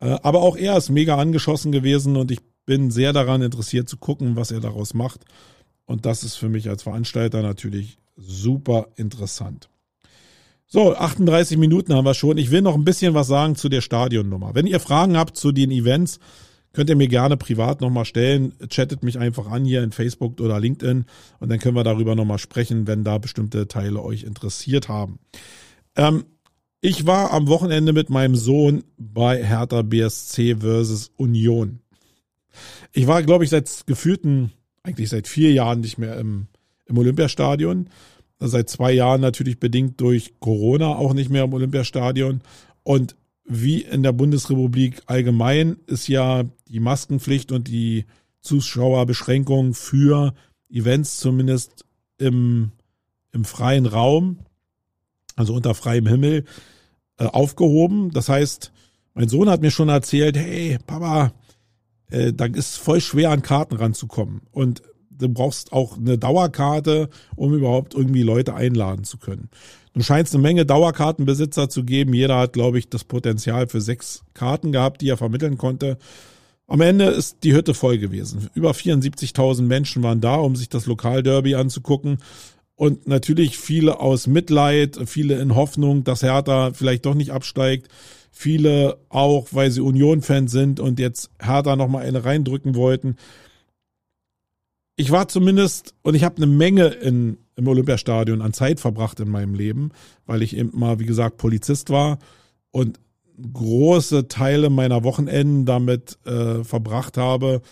Äh, 0.00 0.18
aber 0.22 0.42
auch 0.42 0.56
er 0.56 0.76
ist 0.76 0.90
mega 0.90 1.16
angeschossen 1.16 1.72
gewesen 1.72 2.16
und 2.16 2.30
ich 2.30 2.40
bin 2.66 2.90
sehr 2.90 3.12
daran 3.12 3.42
interessiert 3.42 3.88
zu 3.88 3.96
gucken, 3.96 4.36
was 4.36 4.50
er 4.50 4.60
daraus 4.60 4.92
macht. 4.92 5.24
Und 5.84 6.04
das 6.04 6.24
ist 6.24 6.34
für 6.34 6.48
mich 6.48 6.68
als 6.68 6.82
Veranstalter 6.82 7.42
natürlich 7.42 7.98
super 8.16 8.88
interessant. 8.96 9.68
So, 10.66 10.96
38 10.96 11.58
Minuten 11.58 11.94
haben 11.94 12.04
wir 12.04 12.14
schon. 12.14 12.38
Ich 12.38 12.50
will 12.50 12.60
noch 12.60 12.74
ein 12.74 12.84
bisschen 12.84 13.14
was 13.14 13.28
sagen 13.28 13.54
zu 13.54 13.68
der 13.68 13.82
Stadionnummer. 13.82 14.54
Wenn 14.54 14.66
ihr 14.66 14.80
Fragen 14.80 15.16
habt 15.16 15.36
zu 15.36 15.52
den 15.52 15.70
Events, 15.70 16.18
könnt 16.76 16.90
ihr 16.90 16.96
mir 16.96 17.08
gerne 17.08 17.36
privat 17.36 17.80
nochmal 17.80 18.04
stellen. 18.04 18.52
Chattet 18.68 19.02
mich 19.02 19.18
einfach 19.18 19.50
an 19.50 19.64
hier 19.64 19.82
in 19.82 19.90
Facebook 19.90 20.40
oder 20.40 20.60
LinkedIn 20.60 21.06
und 21.40 21.48
dann 21.48 21.58
können 21.58 21.74
wir 21.74 21.82
darüber 21.82 22.14
nochmal 22.14 22.38
sprechen, 22.38 22.86
wenn 22.86 23.02
da 23.02 23.18
bestimmte 23.18 23.66
Teile 23.66 24.02
euch 24.02 24.22
interessiert 24.22 24.88
haben. 24.88 25.18
Ähm, 25.96 26.24
ich 26.80 27.06
war 27.06 27.32
am 27.32 27.48
Wochenende 27.48 27.92
mit 27.92 28.10
meinem 28.10 28.36
Sohn 28.36 28.84
bei 28.96 29.42
Hertha 29.42 29.82
BSC 29.82 30.56
versus 30.60 31.10
Union. 31.16 31.80
Ich 32.92 33.06
war, 33.06 33.22
glaube 33.24 33.42
ich, 33.42 33.50
seit 33.50 33.86
gefühlten, 33.86 34.52
eigentlich 34.84 35.08
seit 35.08 35.26
vier 35.26 35.52
Jahren 35.52 35.80
nicht 35.80 35.98
mehr 35.98 36.16
im, 36.18 36.46
im 36.86 36.98
Olympiastadion 36.98 37.88
seit 38.38 38.68
zwei 38.68 38.92
Jahren 38.92 39.20
natürlich 39.20 39.58
bedingt 39.58 40.00
durch 40.00 40.34
Corona 40.40 40.96
auch 40.96 41.14
nicht 41.14 41.30
mehr 41.30 41.44
im 41.44 41.54
Olympiastadion. 41.54 42.42
Und 42.82 43.16
wie 43.46 43.82
in 43.82 44.02
der 44.02 44.12
Bundesrepublik 44.12 45.02
allgemein 45.06 45.76
ist 45.86 46.08
ja 46.08 46.44
die 46.68 46.80
Maskenpflicht 46.80 47.52
und 47.52 47.68
die 47.68 48.04
Zuschauerbeschränkung 48.40 49.74
für 49.74 50.34
Events 50.68 51.18
zumindest 51.18 51.84
im, 52.18 52.72
im 53.32 53.44
freien 53.44 53.86
Raum, 53.86 54.38
also 55.36 55.54
unter 55.54 55.74
freiem 55.74 56.06
Himmel, 56.06 56.44
äh, 57.18 57.24
aufgehoben. 57.24 58.10
Das 58.10 58.28
heißt, 58.28 58.72
mein 59.14 59.28
Sohn 59.28 59.48
hat 59.48 59.60
mir 59.60 59.70
schon 59.70 59.88
erzählt, 59.88 60.36
hey, 60.36 60.78
Papa, 60.86 61.32
äh, 62.10 62.32
da 62.32 62.46
ist 62.46 62.76
voll 62.76 63.00
schwer 63.00 63.30
an 63.30 63.42
Karten 63.42 63.76
ranzukommen. 63.76 64.42
Und 64.50 64.82
du 65.10 65.28
brauchst 65.28 65.72
auch 65.72 65.96
eine 65.96 66.18
Dauerkarte, 66.18 67.08
um 67.34 67.54
überhaupt 67.54 67.94
irgendwie 67.94 68.22
Leute 68.22 68.54
einladen 68.54 69.04
zu 69.04 69.18
können. 69.18 69.50
Du 69.96 70.02
scheinst 70.02 70.34
eine 70.34 70.42
Menge 70.42 70.66
Dauerkartenbesitzer 70.66 71.70
zu 71.70 71.82
geben. 71.82 72.12
Jeder 72.12 72.36
hat, 72.36 72.52
glaube 72.52 72.78
ich, 72.78 72.90
das 72.90 73.04
Potenzial 73.04 73.66
für 73.66 73.80
sechs 73.80 74.24
Karten 74.34 74.70
gehabt, 74.70 75.00
die 75.00 75.08
er 75.08 75.16
vermitteln 75.16 75.56
konnte. 75.56 75.96
Am 76.66 76.82
Ende 76.82 77.06
ist 77.06 77.38
die 77.44 77.54
Hütte 77.54 77.72
voll 77.72 77.96
gewesen. 77.96 78.50
Über 78.52 78.72
74.000 78.72 79.62
Menschen 79.62 80.02
waren 80.02 80.20
da, 80.20 80.34
um 80.34 80.54
sich 80.54 80.68
das 80.68 80.84
Lokalderby 80.84 81.54
anzugucken. 81.54 82.18
Und 82.74 83.08
natürlich 83.08 83.56
viele 83.56 83.98
aus 83.98 84.26
Mitleid, 84.26 84.98
viele 85.06 85.40
in 85.40 85.54
Hoffnung, 85.54 86.04
dass 86.04 86.22
Hertha 86.22 86.72
vielleicht 86.74 87.06
doch 87.06 87.14
nicht 87.14 87.30
absteigt. 87.30 87.88
Viele 88.30 88.98
auch, 89.08 89.46
weil 89.52 89.70
sie 89.70 89.80
Union-Fans 89.80 90.52
sind 90.52 90.78
und 90.78 90.98
jetzt 90.98 91.30
Hertha 91.40 91.74
nochmal 91.74 92.04
eine 92.04 92.22
reindrücken 92.22 92.74
wollten. 92.74 93.16
Ich 94.96 95.10
war 95.10 95.28
zumindest, 95.28 95.94
und 96.02 96.14
ich 96.14 96.22
habe 96.22 96.36
eine 96.36 96.46
Menge 96.46 96.88
in, 96.88 97.38
im 97.56 97.68
Olympiastadion 97.68 98.42
an 98.42 98.52
Zeit 98.52 98.80
verbracht 98.80 99.18
in 99.20 99.30
meinem 99.30 99.54
Leben, 99.54 99.90
weil 100.26 100.42
ich 100.42 100.56
eben 100.56 100.78
mal, 100.78 100.98
wie 101.00 101.06
gesagt, 101.06 101.38
Polizist 101.38 101.90
war 101.90 102.18
und 102.70 103.00
große 103.52 104.28
Teile 104.28 104.70
meiner 104.70 105.04
Wochenenden 105.04 105.66
damit 105.66 106.18
äh, 106.24 106.62
verbracht 106.64 107.16
habe, 107.16 107.62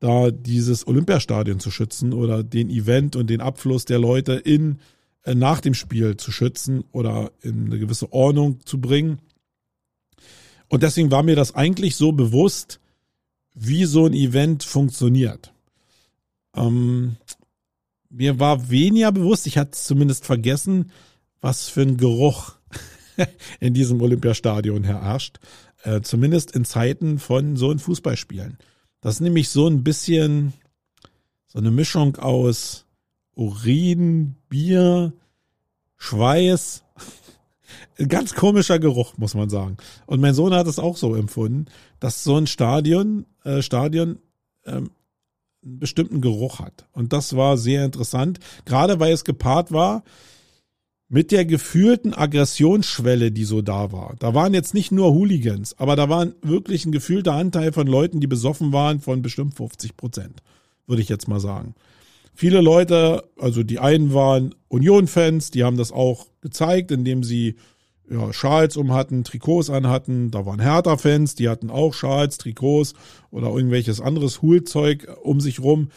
da 0.00 0.30
dieses 0.30 0.86
Olympiastadion 0.86 1.60
zu 1.60 1.70
schützen 1.70 2.12
oder 2.12 2.42
den 2.42 2.68
Event 2.70 3.16
und 3.16 3.30
den 3.30 3.40
Abfluss 3.40 3.86
der 3.86 3.98
Leute 3.98 4.34
in 4.34 4.78
äh, 5.22 5.34
nach 5.34 5.60
dem 5.60 5.74
Spiel 5.74 6.16
zu 6.16 6.30
schützen 6.30 6.84
oder 6.92 7.32
in 7.40 7.66
eine 7.66 7.78
gewisse 7.78 8.12
Ordnung 8.12 8.60
zu 8.66 8.80
bringen. 8.80 9.18
Und 10.68 10.82
deswegen 10.82 11.10
war 11.10 11.22
mir 11.22 11.36
das 11.36 11.54
eigentlich 11.54 11.96
so 11.96 12.12
bewusst, 12.12 12.80
wie 13.54 13.84
so 13.84 14.06
ein 14.06 14.12
Event 14.12 14.64
funktioniert. 14.64 15.52
Ähm, 16.54 17.16
mir 18.14 18.38
war 18.38 18.70
weniger 18.70 19.12
bewusst, 19.12 19.46
ich 19.46 19.58
hatte 19.58 19.72
zumindest 19.72 20.24
vergessen, 20.24 20.90
was 21.40 21.68
für 21.68 21.82
ein 21.82 21.96
Geruch 21.96 22.54
in 23.60 23.74
diesem 23.74 24.00
Olympiastadion 24.00 24.84
herrscht. 24.84 25.38
Äh, 25.82 26.00
zumindest 26.00 26.52
in 26.52 26.64
Zeiten 26.64 27.18
von 27.18 27.56
so 27.56 27.70
einem 27.70 27.78
Fußballspielen. 27.78 28.58
Das 29.00 29.16
ist 29.16 29.20
nämlich 29.20 29.50
so 29.50 29.68
ein 29.68 29.84
bisschen 29.84 30.54
so 31.46 31.58
eine 31.58 31.70
Mischung 31.70 32.16
aus 32.16 32.86
Urin, 33.34 34.36
Bier, 34.48 35.12
Schweiß. 35.98 36.84
Ein 37.98 38.08
ganz 38.08 38.34
komischer 38.34 38.78
Geruch, 38.78 39.18
muss 39.18 39.34
man 39.34 39.50
sagen. 39.50 39.76
Und 40.06 40.20
mein 40.20 40.34
Sohn 40.34 40.54
hat 40.54 40.66
es 40.66 40.78
auch 40.78 40.96
so 40.96 41.14
empfunden, 41.14 41.66
dass 42.00 42.24
so 42.24 42.36
ein 42.36 42.46
Stadion, 42.46 43.26
äh, 43.44 43.62
Stadion 43.62 44.18
ähm, 44.66 44.90
einen 45.64 45.78
bestimmten 45.78 46.20
Geruch 46.20 46.60
hat. 46.60 46.86
Und 46.92 47.12
das 47.12 47.36
war 47.36 47.56
sehr 47.56 47.84
interessant, 47.84 48.38
gerade 48.64 49.00
weil 49.00 49.12
es 49.12 49.24
gepaart 49.24 49.72
war 49.72 50.04
mit 51.08 51.30
der 51.30 51.44
gefühlten 51.44 52.14
Aggressionsschwelle, 52.14 53.30
die 53.30 53.44
so 53.44 53.62
da 53.62 53.92
war. 53.92 54.16
Da 54.18 54.34
waren 54.34 54.54
jetzt 54.54 54.74
nicht 54.74 54.90
nur 54.90 55.12
Hooligans, 55.12 55.78
aber 55.78 55.96
da 55.96 56.08
waren 56.08 56.34
wirklich 56.42 56.86
ein 56.86 56.92
gefühlter 56.92 57.34
Anteil 57.34 57.72
von 57.72 57.86
Leuten, 57.86 58.20
die 58.20 58.26
besoffen 58.26 58.72
waren, 58.72 59.00
von 59.00 59.22
bestimmt 59.22 59.54
50 59.54 59.96
Prozent, 59.96 60.42
würde 60.86 61.02
ich 61.02 61.08
jetzt 61.08 61.28
mal 61.28 61.40
sagen. 61.40 61.74
Viele 62.34 62.60
Leute, 62.60 63.22
also 63.38 63.62
die 63.62 63.78
einen 63.78 64.12
waren 64.12 64.54
Union-Fans, 64.68 65.52
die 65.52 65.62
haben 65.62 65.76
das 65.76 65.92
auch 65.92 66.26
gezeigt, 66.40 66.90
indem 66.90 67.22
sie 67.22 67.56
ja, 68.10 68.32
Schals 68.32 68.76
um 68.76 68.92
hatten, 68.92 69.24
Trikots 69.24 69.70
anhatten. 69.70 70.30
Da 70.30 70.46
waren 70.46 70.60
Hertha-Fans, 70.60 71.34
die 71.34 71.48
hatten 71.48 71.70
auch 71.70 71.94
Schals, 71.94 72.38
Trikots 72.38 72.94
oder 73.30 73.48
irgendwelches 73.48 74.00
anderes 74.00 74.42
Hulzeug 74.42 75.08
um 75.22 75.40
sich 75.40 75.60
rum. 75.60 75.88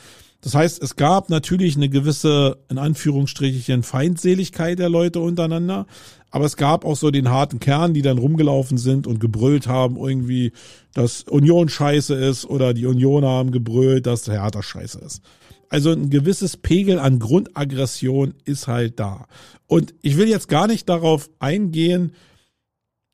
Das 0.41 0.53
heißt, 0.55 0.81
es 0.81 0.95
gab 0.95 1.29
natürlich 1.29 1.75
eine 1.75 1.89
gewisse, 1.89 2.59
in 2.69 2.77
Anführungsstrichen, 2.77 3.83
Feindseligkeit 3.83 4.79
der 4.79 4.89
Leute 4.89 5.19
untereinander. 5.19 5.87
Aber 6.29 6.45
es 6.45 6.57
gab 6.57 6.85
auch 6.85 6.95
so 6.95 7.09
den 7.09 7.29
harten 7.29 7.59
Kern, 7.59 7.93
die 7.93 8.01
dann 8.01 8.17
rumgelaufen 8.17 8.77
sind 8.77 9.07
und 9.07 9.19
gebrüllt 9.19 9.67
haben, 9.67 9.97
irgendwie, 9.97 10.51
dass 10.93 11.23
Union 11.23 11.69
scheiße 11.69 12.13
ist 12.13 12.45
oder 12.45 12.73
die 12.73 12.85
Unioner 12.85 13.29
haben 13.29 13.51
gebrüllt, 13.51 14.05
dass 14.05 14.27
Hertha 14.27 14.61
scheiße 14.61 14.99
ist. 14.99 15.21
Also 15.69 15.91
ein 15.91 16.09
gewisses 16.09 16.57
Pegel 16.57 16.99
an 16.99 17.19
Grundaggression 17.19 18.33
ist 18.45 18.67
halt 18.67 18.99
da. 18.99 19.27
Und 19.67 19.93
ich 20.01 20.17
will 20.17 20.29
jetzt 20.29 20.47
gar 20.47 20.67
nicht 20.67 20.87
darauf 20.87 21.29
eingehen, 21.39 22.13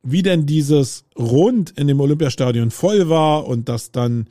wie 0.03 0.21
denn 0.21 0.45
dieses 0.45 1.05
Rund 1.17 1.71
in 1.71 1.87
dem 1.87 1.99
Olympiastadion 1.99 2.71
voll 2.71 3.09
war 3.09 3.47
und 3.47 3.69
dass 3.69 3.91
dann 3.91 4.27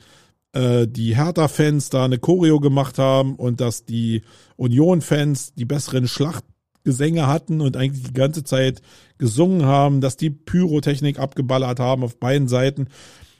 äh, 0.53 0.87
die 0.87 1.15
Hertha-Fans 1.15 1.89
da 1.89 2.05
eine 2.05 2.19
Choreo 2.19 2.59
gemacht 2.59 2.99
haben 2.99 3.35
und 3.35 3.59
dass 3.59 3.85
die 3.85 4.21
Union-Fans 4.55 5.55
die 5.55 5.65
besseren 5.65 6.07
Schlachtgesänge 6.07 7.27
hatten 7.27 7.59
und 7.59 7.75
eigentlich 7.75 8.03
die 8.03 8.13
ganze 8.13 8.43
Zeit 8.43 8.81
gesungen 9.17 9.65
haben, 9.65 9.99
dass 9.99 10.15
die 10.15 10.29
Pyrotechnik 10.29 11.17
abgeballert 11.19 11.79
haben 11.79 12.03
auf 12.03 12.17
beiden 12.17 12.47
Seiten, 12.47 12.87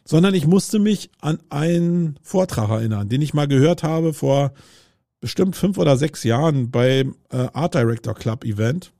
sondern 0.06 0.34
ich 0.34 0.48
musste 0.48 0.80
mich 0.80 1.10
an 1.22 1.40
einen 1.50 2.20
Vortrag 2.22 2.70
erinnern, 2.70 3.10
den 3.10 3.22
ich 3.22 3.34
mal 3.34 3.48
gehört 3.48 3.84
habe 3.84 4.14
vor 4.14 4.54
bestimmt 5.20 5.56
fünf 5.56 5.78
oder 5.78 5.98
sechs 5.98 6.24
Jahren 6.24 6.72
beim 6.72 7.16
äh, 7.30 7.48
Art 7.54 7.76
Director 7.76 8.14
Club 8.14 8.44
Event. 8.44 8.92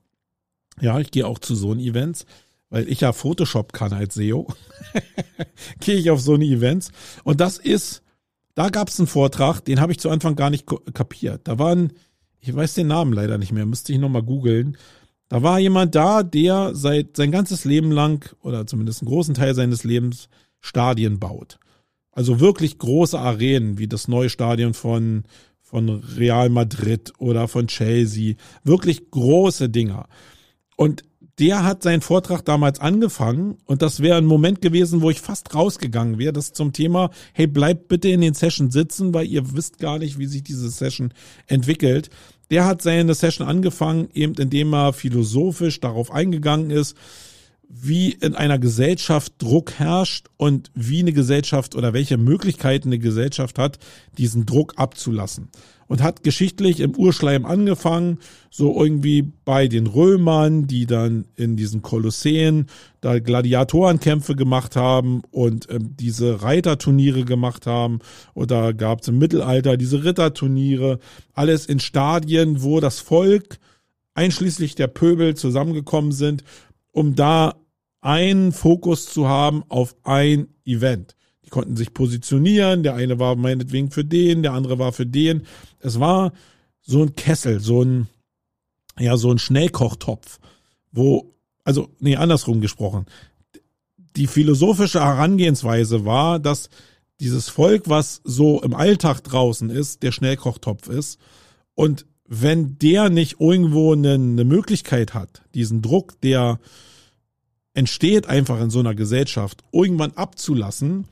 Ja, 0.80 0.98
ich 0.98 1.10
gehe 1.10 1.26
auch 1.26 1.38
zu 1.38 1.54
so 1.54 1.74
Events 1.74 2.26
weil 2.70 2.88
ich 2.88 3.02
ja 3.02 3.12
Photoshop 3.12 3.72
kann 3.72 3.92
als 3.92 4.14
SEO, 4.14 4.48
gehe 5.80 5.94
ich 5.94 6.10
auf 6.10 6.20
so 6.20 6.34
eine 6.34 6.44
Events. 6.44 6.90
Und 7.22 7.40
das 7.40 7.58
ist 7.58 8.02
da 8.54 8.68
gab 8.68 8.88
es 8.88 8.98
einen 8.98 9.06
Vortrag, 9.06 9.60
den 9.60 9.80
habe 9.80 9.92
ich 9.92 9.98
zu 9.98 10.10
Anfang 10.10 10.36
gar 10.36 10.50
nicht 10.50 10.66
kapiert. 10.94 11.42
Da 11.44 11.58
waren, 11.58 11.92
ich 12.40 12.54
weiß 12.54 12.74
den 12.74 12.86
Namen 12.86 13.12
leider 13.12 13.38
nicht 13.38 13.52
mehr, 13.52 13.66
müsste 13.66 13.92
ich 13.92 13.98
nochmal 13.98 14.22
googeln. 14.22 14.76
Da 15.28 15.42
war 15.42 15.58
jemand 15.58 15.94
da, 15.94 16.22
der 16.22 16.74
seit 16.74 17.16
sein 17.16 17.32
ganzes 17.32 17.64
Leben 17.64 17.90
lang 17.90 18.32
oder 18.42 18.66
zumindest 18.66 19.02
einen 19.02 19.08
großen 19.08 19.34
Teil 19.34 19.54
seines 19.54 19.82
Lebens 19.82 20.28
Stadien 20.64 21.20
baut. 21.20 21.58
Also 22.10 22.40
wirklich 22.40 22.78
große 22.78 23.18
Arenen, 23.18 23.76
wie 23.76 23.86
das 23.86 24.08
neue 24.08 24.30
Stadion 24.30 24.72
von, 24.72 25.24
von 25.60 25.90
Real 26.16 26.48
Madrid 26.48 27.12
oder 27.18 27.48
von 27.48 27.66
Chelsea. 27.66 28.36
Wirklich 28.62 29.10
große 29.10 29.68
Dinger. 29.68 30.08
Und 30.76 31.04
der 31.38 31.64
hat 31.64 31.82
seinen 31.82 32.00
Vortrag 32.00 32.44
damals 32.46 32.80
angefangen 32.80 33.58
und 33.66 33.82
das 33.82 34.00
wäre 34.00 34.16
ein 34.16 34.24
Moment 34.24 34.62
gewesen, 34.62 35.02
wo 35.02 35.10
ich 35.10 35.20
fast 35.20 35.54
rausgegangen 35.54 36.16
wäre. 36.18 36.32
Das 36.32 36.52
zum 36.52 36.72
Thema, 36.72 37.10
hey, 37.34 37.46
bleibt 37.46 37.88
bitte 37.88 38.08
in 38.08 38.22
den 38.22 38.34
Session 38.34 38.70
sitzen, 38.70 39.12
weil 39.12 39.26
ihr 39.26 39.54
wisst 39.54 39.78
gar 39.78 39.98
nicht, 39.98 40.18
wie 40.18 40.26
sich 40.26 40.44
diese 40.44 40.70
Session 40.70 41.12
entwickelt. 41.46 42.08
Der 42.50 42.64
hat 42.64 42.80
seine 42.80 43.14
Session 43.14 43.46
angefangen, 43.46 44.08
eben 44.14 44.34
indem 44.34 44.72
er 44.72 44.92
philosophisch 44.92 45.80
darauf 45.80 46.10
eingegangen 46.10 46.70
ist, 46.70 46.96
wie 47.76 48.12
in 48.12 48.34
einer 48.34 48.58
Gesellschaft 48.58 49.34
Druck 49.38 49.72
herrscht 49.72 50.28
und 50.36 50.70
wie 50.74 51.00
eine 51.00 51.12
Gesellschaft 51.12 51.74
oder 51.74 51.92
welche 51.92 52.16
Möglichkeiten 52.16 52.88
eine 52.88 53.00
Gesellschaft 53.00 53.58
hat, 53.58 53.78
diesen 54.16 54.46
Druck 54.46 54.74
abzulassen 54.76 55.48
und 55.86 56.02
hat 56.02 56.22
geschichtlich 56.22 56.80
im 56.80 56.94
Urschleim 56.94 57.44
angefangen, 57.44 58.18
so 58.50 58.80
irgendwie 58.80 59.32
bei 59.44 59.66
den 59.68 59.86
Römern, 59.86 60.66
die 60.66 60.86
dann 60.86 61.24
in 61.34 61.56
diesen 61.56 61.82
Kolosseen 61.82 62.66
da 63.00 63.18
Gladiatorenkämpfe 63.18 64.36
gemacht 64.36 64.76
haben 64.76 65.22
und 65.30 65.68
ähm, 65.70 65.96
diese 65.98 66.42
Reiterturniere 66.42 67.24
gemacht 67.24 67.66
haben. 67.66 67.98
Oder 68.34 68.72
gab 68.72 69.02
es 69.02 69.08
im 69.08 69.18
Mittelalter 69.18 69.76
diese 69.76 70.04
Ritterturniere, 70.04 71.00
alles 71.32 71.66
in 71.66 71.80
Stadien, 71.80 72.62
wo 72.62 72.80
das 72.80 73.00
Volk 73.00 73.58
einschließlich 74.14 74.76
der 74.76 74.86
Pöbel 74.86 75.34
zusammengekommen 75.34 76.12
sind, 76.12 76.44
um 76.92 77.16
da 77.16 77.56
einen 78.04 78.52
Fokus 78.52 79.06
zu 79.06 79.28
haben 79.28 79.64
auf 79.70 79.96
ein 80.02 80.48
Event. 80.66 81.16
Die 81.44 81.50
konnten 81.50 81.76
sich 81.76 81.94
positionieren. 81.94 82.82
Der 82.82 82.94
eine 82.94 83.18
war 83.18 83.34
meinetwegen 83.34 83.90
für 83.90 84.04
den, 84.04 84.42
der 84.42 84.52
andere 84.52 84.78
war 84.78 84.92
für 84.92 85.06
den. 85.06 85.44
Es 85.80 85.98
war 85.98 86.32
so 86.82 87.02
ein 87.02 87.16
Kessel, 87.16 87.60
so 87.60 87.82
ein, 87.82 88.08
ja, 88.98 89.16
so 89.16 89.30
ein 89.30 89.38
Schnellkochtopf, 89.38 90.38
wo, 90.92 91.34
also, 91.64 91.88
nee, 91.98 92.16
andersrum 92.16 92.60
gesprochen. 92.60 93.06
Die 94.16 94.26
philosophische 94.26 95.00
Herangehensweise 95.00 96.04
war, 96.04 96.38
dass 96.38 96.68
dieses 97.20 97.48
Volk, 97.48 97.88
was 97.88 98.20
so 98.24 98.60
im 98.62 98.74
Alltag 98.74 99.24
draußen 99.24 99.70
ist, 99.70 100.02
der 100.02 100.12
Schnellkochtopf 100.12 100.88
ist. 100.88 101.18
Und 101.74 102.04
wenn 102.26 102.78
der 102.78 103.08
nicht 103.08 103.40
irgendwo 103.40 103.94
eine, 103.94 104.14
eine 104.14 104.44
Möglichkeit 104.44 105.14
hat, 105.14 105.42
diesen 105.54 105.80
Druck, 105.80 106.20
der 106.20 106.60
entsteht 107.74 108.28
einfach 108.28 108.60
in 108.60 108.70
so 108.70 108.78
einer 108.78 108.94
Gesellschaft, 108.94 109.62
irgendwann 109.72 110.12
abzulassen, 110.12 111.06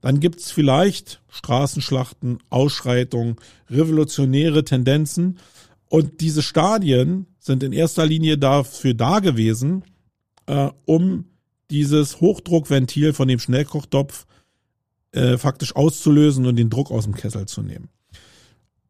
dann 0.00 0.20
gibt's 0.20 0.50
vielleicht 0.50 1.20
Straßenschlachten, 1.28 2.38
Ausschreitungen, 2.50 3.36
revolutionäre 3.70 4.64
Tendenzen. 4.64 5.38
Und 5.88 6.20
diese 6.20 6.42
Stadien 6.42 7.26
sind 7.38 7.62
in 7.62 7.72
erster 7.72 8.06
Linie 8.06 8.38
dafür 8.38 8.94
da 8.94 9.20
gewesen, 9.20 9.84
äh, 10.46 10.70
um 10.84 11.24
dieses 11.70 12.20
Hochdruckventil 12.20 13.12
von 13.12 13.28
dem 13.28 13.38
Schnellkochtopf 13.38 14.26
äh, 15.12 15.38
faktisch 15.38 15.74
auszulösen 15.74 16.46
und 16.46 16.56
den 16.56 16.70
Druck 16.70 16.90
aus 16.90 17.04
dem 17.04 17.14
Kessel 17.14 17.46
zu 17.46 17.62
nehmen. 17.62 17.88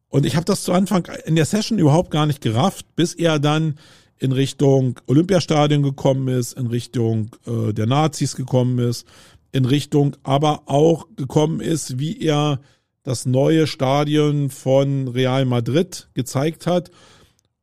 Und 0.09 0.27
ich 0.27 0.37
habe 0.37 0.45
das 0.45 0.63
zu 0.63 0.73
Anfang 0.73 1.07
in 1.27 1.37
der 1.37 1.45
Session 1.45 1.79
überhaupt 1.79 2.11
gar 2.11 2.27
nicht 2.27 2.41
gerafft, 2.41 2.87
bis 2.97 3.15
er 3.15 3.39
dann 3.39 3.79
in 4.19 4.33
Richtung 4.33 5.01
Olympiastadion 5.07 5.83
gekommen 5.83 6.29
ist, 6.29 6.55
in 6.55 6.67
Richtung 6.67 7.31
äh, 7.47 7.73
der 7.73 7.87
Nazis 7.87 8.37
gekommen 8.37 8.79
ist, 8.79 9.07
in 9.53 9.65
Richtung 9.65 10.17
aber 10.23 10.63
auch 10.67 11.07
gekommen 11.17 11.61
ist, 11.61 11.99
wie 11.99 12.21
er 12.21 12.61
das 13.03 13.27
neue 13.27 13.67
Stadion 13.67 14.51
von 14.51 15.09
Real 15.09 15.45
Madrid 15.45 16.09
gezeigt 16.15 16.67
hat 16.67 16.91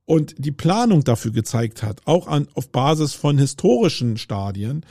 und 0.06 0.36
die 0.38 0.51
Planung 0.51 1.03
dafür 1.03 1.32
gezeigt 1.32 1.84
hat, 1.84 2.01
auch 2.06 2.28
an, 2.28 2.47
auf 2.53 2.72
Basis 2.72 3.14
von 3.14 3.38
historischen 3.38 4.18
Stadien, 4.18 4.86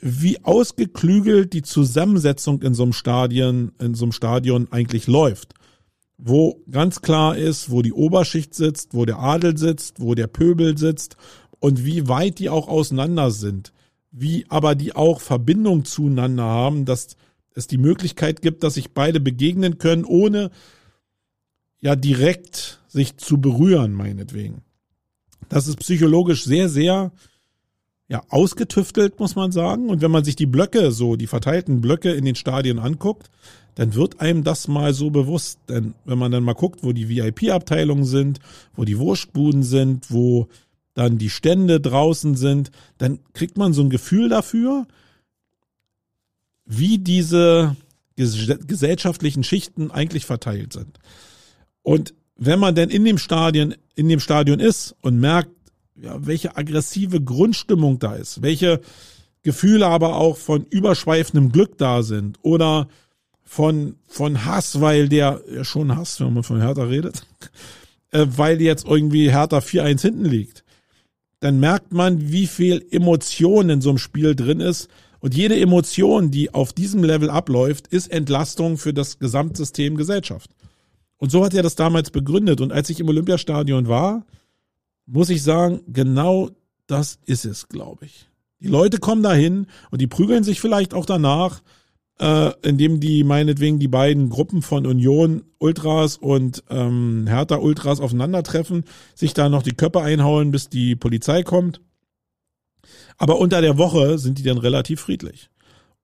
wie 0.00 0.44
ausgeklügelt 0.44 1.52
die 1.52 1.62
Zusammensetzung 1.62 2.62
in 2.62 2.72
so 2.74 2.84
einem 2.84 2.92
Stadion, 2.92 3.72
in 3.80 3.94
so 3.94 4.04
einem 4.04 4.12
Stadion 4.12 4.68
eigentlich 4.70 5.08
läuft 5.08 5.57
wo 6.18 6.62
ganz 6.70 7.00
klar 7.00 7.36
ist, 7.36 7.70
wo 7.70 7.80
die 7.80 7.92
Oberschicht 7.92 8.54
sitzt, 8.54 8.92
wo 8.92 9.04
der 9.04 9.20
Adel 9.20 9.56
sitzt, 9.56 10.00
wo 10.00 10.14
der 10.14 10.26
Pöbel 10.26 10.76
sitzt 10.76 11.16
und 11.60 11.84
wie 11.84 12.08
weit 12.08 12.40
die 12.40 12.50
auch 12.50 12.68
auseinander 12.68 13.30
sind, 13.30 13.72
wie 14.10 14.44
aber 14.48 14.74
die 14.74 14.94
auch 14.94 15.20
Verbindung 15.20 15.84
zueinander 15.84 16.42
haben, 16.42 16.84
dass 16.84 17.16
es 17.54 17.68
die 17.68 17.78
Möglichkeit 17.78 18.42
gibt, 18.42 18.64
dass 18.64 18.74
sich 18.74 18.92
beide 18.92 19.20
begegnen 19.20 19.78
können, 19.78 20.04
ohne 20.04 20.50
ja 21.80 21.94
direkt 21.94 22.80
sich 22.88 23.16
zu 23.16 23.40
berühren, 23.40 23.92
meinetwegen. 23.92 24.62
Das 25.48 25.68
ist 25.68 25.76
psychologisch 25.76 26.44
sehr, 26.44 26.68
sehr 26.68 27.12
ja, 28.08 28.22
ausgetüftelt, 28.28 29.20
muss 29.20 29.36
man 29.36 29.52
sagen. 29.52 29.90
Und 29.90 30.00
wenn 30.00 30.10
man 30.10 30.24
sich 30.24 30.34
die 30.34 30.46
Blöcke, 30.46 30.92
so 30.92 31.16
die 31.16 31.26
verteilten 31.26 31.80
Blöcke 31.80 32.12
in 32.12 32.24
den 32.24 32.34
Stadien 32.34 32.78
anguckt, 32.78 33.30
dann 33.74 33.94
wird 33.94 34.20
einem 34.20 34.42
das 34.44 34.66
mal 34.66 34.94
so 34.94 35.10
bewusst. 35.10 35.60
Denn 35.68 35.94
wenn 36.04 36.18
man 36.18 36.32
dann 36.32 36.42
mal 36.42 36.54
guckt, 36.54 36.82
wo 36.82 36.92
die 36.92 37.08
VIP-Abteilungen 37.08 38.04
sind, 38.04 38.40
wo 38.74 38.84
die 38.84 38.98
Wurstbuden 38.98 39.62
sind, 39.62 40.10
wo 40.10 40.48
dann 40.94 41.18
die 41.18 41.30
Stände 41.30 41.80
draußen 41.80 42.34
sind, 42.34 42.70
dann 42.96 43.20
kriegt 43.34 43.56
man 43.56 43.72
so 43.72 43.82
ein 43.82 43.90
Gefühl 43.90 44.28
dafür, 44.28 44.86
wie 46.64 46.98
diese 46.98 47.76
gesellschaftlichen 48.16 49.44
Schichten 49.44 49.92
eigentlich 49.92 50.26
verteilt 50.26 50.72
sind. 50.72 50.98
Und 51.82 52.14
wenn 52.36 52.58
man 52.58 52.74
denn 52.74 52.90
in 52.90 53.04
dem 53.04 53.18
Stadion, 53.18 53.74
in 53.94 54.08
dem 54.08 54.18
Stadion 54.18 54.60
ist 54.60 54.96
und 55.02 55.20
merkt, 55.20 55.50
ja, 56.00 56.26
welche 56.26 56.56
aggressive 56.56 57.20
Grundstimmung 57.20 57.98
da 57.98 58.14
ist, 58.14 58.42
welche 58.42 58.80
Gefühle 59.42 59.86
aber 59.86 60.16
auch 60.16 60.36
von 60.36 60.66
überschweifendem 60.68 61.52
Glück 61.52 61.78
da 61.78 62.02
sind 62.02 62.38
oder 62.42 62.88
von, 63.44 63.96
von 64.06 64.44
Hass, 64.44 64.80
weil 64.80 65.08
der, 65.08 65.42
ja 65.50 65.64
schon 65.64 65.96
Hass, 65.96 66.20
wenn 66.20 66.34
man 66.34 66.42
von 66.42 66.60
Hertha 66.60 66.82
redet, 66.84 67.22
äh, 68.10 68.26
weil 68.28 68.60
jetzt 68.60 68.86
irgendwie 68.86 69.30
Hertha 69.30 69.58
4-1 69.58 70.02
hinten 70.02 70.24
liegt, 70.24 70.64
dann 71.40 71.60
merkt 71.60 71.92
man, 71.92 72.30
wie 72.30 72.46
viel 72.46 72.84
Emotion 72.90 73.70
in 73.70 73.80
so 73.80 73.90
einem 73.90 73.98
Spiel 73.98 74.34
drin 74.34 74.60
ist. 74.60 74.88
Und 75.20 75.34
jede 75.34 75.58
Emotion, 75.58 76.30
die 76.30 76.52
auf 76.52 76.72
diesem 76.72 77.02
Level 77.02 77.30
abläuft, 77.30 77.88
ist 77.88 78.08
Entlastung 78.08 78.76
für 78.76 78.92
das 78.92 79.18
Gesamtsystem 79.18 79.96
Gesellschaft. 79.96 80.50
Und 81.16 81.30
so 81.30 81.44
hat 81.44 81.54
er 81.54 81.62
das 81.62 81.74
damals 81.74 82.10
begründet. 82.10 82.60
Und 82.60 82.72
als 82.72 82.90
ich 82.90 83.00
im 83.00 83.08
Olympiastadion 83.08 83.88
war, 83.88 84.24
muss 85.08 85.30
ich 85.30 85.42
sagen, 85.42 85.80
genau 85.88 86.50
das 86.86 87.18
ist 87.24 87.44
es, 87.44 87.68
glaube 87.68 88.06
ich. 88.06 88.28
Die 88.60 88.68
Leute 88.68 88.98
kommen 88.98 89.22
dahin 89.22 89.66
und 89.90 90.00
die 90.00 90.06
prügeln 90.06 90.44
sich 90.44 90.60
vielleicht 90.60 90.94
auch 90.94 91.06
danach, 91.06 91.62
äh, 92.18 92.52
indem 92.62 93.00
die 93.00 93.24
meinetwegen 93.24 93.78
die 93.78 93.88
beiden 93.88 94.28
Gruppen 94.28 94.62
von 94.62 94.86
Union 94.86 95.44
Ultras 95.58 96.16
und 96.16 96.64
ähm, 96.68 97.26
Hertha 97.28 97.56
Ultras 97.56 98.00
aufeinandertreffen, 98.00 98.84
sich 99.14 99.34
da 99.34 99.48
noch 99.48 99.62
die 99.62 99.74
Köpfe 99.74 100.02
einhauen, 100.02 100.50
bis 100.50 100.68
die 100.68 100.96
Polizei 100.96 101.42
kommt. 101.42 101.80
Aber 103.16 103.38
unter 103.38 103.60
der 103.60 103.78
Woche 103.78 104.18
sind 104.18 104.38
die 104.38 104.42
dann 104.42 104.58
relativ 104.58 105.00
friedlich. 105.00 105.50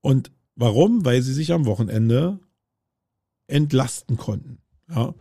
Und 0.00 0.30
warum? 0.56 1.04
Weil 1.04 1.22
sie 1.22 1.32
sich 1.32 1.52
am 1.52 1.66
Wochenende 1.66 2.38
entlasten 3.46 4.16
konnten. 4.16 4.58
Ja. 4.88 5.14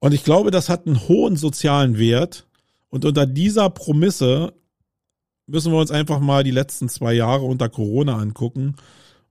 Und 0.00 0.12
ich 0.12 0.24
glaube, 0.24 0.50
das 0.50 0.68
hat 0.68 0.86
einen 0.86 1.08
hohen 1.08 1.36
sozialen 1.36 1.98
Wert. 1.98 2.46
Und 2.92 3.06
unter 3.06 3.24
dieser 3.24 3.70
Promisse 3.70 4.52
müssen 5.46 5.72
wir 5.72 5.80
uns 5.80 5.90
einfach 5.90 6.20
mal 6.20 6.44
die 6.44 6.50
letzten 6.50 6.90
zwei 6.90 7.14
Jahre 7.14 7.46
unter 7.46 7.70
Corona 7.70 8.18
angucken 8.18 8.76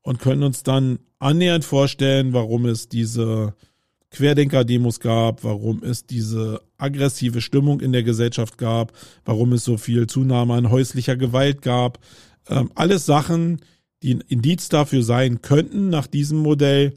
und 0.01 0.19
können 0.19 0.41
uns 0.41 0.63
dann 0.63 0.97
annähernd 1.19 1.63
vorstellen, 1.63 2.33
warum 2.33 2.65
es 2.65 2.89
diese 2.89 3.53
Querdenker-Demos 4.09 4.99
gab, 4.99 5.43
warum 5.43 5.83
es 5.83 6.07
diese 6.07 6.63
aggressive 6.79 7.39
Stimmung 7.39 7.81
in 7.81 7.91
der 7.91 8.01
Gesellschaft 8.01 8.57
gab, 8.57 8.93
warum 9.25 9.53
es 9.53 9.63
so 9.63 9.77
viel 9.77 10.07
Zunahme 10.07 10.55
an 10.55 10.71
häuslicher 10.71 11.15
Gewalt 11.15 11.61
gab. 11.61 11.99
Ähm, 12.49 12.71
alles 12.73 13.05
Sachen, 13.05 13.61
die 14.01 14.15
ein 14.15 14.21
Indiz 14.21 14.69
dafür 14.69 15.03
sein 15.03 15.43
könnten, 15.43 15.89
nach 15.89 16.07
diesem 16.07 16.39
Modell, 16.39 16.95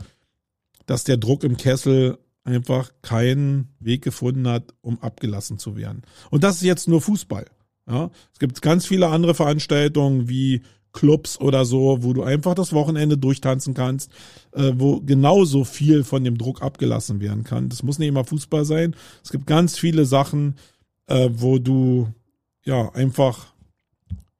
dass 0.86 1.04
der 1.04 1.18
Druck 1.18 1.44
im 1.44 1.58
Kessel 1.58 2.16
einfach 2.44 2.92
keinen 3.02 3.74
Weg 3.80 4.02
gefunden 4.02 4.46
hat, 4.46 4.74
um 4.82 5.00
abgelassen 5.00 5.58
zu 5.58 5.76
werden. 5.76 6.02
Und 6.30 6.44
das 6.44 6.56
ist 6.56 6.62
jetzt 6.62 6.88
nur 6.88 7.00
Fußball. 7.00 7.46
Ja, 7.88 8.10
es 8.32 8.38
gibt 8.38 8.62
ganz 8.62 8.86
viele 8.86 9.08
andere 9.08 9.34
Veranstaltungen 9.34 10.28
wie 10.28 10.62
Clubs 10.92 11.38
oder 11.38 11.64
so, 11.64 11.98
wo 12.02 12.12
du 12.12 12.22
einfach 12.22 12.54
das 12.54 12.72
Wochenende 12.72 13.18
durchtanzen 13.18 13.74
kannst, 13.74 14.10
äh, 14.52 14.72
wo 14.76 15.00
genauso 15.00 15.64
viel 15.64 16.04
von 16.04 16.24
dem 16.24 16.38
Druck 16.38 16.62
abgelassen 16.62 17.20
werden 17.20 17.44
kann. 17.44 17.68
Das 17.68 17.82
muss 17.82 17.98
nicht 17.98 18.08
immer 18.08 18.24
Fußball 18.24 18.64
sein. 18.64 18.94
Es 19.22 19.30
gibt 19.30 19.46
ganz 19.46 19.76
viele 19.76 20.06
Sachen, 20.06 20.54
äh, 21.06 21.28
wo 21.32 21.58
du 21.58 22.08
ja 22.64 22.90
einfach 22.94 23.52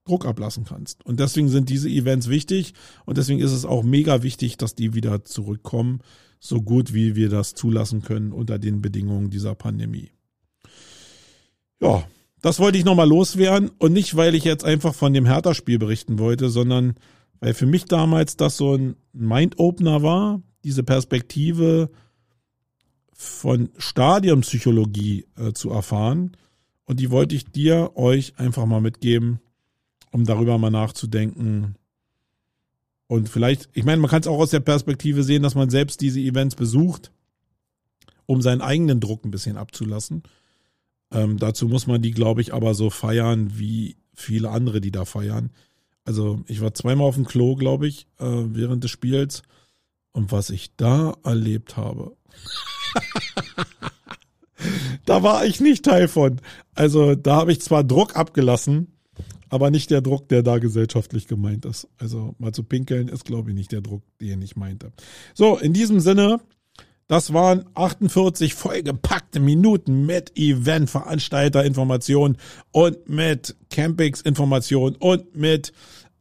Druck 0.07 0.26
ablassen 0.26 0.64
kannst. 0.64 1.05
Und 1.05 1.20
deswegen 1.20 1.48
sind 1.48 1.68
diese 1.68 1.88
Events 1.88 2.28
wichtig 2.28 2.74
und 3.05 3.18
deswegen 3.18 3.40
ist 3.40 3.52
es 3.52 3.64
auch 3.64 3.82
mega 3.82 4.22
wichtig, 4.22 4.57
dass 4.57 4.74
die 4.74 4.94
wieder 4.94 5.24
zurückkommen, 5.24 6.00
so 6.45 6.61
gut 6.61 6.92
wie 6.92 7.16
wir 7.16 7.30
das 7.30 7.55
zulassen 7.55 8.03
können 8.03 8.30
unter 8.30 8.59
den 8.59 8.82
Bedingungen 8.82 9.30
dieser 9.30 9.55
Pandemie. 9.55 10.11
Ja, 11.80 12.05
das 12.42 12.61
wollte 12.61 12.76
ich 12.76 12.84
nochmal 12.84 13.09
loswerden 13.09 13.70
und 13.78 13.95
nicht, 13.95 14.14
weil 14.16 14.34
ich 14.34 14.45
jetzt 14.45 14.64
einfach 14.64 14.95
von 14.95 15.14
dem 15.14 15.24
Hertha-Spiel 15.24 15.78
berichten 15.78 16.18
wollte, 16.18 16.51
sondern 16.51 16.95
weil 17.40 17.55
für 17.55 17.64
mich 17.64 17.86
damals 17.86 18.36
das 18.36 18.59
so 18.59 18.76
ein 18.76 18.97
Mind-Opener 19.14 20.03
war, 20.03 20.42
diese 20.64 20.82
Perspektive 20.82 21.90
von 23.14 23.70
Stadionpsychologie 23.78 25.26
äh, 25.36 25.53
zu 25.53 25.70
erfahren. 25.70 26.36
Und 26.84 27.01
die 27.01 27.11
wollte 27.11 27.34
ich 27.34 27.47
dir, 27.47 27.92
euch 27.95 28.38
einfach 28.38 28.66
mal 28.66 28.82
mitgeben, 28.82 29.40
um 30.11 30.24
darüber 30.24 30.59
mal 30.59 30.70
nachzudenken. 30.70 31.76
Und 33.07 33.28
vielleicht, 33.28 33.68
ich 33.72 33.84
meine, 33.84 34.00
man 34.00 34.11
kann 34.11 34.20
es 34.20 34.26
auch 34.26 34.38
aus 34.38 34.50
der 34.50 34.61
Perspektive 34.61 35.22
sehen, 35.22 35.42
dass 35.42 35.55
man 35.55 35.70
selbst 35.70 36.00
diese 36.00 36.20
Events 36.20 36.55
besucht, 36.55 37.12
um 38.26 38.40
seinen 38.40 38.62
eigenen 38.62 39.00
Druck 39.00 39.24
ein 39.24 39.30
bisschen 39.30 39.57
abzulassen. 39.57 40.22
Ähm, 41.12 41.38
dazu 41.38 41.68
muss 41.68 41.86
man 41.86 42.02
die, 42.02 42.12
glaube 42.12 42.40
ich, 42.40 42.55
aber 42.55 42.74
so 42.74 42.90
feiern 42.90 43.59
wie 43.59 43.96
viele 44.14 44.50
andere, 44.50 44.80
die 44.80 44.90
da 44.90 45.05
feiern. 45.05 45.50
Also 46.05 46.42
ich 46.46 46.61
war 46.61 46.74
zweimal 46.74 47.07
auf 47.07 47.14
dem 47.14 47.26
Klo, 47.26 47.57
glaube 47.57 47.86
ich, 47.86 48.07
äh, 48.18 48.24
während 48.26 48.84
des 48.84 48.90
Spiels. 48.90 49.42
Und 50.12 50.32
was 50.32 50.50
ich 50.50 50.76
da 50.76 51.16
erlebt 51.24 51.76
habe, 51.76 52.16
da 55.07 55.22
war 55.22 55.44
ich 55.44 55.61
nicht 55.61 55.84
Teil 55.84 56.09
von. 56.09 56.40
Also 56.74 57.14
da 57.14 57.36
habe 57.36 57.52
ich 57.52 57.61
zwar 57.61 57.84
Druck 57.84 58.16
abgelassen, 58.16 58.93
aber 59.49 59.71
nicht 59.71 59.91
der 59.91 60.01
Druck, 60.01 60.29
der 60.29 60.43
da 60.43 60.59
gesellschaftlich 60.59 61.29
gemeint 61.29 61.65
ist. 61.65 61.87
Also 61.99 62.35
mal 62.39 62.53
zu 62.53 62.65
pinkeln 62.65 63.09
ist, 63.09 63.25
glaube 63.25 63.51
ich, 63.51 63.57
nicht 63.57 63.73
der 63.73 63.81
Druck, 63.81 64.03
den 64.21 64.43
ich 64.43 64.57
meinte. 64.57 64.93
So, 65.35 65.59
in 65.59 65.73
diesem 65.73 66.01
Sinne, 66.01 66.41
das 67.07 67.35
waren 67.35 67.67
48 67.75 68.55
vollgepackte 68.55 69.39
Minuten 69.39 70.07
mit 70.07 70.33
Event-Veranstalter-Informationen 70.37 72.39
und 72.73 73.09
mit 73.09 73.55
Campings-Informationen 73.71 74.97
und 74.97 75.37
mit 75.37 75.73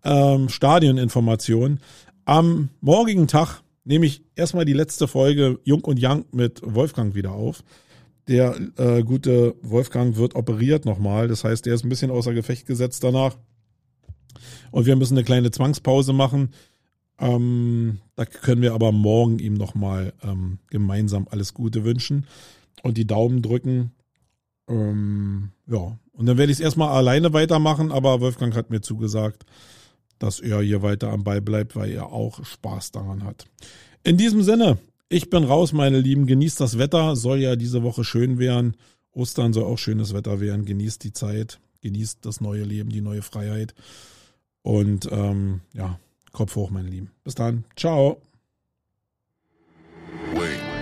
ähm, 0.03 0.49
Stadion-Informationen. 0.49 1.79
Am 2.25 2.69
morgigen 2.81 3.27
Tag 3.27 3.61
nehme 3.85 4.05
ich 4.05 4.23
erstmal 4.35 4.65
die 4.65 4.73
letzte 4.73 5.07
Folge 5.07 5.59
Jung 5.63 5.81
und 5.81 5.99
Young 6.01 6.25
mit 6.31 6.61
Wolfgang 6.63 7.15
wieder 7.15 7.31
auf. 7.31 7.63
Der 8.27 8.55
äh, 8.77 9.03
gute 9.03 9.55
Wolfgang 9.61 10.15
wird 10.15 10.35
operiert 10.35 10.85
nochmal. 10.85 11.27
Das 11.27 11.43
heißt, 11.43 11.65
der 11.65 11.73
ist 11.73 11.83
ein 11.83 11.89
bisschen 11.89 12.11
außer 12.11 12.33
Gefecht 12.33 12.65
gesetzt 12.65 13.03
danach. 13.03 13.35
Und 14.71 14.85
wir 14.85 14.95
müssen 14.95 15.17
eine 15.17 15.25
kleine 15.25 15.51
Zwangspause 15.51 16.13
machen. 16.13 16.51
Ähm, 17.19 17.99
da 18.15 18.25
können 18.25 18.61
wir 18.61 18.73
aber 18.73 18.91
morgen 18.91 19.39
ihm 19.39 19.53
nochmal 19.53 20.13
ähm, 20.23 20.59
gemeinsam 20.69 21.27
alles 21.29 21.53
Gute 21.53 21.83
wünschen 21.83 22.25
und 22.81 22.97
die 22.97 23.05
Daumen 23.05 23.41
drücken. 23.41 23.91
Ähm, 24.67 25.51
ja, 25.67 25.97
und 26.13 26.25
dann 26.25 26.37
werde 26.37 26.51
ich 26.51 26.59
es 26.59 26.63
erstmal 26.63 26.89
alleine 26.89 27.33
weitermachen, 27.33 27.91
aber 27.91 28.21
Wolfgang 28.21 28.55
hat 28.55 28.69
mir 28.69 28.81
zugesagt, 28.81 29.45
dass 30.19 30.39
er 30.39 30.61
hier 30.61 30.81
weiter 30.81 31.11
am 31.11 31.23
Ball 31.23 31.41
bleibt, 31.41 31.75
weil 31.75 31.91
er 31.91 32.11
auch 32.11 32.43
Spaß 32.43 32.91
daran 32.91 33.23
hat. 33.23 33.45
In 34.03 34.17
diesem 34.17 34.41
Sinne, 34.41 34.77
ich 35.13 35.29
bin 35.29 35.43
raus, 35.43 35.73
meine 35.73 35.99
Lieben. 35.99 36.25
Genießt 36.25 36.59
das 36.59 36.77
Wetter. 36.77 37.15
Soll 37.15 37.39
ja 37.39 37.55
diese 37.55 37.83
Woche 37.83 38.03
schön 38.03 38.39
werden. 38.39 38.75
Ostern 39.11 39.53
soll 39.53 39.63
auch 39.63 39.77
schönes 39.77 40.13
Wetter 40.13 40.39
werden. 40.39 40.65
Genießt 40.65 41.03
die 41.03 41.13
Zeit. 41.13 41.59
Genießt 41.81 42.25
das 42.25 42.41
neue 42.41 42.63
Leben, 42.63 42.89
die 42.89 43.01
neue 43.01 43.21
Freiheit. 43.21 43.75
Und 44.63 45.07
ähm, 45.11 45.61
ja, 45.73 45.99
Kopf 46.31 46.55
hoch, 46.55 46.71
meine 46.71 46.89
Lieben. 46.89 47.11
Bis 47.23 47.35
dann. 47.35 47.65
Ciao. 47.75 48.21
Wait. 50.33 50.72